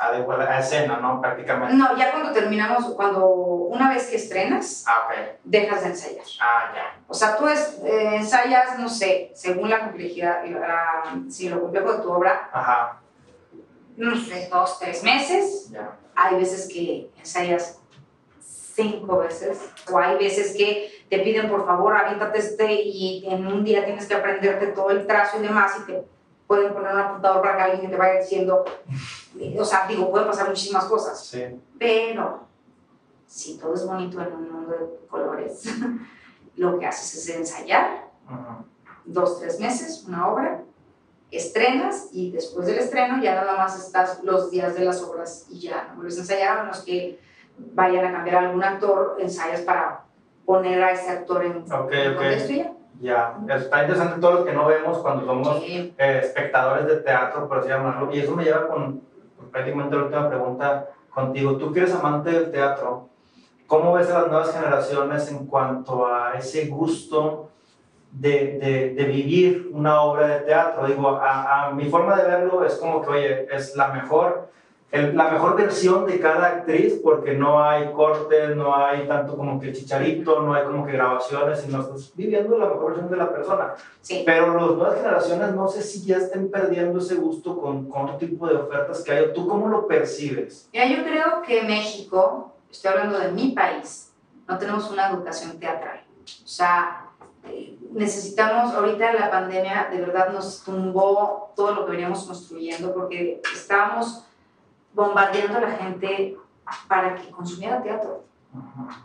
a, 0.09 0.55
a, 0.55 0.59
escena, 0.59 0.99
¿no? 0.99 1.21
Prácticamente. 1.21 1.75
No, 1.75 1.97
ya 1.97 2.13
cuando 2.13 2.33
terminamos, 2.33 2.87
cuando 2.95 3.27
una 3.27 3.91
vez 3.91 4.09
que 4.09 4.17
estrenas, 4.17 4.85
ah, 4.87 5.09
dejas 5.43 5.83
de 5.83 5.89
ensayar. 5.89 6.25
Ah, 6.41 6.73
ya. 6.75 7.01
O 7.07 7.15
sea, 7.15 7.37
tú 7.37 7.47
es, 7.49 7.81
eh, 7.85 8.17
ensayas, 8.17 8.79
no 8.79 8.89
sé, 8.89 9.33
según 9.35 9.71
la 9.71 9.81
complejidad, 9.81 10.43
si 11.29 11.49
lo 11.49 11.61
complejo 11.61 11.93
de 11.95 12.03
tu 12.03 12.13
obra, 12.13 12.49
Ajá. 12.53 13.01
no 13.97 14.17
sé, 14.17 14.49
dos, 14.51 14.79
tres 14.79 15.03
meses. 15.03 15.71
Ya. 15.71 15.97
Hay 16.17 16.37
veces 16.37 16.69
que 16.73 17.11
ensayas 17.19 17.81
cinco 18.75 19.19
veces, 19.19 19.71
o 19.91 19.99
hay 19.99 20.17
veces 20.17 20.55
que 20.57 21.05
te 21.09 21.19
piden 21.21 21.49
por 21.49 21.65
favor, 21.65 21.97
aviéntate 21.97 22.39
este 22.39 22.73
y 22.73 23.25
en 23.29 23.47
un 23.47 23.65
día 23.65 23.85
tienes 23.85 24.07
que 24.07 24.15
aprenderte 24.15 24.69
todo 24.69 24.91
el 24.91 25.07
trazo 25.07 25.39
y 25.39 25.43
demás 25.43 25.77
y 25.81 25.93
te 25.93 26.05
pueden 26.47 26.73
poner 26.73 26.93
un 26.95 27.01
apuntador 27.01 27.43
para 27.43 27.57
que 27.57 27.63
alguien 27.63 27.91
te 27.91 27.97
vaya 27.97 28.21
diciendo, 28.21 28.65
o 29.59 29.65
sea, 29.65 29.87
digo, 29.87 30.11
pueden 30.11 30.29
pasar 30.29 30.49
muchísimas 30.49 30.85
cosas. 30.85 31.25
Sí. 31.25 31.45
Pero 31.79 32.41
si 33.27 33.59
todo 33.59 33.75
es 33.75 33.87
bonito 33.87 34.21
en 34.21 34.33
un 34.33 34.53
mundo 34.53 34.73
de 34.73 35.07
colores, 35.09 35.65
lo 36.57 36.79
que 36.79 36.87
haces 36.87 37.29
es 37.29 37.37
ensayar 37.37 38.05
dos, 39.05 39.41
tres 39.41 39.61
meses, 39.61 40.05
una 40.07 40.29
obra, 40.29 40.63
estrenas 41.31 42.09
y 42.13 42.31
después 42.31 42.67
del 42.67 42.79
estreno 42.79 43.21
ya 43.21 43.35
nada 43.35 43.57
más 43.57 43.79
estás 43.83 44.23
los 44.23 44.51
días 44.51 44.75
de 44.75 44.85
las 44.85 45.03
obras 45.03 45.47
y 45.51 45.61
ya 45.61 45.89
no 45.89 45.97
vuelves 45.97 46.17
a 46.19 46.21
ensayar 46.21 46.59
a 46.59 46.63
menos 46.63 46.83
que 46.83 47.19
vayan 47.59 48.05
a 48.07 48.13
cambiar 48.13 48.45
algún 48.45 48.63
actor, 48.63 49.17
ensayas 49.19 49.63
para 49.63 50.05
poner 50.45 50.83
a 50.83 50.93
ese 50.93 51.11
actor 51.11 51.45
en, 51.45 51.65
okay, 51.73 52.15
contexto 52.15 52.53
ya. 52.53 52.73
Ya, 53.01 53.37
está 53.49 53.83
interesante 53.83 54.21
todo 54.21 54.33
lo 54.33 54.45
que 54.45 54.53
no 54.53 54.67
vemos 54.67 54.99
cuando 54.99 55.27
somos 55.27 55.63
eh, 55.67 56.21
espectadores 56.23 56.87
de 56.87 56.97
teatro, 56.97 57.49
por 57.49 57.59
así 57.59 57.69
llamarlo. 57.69 58.15
Y 58.15 58.21
eso 58.21 58.35
me 58.35 58.45
lleva 58.45 58.69
con 58.69 59.03
prácticamente 59.51 59.97
la 59.97 60.03
última 60.05 60.29
pregunta 60.29 60.89
contigo. 61.11 61.57
Tú 61.57 61.73
que 61.73 61.81
eres 61.81 61.95
amante 61.95 62.31
del 62.31 62.51
teatro, 62.51 63.09
¿cómo 63.67 63.93
ves 63.93 64.11
a 64.11 64.21
las 64.21 64.29
nuevas 64.29 64.53
generaciones 64.53 65.31
en 65.31 65.47
cuanto 65.47 66.07
a 66.07 66.35
ese 66.35 66.67
gusto 66.67 67.51
de, 68.13 68.59
de, 68.61 68.95
de 68.95 69.05
vivir 69.05 69.71
una 69.73 70.01
obra 70.03 70.29
de 70.29 70.41
teatro? 70.41 70.87
Digo, 70.87 71.09
a, 71.09 71.67
a 71.67 71.71
mi 71.73 71.87
forma 71.87 72.17
de 72.17 72.29
verlo 72.29 72.65
es 72.65 72.77
como 72.77 73.03
que, 73.03 73.11
oye, 73.11 73.55
es 73.55 73.77
la 73.77 73.89
mejor 73.89 74.49
la 74.93 75.31
mejor 75.31 75.57
versión 75.57 76.07
de 76.07 76.21
cada 76.21 76.47
actriz 76.47 77.01
porque 77.03 77.35
no 77.35 77.63
hay 77.63 77.91
cortes, 77.93 78.55
no 78.55 78.77
hay 78.77 79.09
tanto 79.09 79.37
como 79.37 79.59
que 79.59 79.73
chicharito, 79.73 80.41
no 80.43 80.55
hay 80.55 80.65
como 80.65 80.87
que 80.87 80.93
grabaciones, 80.93 81.61
sino 81.61 81.81
estás 81.81 82.13
viviendo 82.15 82.57
la 82.59 82.67
mejor 82.67 82.93
versión 82.93 83.11
de 83.11 83.17
la 83.17 83.33
persona. 83.33 83.75
Sí. 84.01 84.23
Pero 84.25 84.55
las 84.55 84.71
nuevas 84.77 84.97
generaciones 84.97 85.53
no 85.53 85.67
sé 85.67 85.83
si 85.83 86.05
ya 86.05 86.19
estén 86.19 86.49
perdiendo 86.51 87.01
ese 87.01 87.17
gusto 87.17 87.59
con, 87.59 87.89
con 87.89 88.05
otro 88.05 88.19
tipo 88.19 88.47
de 88.47 88.55
ofertas 88.55 89.03
que 89.03 89.13
hay. 89.13 89.33
¿Tú 89.33 89.49
cómo 89.49 89.69
lo 89.69 89.89
percibes? 89.89 90.69
Ya, 90.73 90.87
yo 90.87 91.03
creo 91.03 91.43
que 91.43 91.63
México, 91.63 92.53
estoy 92.71 92.93
hablando 92.93 93.19
de 93.19 93.33
mi 93.33 93.51
país, 93.51 94.13
no 94.47 94.59
tenemos 94.59 94.91
una 94.91 95.11
educación 95.11 95.59
teatral. 95.59 96.05
O 96.23 96.47
sea, 96.47 97.11
eh, 97.49 97.77
necesitamos, 97.93 98.75
ahorita 98.75 99.13
la 99.13 99.31
pandemia 99.31 99.89
de 99.91 100.01
verdad 100.01 100.33
nos 100.33 100.63
tumbó 100.65 101.53
todo 101.57 101.75
lo 101.75 101.85
que 101.85 101.93
veníamos 101.93 102.25
construyendo 102.25 102.95
porque 102.95 103.41
estábamos 103.55 104.25
bombardeando 104.95 105.59
a 105.59 105.61
la 105.61 105.73
gente 105.73 106.39
para 106.89 107.17
que 107.17 107.31
consumiera 107.31 107.83
teatro. 107.83 108.25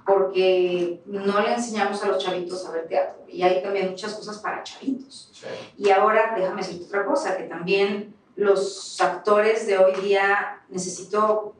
Porque 0.05 1.01
no 1.05 1.41
le 1.41 1.53
enseñamos 1.53 2.03
a 2.03 2.07
los 2.07 2.23
chavitos 2.23 2.65
a 2.67 2.71
ver 2.71 2.87
teatro. 2.87 3.23
Y 3.27 3.41
hay 3.41 3.63
también 3.63 3.89
muchas 3.89 4.13
cosas 4.13 4.37
para 4.37 4.63
chavitos. 4.63 5.31
Y 5.75 5.89
ahora 5.89 6.33
déjame 6.37 6.61
decirte 6.61 6.85
otra 6.85 7.05
cosa, 7.05 7.35
que 7.35 7.43
también 7.43 8.13
los 8.35 8.99
actores 9.01 9.65
de 9.65 9.77
hoy 9.77 9.93
día 10.01 10.61
necesito 10.69 11.55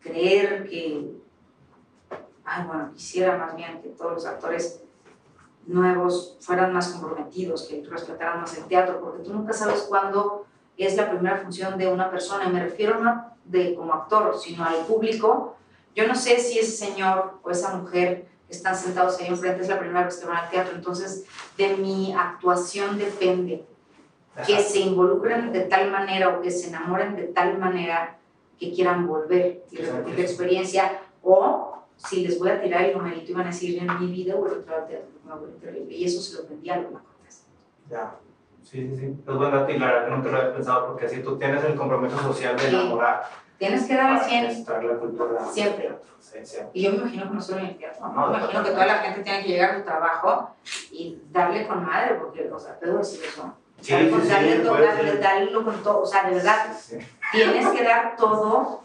creer 0.00 0.68
que, 0.68 1.10
ay, 2.44 2.66
bueno, 2.66 2.92
quisiera 2.94 3.36
más 3.36 3.56
bien 3.56 3.82
que 3.82 3.88
todos 3.88 4.12
los 4.12 4.26
actores 4.26 4.80
nuevos 5.66 6.36
fueran 6.40 6.72
más 6.72 6.88
comprometidos, 6.88 7.64
que 7.64 7.84
respetaran 7.84 8.40
más 8.40 8.56
el 8.56 8.64
teatro, 8.64 9.00
porque 9.00 9.22
tú 9.24 9.34
nunca 9.34 9.52
sabes 9.52 9.82
cuándo 9.82 10.46
es 10.86 10.96
la 10.96 11.10
primera 11.10 11.38
función 11.38 11.76
de 11.76 11.88
una 11.88 12.10
persona, 12.10 12.44
y 12.46 12.52
me 12.52 12.62
refiero 12.62 13.00
no 13.00 13.36
de 13.44 13.74
como 13.74 13.92
actor, 13.94 14.38
sino 14.38 14.64
al 14.64 14.86
público. 14.86 15.56
Yo 15.94 16.06
no 16.06 16.14
sé 16.14 16.38
si 16.38 16.58
ese 16.58 16.70
señor 16.70 17.38
o 17.42 17.50
esa 17.50 17.74
mujer 17.74 18.26
que 18.46 18.54
están 18.54 18.76
sentados 18.76 19.18
ahí 19.18 19.26
enfrente 19.26 19.62
es 19.62 19.68
la 19.68 19.78
primera 19.78 20.04
vez 20.04 20.16
que 20.16 20.26
van 20.26 20.36
al 20.36 20.50
teatro, 20.50 20.74
entonces 20.74 21.24
de 21.56 21.76
mi 21.76 22.12
actuación 22.12 22.98
depende 22.98 23.64
que 24.46 24.60
se 24.60 24.80
involucren 24.80 25.52
de 25.52 25.62
tal 25.62 25.90
manera 25.90 26.28
o 26.28 26.40
que 26.40 26.50
se 26.50 26.68
enamoren 26.68 27.16
de 27.16 27.24
tal 27.24 27.58
manera 27.58 28.16
que 28.58 28.72
quieran 28.72 29.06
volver 29.06 29.64
y 29.70 29.76
repetir 29.78 30.14
la 30.14 30.22
experiencia, 30.22 31.02
o 31.22 31.78
si 31.96 32.24
les 32.24 32.38
voy 32.38 32.50
a 32.50 32.60
tirar 32.60 32.84
el 32.84 32.96
numerito 32.96 33.32
y 33.32 33.34
van 33.34 33.46
a 33.46 33.50
decir 33.50 33.78
en 33.78 34.00
mi 34.00 34.12
vida 34.12 34.36
voy 34.36 34.50
a 34.50 34.54
entrar 34.54 34.80
al 34.80 34.88
teatro, 34.88 35.08
me 35.88 35.94
Y 35.94 36.04
eso 36.04 36.20
se 36.20 36.36
lo 36.40 36.48
vendía 36.48 36.74
a 36.74 36.78
los 36.78 36.92
Ya. 37.90 38.14
Sí, 38.62 38.86
sí, 38.88 38.96
sí. 38.96 39.16
Es 39.26 39.34
buen 39.34 39.50
dato 39.50 39.72
y 39.72 39.78
la 39.78 39.86
verdad 39.86 40.04
que 40.04 40.10
no 40.10 40.22
te 40.22 40.30
lo 40.30 40.38
había 40.38 40.54
pensado 40.54 40.86
porque 40.88 41.06
así 41.06 41.22
tú 41.22 41.38
tienes 41.38 41.64
el 41.64 41.74
compromiso 41.74 42.18
social 42.18 42.56
de 42.56 42.68
enamorar. 42.68 43.28
Tienes 43.58 43.86
que 43.86 43.96
dar 43.96 44.12
el 44.12 44.20
100. 44.20 44.66
La 44.66 45.44
siempre. 45.50 45.98
Sí, 46.20 46.58
Y 46.74 46.82
yo 46.82 46.90
me 46.92 46.98
imagino 46.98 47.28
que 47.28 47.34
no 47.34 47.40
solo 47.40 47.58
en 47.60 47.66
el 47.66 47.78
teatro. 47.78 48.06
No, 48.06 48.28
me 48.28 48.38
imagino 48.38 48.62
que 48.62 48.70
toda 48.70 48.86
la 48.86 48.98
gente 48.98 49.22
tiene 49.22 49.42
que 49.42 49.48
llegar 49.48 49.70
a 49.70 49.78
su 49.78 49.84
trabajo 49.84 50.50
y 50.92 51.18
darle 51.30 51.66
con 51.66 51.84
madre, 51.84 52.14
porque, 52.14 52.48
o 52.52 52.58
sea, 52.58 52.78
puedo 52.78 52.98
decir 52.98 53.20
eso. 53.24 53.52
Sí, 53.80 53.92
darle, 53.92 54.10
sí, 54.10 54.28
darle, 54.28 54.56
sí, 54.58 54.64
darle, 54.64 55.16
darle, 55.18 55.52
con 55.52 55.82
todo. 55.82 56.02
O 56.02 56.06
sea, 56.06 56.28
de 56.28 56.34
verdad, 56.34 56.76
tienes 57.32 57.68
que 57.68 57.82
dar 57.82 58.16
todo 58.16 58.82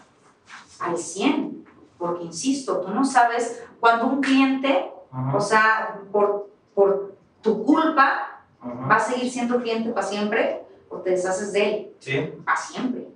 al 0.79 0.97
100. 0.97 1.67
Porque, 1.97 2.23
insisto, 2.23 2.81
tú 2.81 2.89
no 2.89 3.05
sabes 3.05 3.63
cuando 3.79 4.07
un 4.07 4.21
cliente, 4.21 4.91
o 5.33 5.39
sea, 5.39 5.99
por, 6.12 6.49
por 6.73 7.13
tu 7.41 7.63
culpa, 7.63 8.33
va 8.63 8.95
a 8.95 8.99
seguir 8.99 9.32
siendo 9.32 9.62
cliente 9.62 9.91
para 9.91 10.06
siempre 10.06 10.63
o 10.89 10.97
te 10.97 11.12
deshaces 11.12 11.54
de 11.54 11.69
él. 11.69 11.95
Sí. 11.99 12.34
Para 12.45 12.58
siempre. 12.58 13.08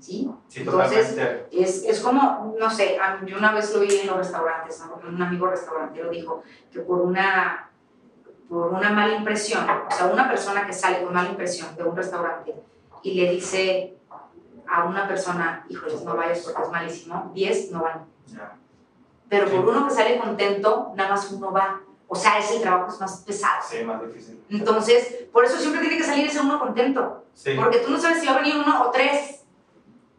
¿Sí? 0.00 0.30
sí 0.48 0.60
Entonces, 0.60 1.16
es, 1.52 1.84
es, 1.84 2.00
como, 2.00 2.54
no 2.58 2.68
sé, 2.70 2.98
yo 3.26 3.38
una 3.38 3.52
vez 3.52 3.72
lo 3.72 3.80
vi 3.80 4.00
en 4.00 4.06
los 4.08 4.16
restaurantes, 4.16 4.82
un 5.06 5.22
amigo 5.22 5.46
restaurantero 5.46 6.10
dijo 6.10 6.42
que 6.72 6.80
por 6.80 7.00
una, 7.00 7.70
por 8.48 8.72
una 8.72 8.90
mala 8.90 9.14
impresión, 9.14 9.64
o 9.64 9.90
sea, 9.90 10.06
una 10.06 10.28
persona 10.28 10.66
que 10.66 10.72
sale 10.72 11.02
con 11.02 11.14
mala 11.14 11.30
impresión 11.30 11.74
de 11.76 11.84
un 11.84 11.96
restaurante 11.96 12.54
y 13.02 13.14
le 13.14 13.30
dice 13.30 13.96
a 14.66 14.84
una 14.84 15.06
persona, 15.06 15.64
híjoles, 15.68 16.02
no 16.02 16.16
vayas 16.16 16.40
porque 16.40 16.62
es 16.62 16.70
malísimo, 16.70 17.30
10 17.34 17.70
no 17.70 17.82
van. 17.82 18.06
Pero 19.28 19.48
por 19.50 19.68
uno 19.68 19.86
que 19.86 19.94
sale 19.94 20.18
contento, 20.18 20.92
nada 20.96 21.10
más 21.10 21.30
uno 21.32 21.52
va. 21.52 21.80
O 22.08 22.14
sea, 22.14 22.38
ese 22.38 22.60
trabajo 22.60 22.92
es 22.92 23.00
más 23.00 23.22
pesado. 23.26 23.62
Sí, 23.68 23.82
más 23.84 24.00
difícil. 24.06 24.40
Entonces, 24.50 25.26
por 25.32 25.44
eso 25.44 25.56
siempre 25.56 25.80
tiene 25.80 25.96
que 25.96 26.04
salir 26.04 26.26
ese 26.26 26.40
uno 26.40 26.58
contento. 26.58 27.24
Sí. 27.34 27.54
Porque 27.56 27.78
tú 27.78 27.90
no 27.90 27.98
sabes 27.98 28.20
si 28.20 28.26
va 28.26 28.34
a 28.34 28.40
venir 28.40 28.56
uno 28.56 28.84
o 28.84 28.90
tres. 28.90 29.42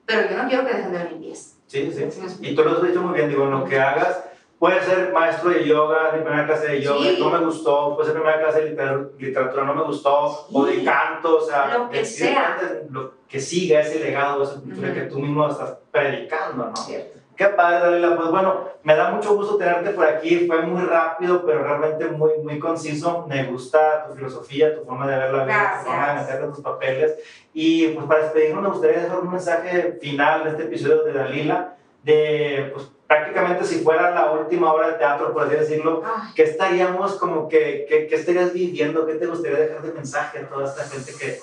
Pero 0.05 0.29
yo 0.29 0.37
no 0.37 0.47
quiero 0.47 0.65
que 0.65 0.73
dejen 0.73 0.91
de 0.91 0.97
venir 0.99 1.19
diez. 1.19 1.57
Sí, 1.67 1.91
sí. 1.91 2.07
Y 2.41 2.55
tú 2.55 2.63
lo 2.63 2.71
has 2.71 2.83
dicho 2.83 3.01
muy 3.01 3.13
bien, 3.13 3.29
digo, 3.29 3.45
en 3.45 3.51
lo 3.51 3.63
que 3.63 3.79
hagas, 3.79 4.23
puede 4.59 4.81
ser 4.81 5.11
maestro 5.11 5.49
de 5.49 5.65
yoga, 5.65 6.11
de 6.11 6.21
primera 6.21 6.45
clase 6.45 6.67
de 6.67 6.81
yoga, 6.81 7.11
no 7.19 7.29
me 7.31 7.45
gustó, 7.45 7.95
puede 7.95 8.11
ser 8.11 8.21
primera 8.21 8.39
clase 8.39 8.61
de 8.61 9.09
literatura, 9.17 9.65
no 9.65 9.73
me 9.73 9.83
gustó, 9.83 10.47
o 10.51 10.65
de 10.65 10.83
canto, 10.83 11.37
o 11.37 11.41
sea, 11.41 11.77
lo 11.77 11.89
que 11.89 12.05
sea. 12.05 12.57
Lo 12.89 13.13
que 13.27 13.39
siga 13.39 13.81
ese 13.81 13.99
legado, 13.99 14.43
esa 14.43 14.61
cultura 14.61 14.93
que 14.93 15.01
tú 15.01 15.19
mismo 15.19 15.47
estás 15.47 15.77
predicando, 15.91 16.67
¿no? 16.67 16.75
Cierto. 16.75 17.19
Qué 17.35 17.45
padre, 17.47 17.79
Dalila. 17.79 18.15
Pues 18.15 18.29
bueno, 18.29 18.69
me 18.83 18.95
da 18.95 19.11
mucho 19.11 19.35
gusto 19.35 19.57
tenerte 19.57 19.89
por 19.91 20.05
aquí. 20.05 20.47
Fue 20.47 20.61
muy 20.61 20.81
rápido, 20.83 21.45
pero 21.45 21.63
realmente 21.63 22.07
muy, 22.07 22.37
muy 22.43 22.59
conciso. 22.59 23.25
Me 23.27 23.45
gusta 23.45 24.05
tu 24.07 24.15
filosofía, 24.15 24.73
tu 24.73 24.85
forma 24.85 25.07
de 25.07 25.17
ver 25.17 25.33
la 25.33 25.43
vida, 25.43 25.79
tu 25.79 25.89
forma 25.89 26.07
de 26.07 26.21
meterte 26.21 26.47
tus 26.47 26.61
papeles. 26.61 27.15
Y 27.53 27.87
pues 27.89 28.05
para 28.05 28.23
despedirnos, 28.23 28.63
me 28.63 28.69
gustaría 28.69 29.01
dejar 29.01 29.19
un 29.19 29.31
mensaje 29.31 29.97
final 30.01 30.43
de 30.45 30.49
este 30.51 30.63
episodio 30.63 31.03
de 31.03 31.13
Dalila, 31.13 31.75
de 32.03 32.71
pues 32.73 32.89
prácticamente 33.07 33.65
si 33.65 33.79
fuera 33.79 34.11
la 34.11 34.31
última 34.31 34.73
obra 34.73 34.87
de 34.87 34.93
teatro, 34.93 35.33
por 35.33 35.43
así 35.43 35.55
decirlo, 35.55 36.03
¿qué 36.35 36.43
estaríamos 36.43 37.15
como 37.15 37.47
que, 37.47 37.85
qué, 37.87 38.07
qué 38.07 38.15
estarías 38.15 38.53
viviendo? 38.53 39.05
¿Qué 39.05 39.15
te 39.15 39.27
gustaría 39.27 39.59
dejar 39.59 39.81
de 39.81 39.93
mensaje 39.93 40.39
a 40.39 40.49
toda 40.49 40.65
esta 40.65 40.85
gente 40.85 41.11
que, 41.19 41.39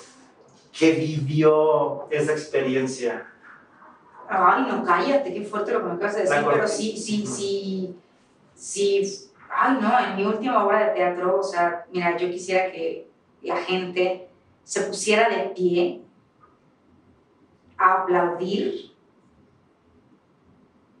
que 0.77 0.91
vivió 0.91 2.07
esa 2.09 2.31
experiencia? 2.31 3.32
Ay, 4.27 4.65
no, 4.67 4.83
cállate, 4.83 5.33
qué 5.33 5.43
fuerte 5.43 5.73
lo 5.73 5.79
que 5.79 5.85
me 5.85 5.93
acabas 5.93 6.15
de 6.15 6.21
decir, 6.21 6.45
pero 6.49 6.67
sí, 6.67 6.97
sí, 6.97 7.25
sí, 7.25 7.95
sí, 8.55 9.29
ay, 9.49 9.77
no, 9.81 9.99
en 9.99 10.15
mi 10.15 10.25
última 10.25 10.65
obra 10.65 10.87
de 10.87 10.93
teatro, 10.93 11.39
o 11.39 11.43
sea, 11.43 11.85
mira, 11.91 12.17
yo 12.17 12.29
quisiera 12.29 12.71
que 12.71 13.09
la 13.41 13.57
gente 13.57 14.29
se 14.63 14.81
pusiera 14.83 15.29
de 15.29 15.49
pie 15.49 16.01
a 17.77 18.03
aplaudir 18.03 18.93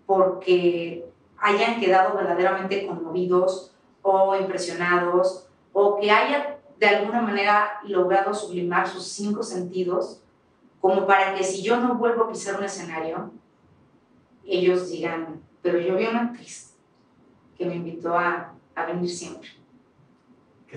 porque 0.05 1.09
hayan 1.37 1.79
quedado 1.79 2.15
verdaderamente 2.15 2.85
conmovidos 2.85 3.73
o 4.01 4.35
impresionados 4.35 5.47
o 5.71 5.99
que 5.99 6.11
haya 6.11 6.59
de 6.77 6.87
alguna 6.87 7.21
manera 7.21 7.79
logrado 7.83 8.33
sublimar 8.33 8.87
sus 8.87 9.07
cinco 9.07 9.43
sentidos 9.43 10.22
como 10.83 11.07
para 11.07 11.33
que 11.33 11.45
si 11.45 11.63
yo 11.63 11.77
no 11.77 11.95
vuelvo 11.95 12.25
a 12.25 12.29
pisar 12.29 12.57
un 12.57 12.65
escenario, 12.65 13.31
ellos 14.45 14.89
digan, 14.89 15.41
pero 15.61 15.79
yo 15.79 15.95
vi 15.95 16.07
una 16.07 16.23
actriz 16.23 16.75
que 17.57 17.65
me 17.65 17.75
invitó 17.75 18.17
a, 18.17 18.53
a 18.75 18.85
venir 18.87 19.09
siempre, 19.09 19.47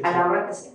a 0.00 0.10
la 0.12 0.30
hora 0.30 0.46
que 0.46 0.54
sea. 0.54 0.72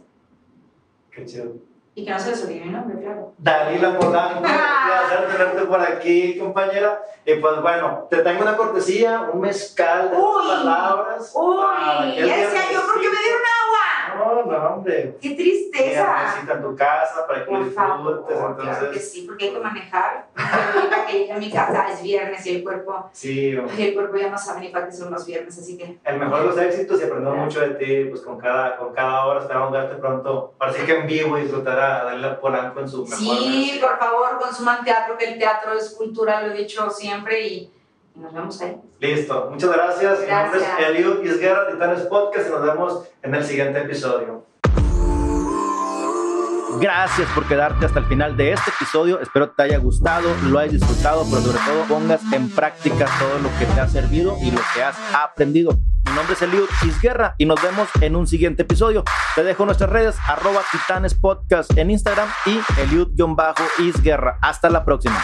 Qué 1.11 1.25
chido. 1.25 1.53
Y 1.95 2.03
que 2.03 2.11
no 2.11 2.19
se 2.19 2.31
les 2.31 2.43
olvide 2.43 2.65
mi 2.65 2.71
nombre, 2.73 3.01
claro. 3.01 3.33
Dalila 3.37 3.97
Polanco, 3.97 4.41
placer 4.41 5.27
tenerte 5.31 5.61
por 5.65 5.79
aquí, 5.79 6.37
compañera. 6.37 7.01
Y 7.25 7.35
pues 7.35 7.61
bueno, 7.61 8.07
te 8.09 8.17
tengo 8.23 8.41
una 8.41 8.57
cortesía, 8.57 9.29
un 9.31 9.39
mezcal 9.39 10.11
de 10.11 10.17
uy, 10.17 10.43
palabras. 10.45 11.31
Uy, 11.33 12.15
ya 12.17 12.37
decía 12.37 12.71
yo, 12.73 12.81
porque 12.85 13.07
me 13.07 13.17
dieron 13.17 13.41
agua. 13.60 13.60
No, 14.17 14.45
no, 14.45 14.67
hombre. 14.75 15.17
Qué 15.21 15.31
tristeza. 15.31 16.33
Visita 16.35 16.53
en 16.53 16.61
tu 16.61 16.75
casa 16.75 17.27
para 17.27 17.45
que 17.45 17.57
disfrutes. 17.57 18.37
entonces... 18.37 18.77
Claro 18.77 18.91
que 18.91 18.99
sí, 18.99 19.23
porque 19.27 19.45
hay 19.45 19.53
que 19.53 19.59
manejar. 19.59 20.25
Que 21.07 21.19
llegue 21.19 21.31
a 21.31 21.37
mi 21.37 21.51
casa 21.51 21.91
es 21.91 22.01
viernes 22.01 22.45
y 22.45 22.55
el 22.55 22.63
cuerpo. 22.63 23.09
Sí, 23.11 23.57
hombre. 23.57 23.89
el 23.89 23.93
cuerpo 23.93 24.17
ya 24.17 24.29
no 24.29 24.37
sabe 24.37 24.61
ni 24.61 24.69
para 24.69 24.85
qué 24.85 24.93
son 24.93 25.11
los 25.11 25.25
viernes, 25.25 25.57
así 25.57 25.77
que. 25.77 25.99
El 26.03 26.19
mejor 26.19 26.41
de 26.41 26.45
los 26.47 26.57
éxitos 26.57 27.01
y 27.01 27.03
aprendemos 27.03 27.37
mucho 27.37 27.61
de 27.61 27.69
ti, 27.71 28.05
pues 28.05 28.21
con 28.21 28.37
cada, 28.37 28.77
con 28.77 28.93
cada 28.93 29.25
hora. 29.25 29.41
Esperamos 29.41 29.71
verte 29.71 29.95
pronto. 29.95 30.53
Parece 30.57 30.85
que 30.85 30.97
en 30.97 31.07
vivo 31.07 31.37
y 31.37 31.43
disfrutar 31.43 31.79
a 31.79 32.03
darle 32.05 32.27
a 32.27 32.39
Polanco 32.39 32.79
en 32.79 32.87
su 32.87 33.05
mejor 33.05 33.17
Sí, 33.17 33.79
por 33.81 33.97
favor, 33.97 34.39
consuman 34.39 34.83
teatro, 34.83 35.17
que 35.17 35.25
el 35.25 35.39
teatro 35.39 35.73
es 35.73 35.91
cultura, 35.91 36.41
lo 36.41 36.53
he 36.53 36.57
dicho 36.57 36.89
siempre 36.89 37.41
y 37.47 37.73
nos 38.15 38.33
vemos 38.33 38.61
ahí. 38.61 38.79
Listo, 39.01 39.49
muchas 39.49 39.71
gracias. 39.71 40.19
Mi 40.19 40.27
nombre 40.27 40.59
es 40.59 40.87
Eliud 40.87 41.23
Isguerra, 41.23 41.67
Titanes 41.71 42.01
Podcast, 42.01 42.47
y 42.47 42.51
nos 42.51 42.61
vemos 42.61 43.03
en 43.23 43.33
el 43.33 43.43
siguiente 43.43 43.79
episodio. 43.79 44.45
Gracias 46.79 47.27
por 47.33 47.47
quedarte 47.47 47.87
hasta 47.87 47.97
el 47.97 48.05
final 48.05 48.37
de 48.37 48.51
este 48.51 48.69
episodio. 48.69 49.19
Espero 49.19 49.49
te 49.49 49.63
haya 49.63 49.79
gustado, 49.79 50.29
lo 50.43 50.59
hayas 50.59 50.73
disfrutado, 50.73 51.25
pero 51.31 51.41
sobre 51.41 51.57
todo 51.65 51.83
pongas 51.85 52.21
en 52.31 52.47
práctica 52.51 53.07
todo 53.17 53.39
lo 53.39 53.49
que 53.57 53.65
te 53.65 53.79
ha 53.79 53.87
servido 53.87 54.37
y 54.39 54.51
lo 54.51 54.61
que 54.75 54.83
has 54.83 54.95
aprendido. 55.15 55.79
Mi 56.05 56.13
nombre 56.13 56.33
es 56.33 56.41
Eliud 56.43 56.69
Isguerra 56.85 57.33
y 57.39 57.45
nos 57.47 57.59
vemos 57.59 57.89
en 58.01 58.15
un 58.15 58.27
siguiente 58.27 58.61
episodio. 58.61 59.03
Te 59.33 59.43
dejo 59.43 59.65
nuestras 59.65 59.89
redes, 59.89 60.15
arroba 60.27 60.61
Titanes 60.71 61.15
Podcast 61.15 61.75
en 61.75 61.89
Instagram 61.89 62.29
y 62.45 62.59
Eliud-Isguerra. 62.79 64.37
Hasta 64.43 64.69
la 64.69 64.85
próxima. 64.85 65.19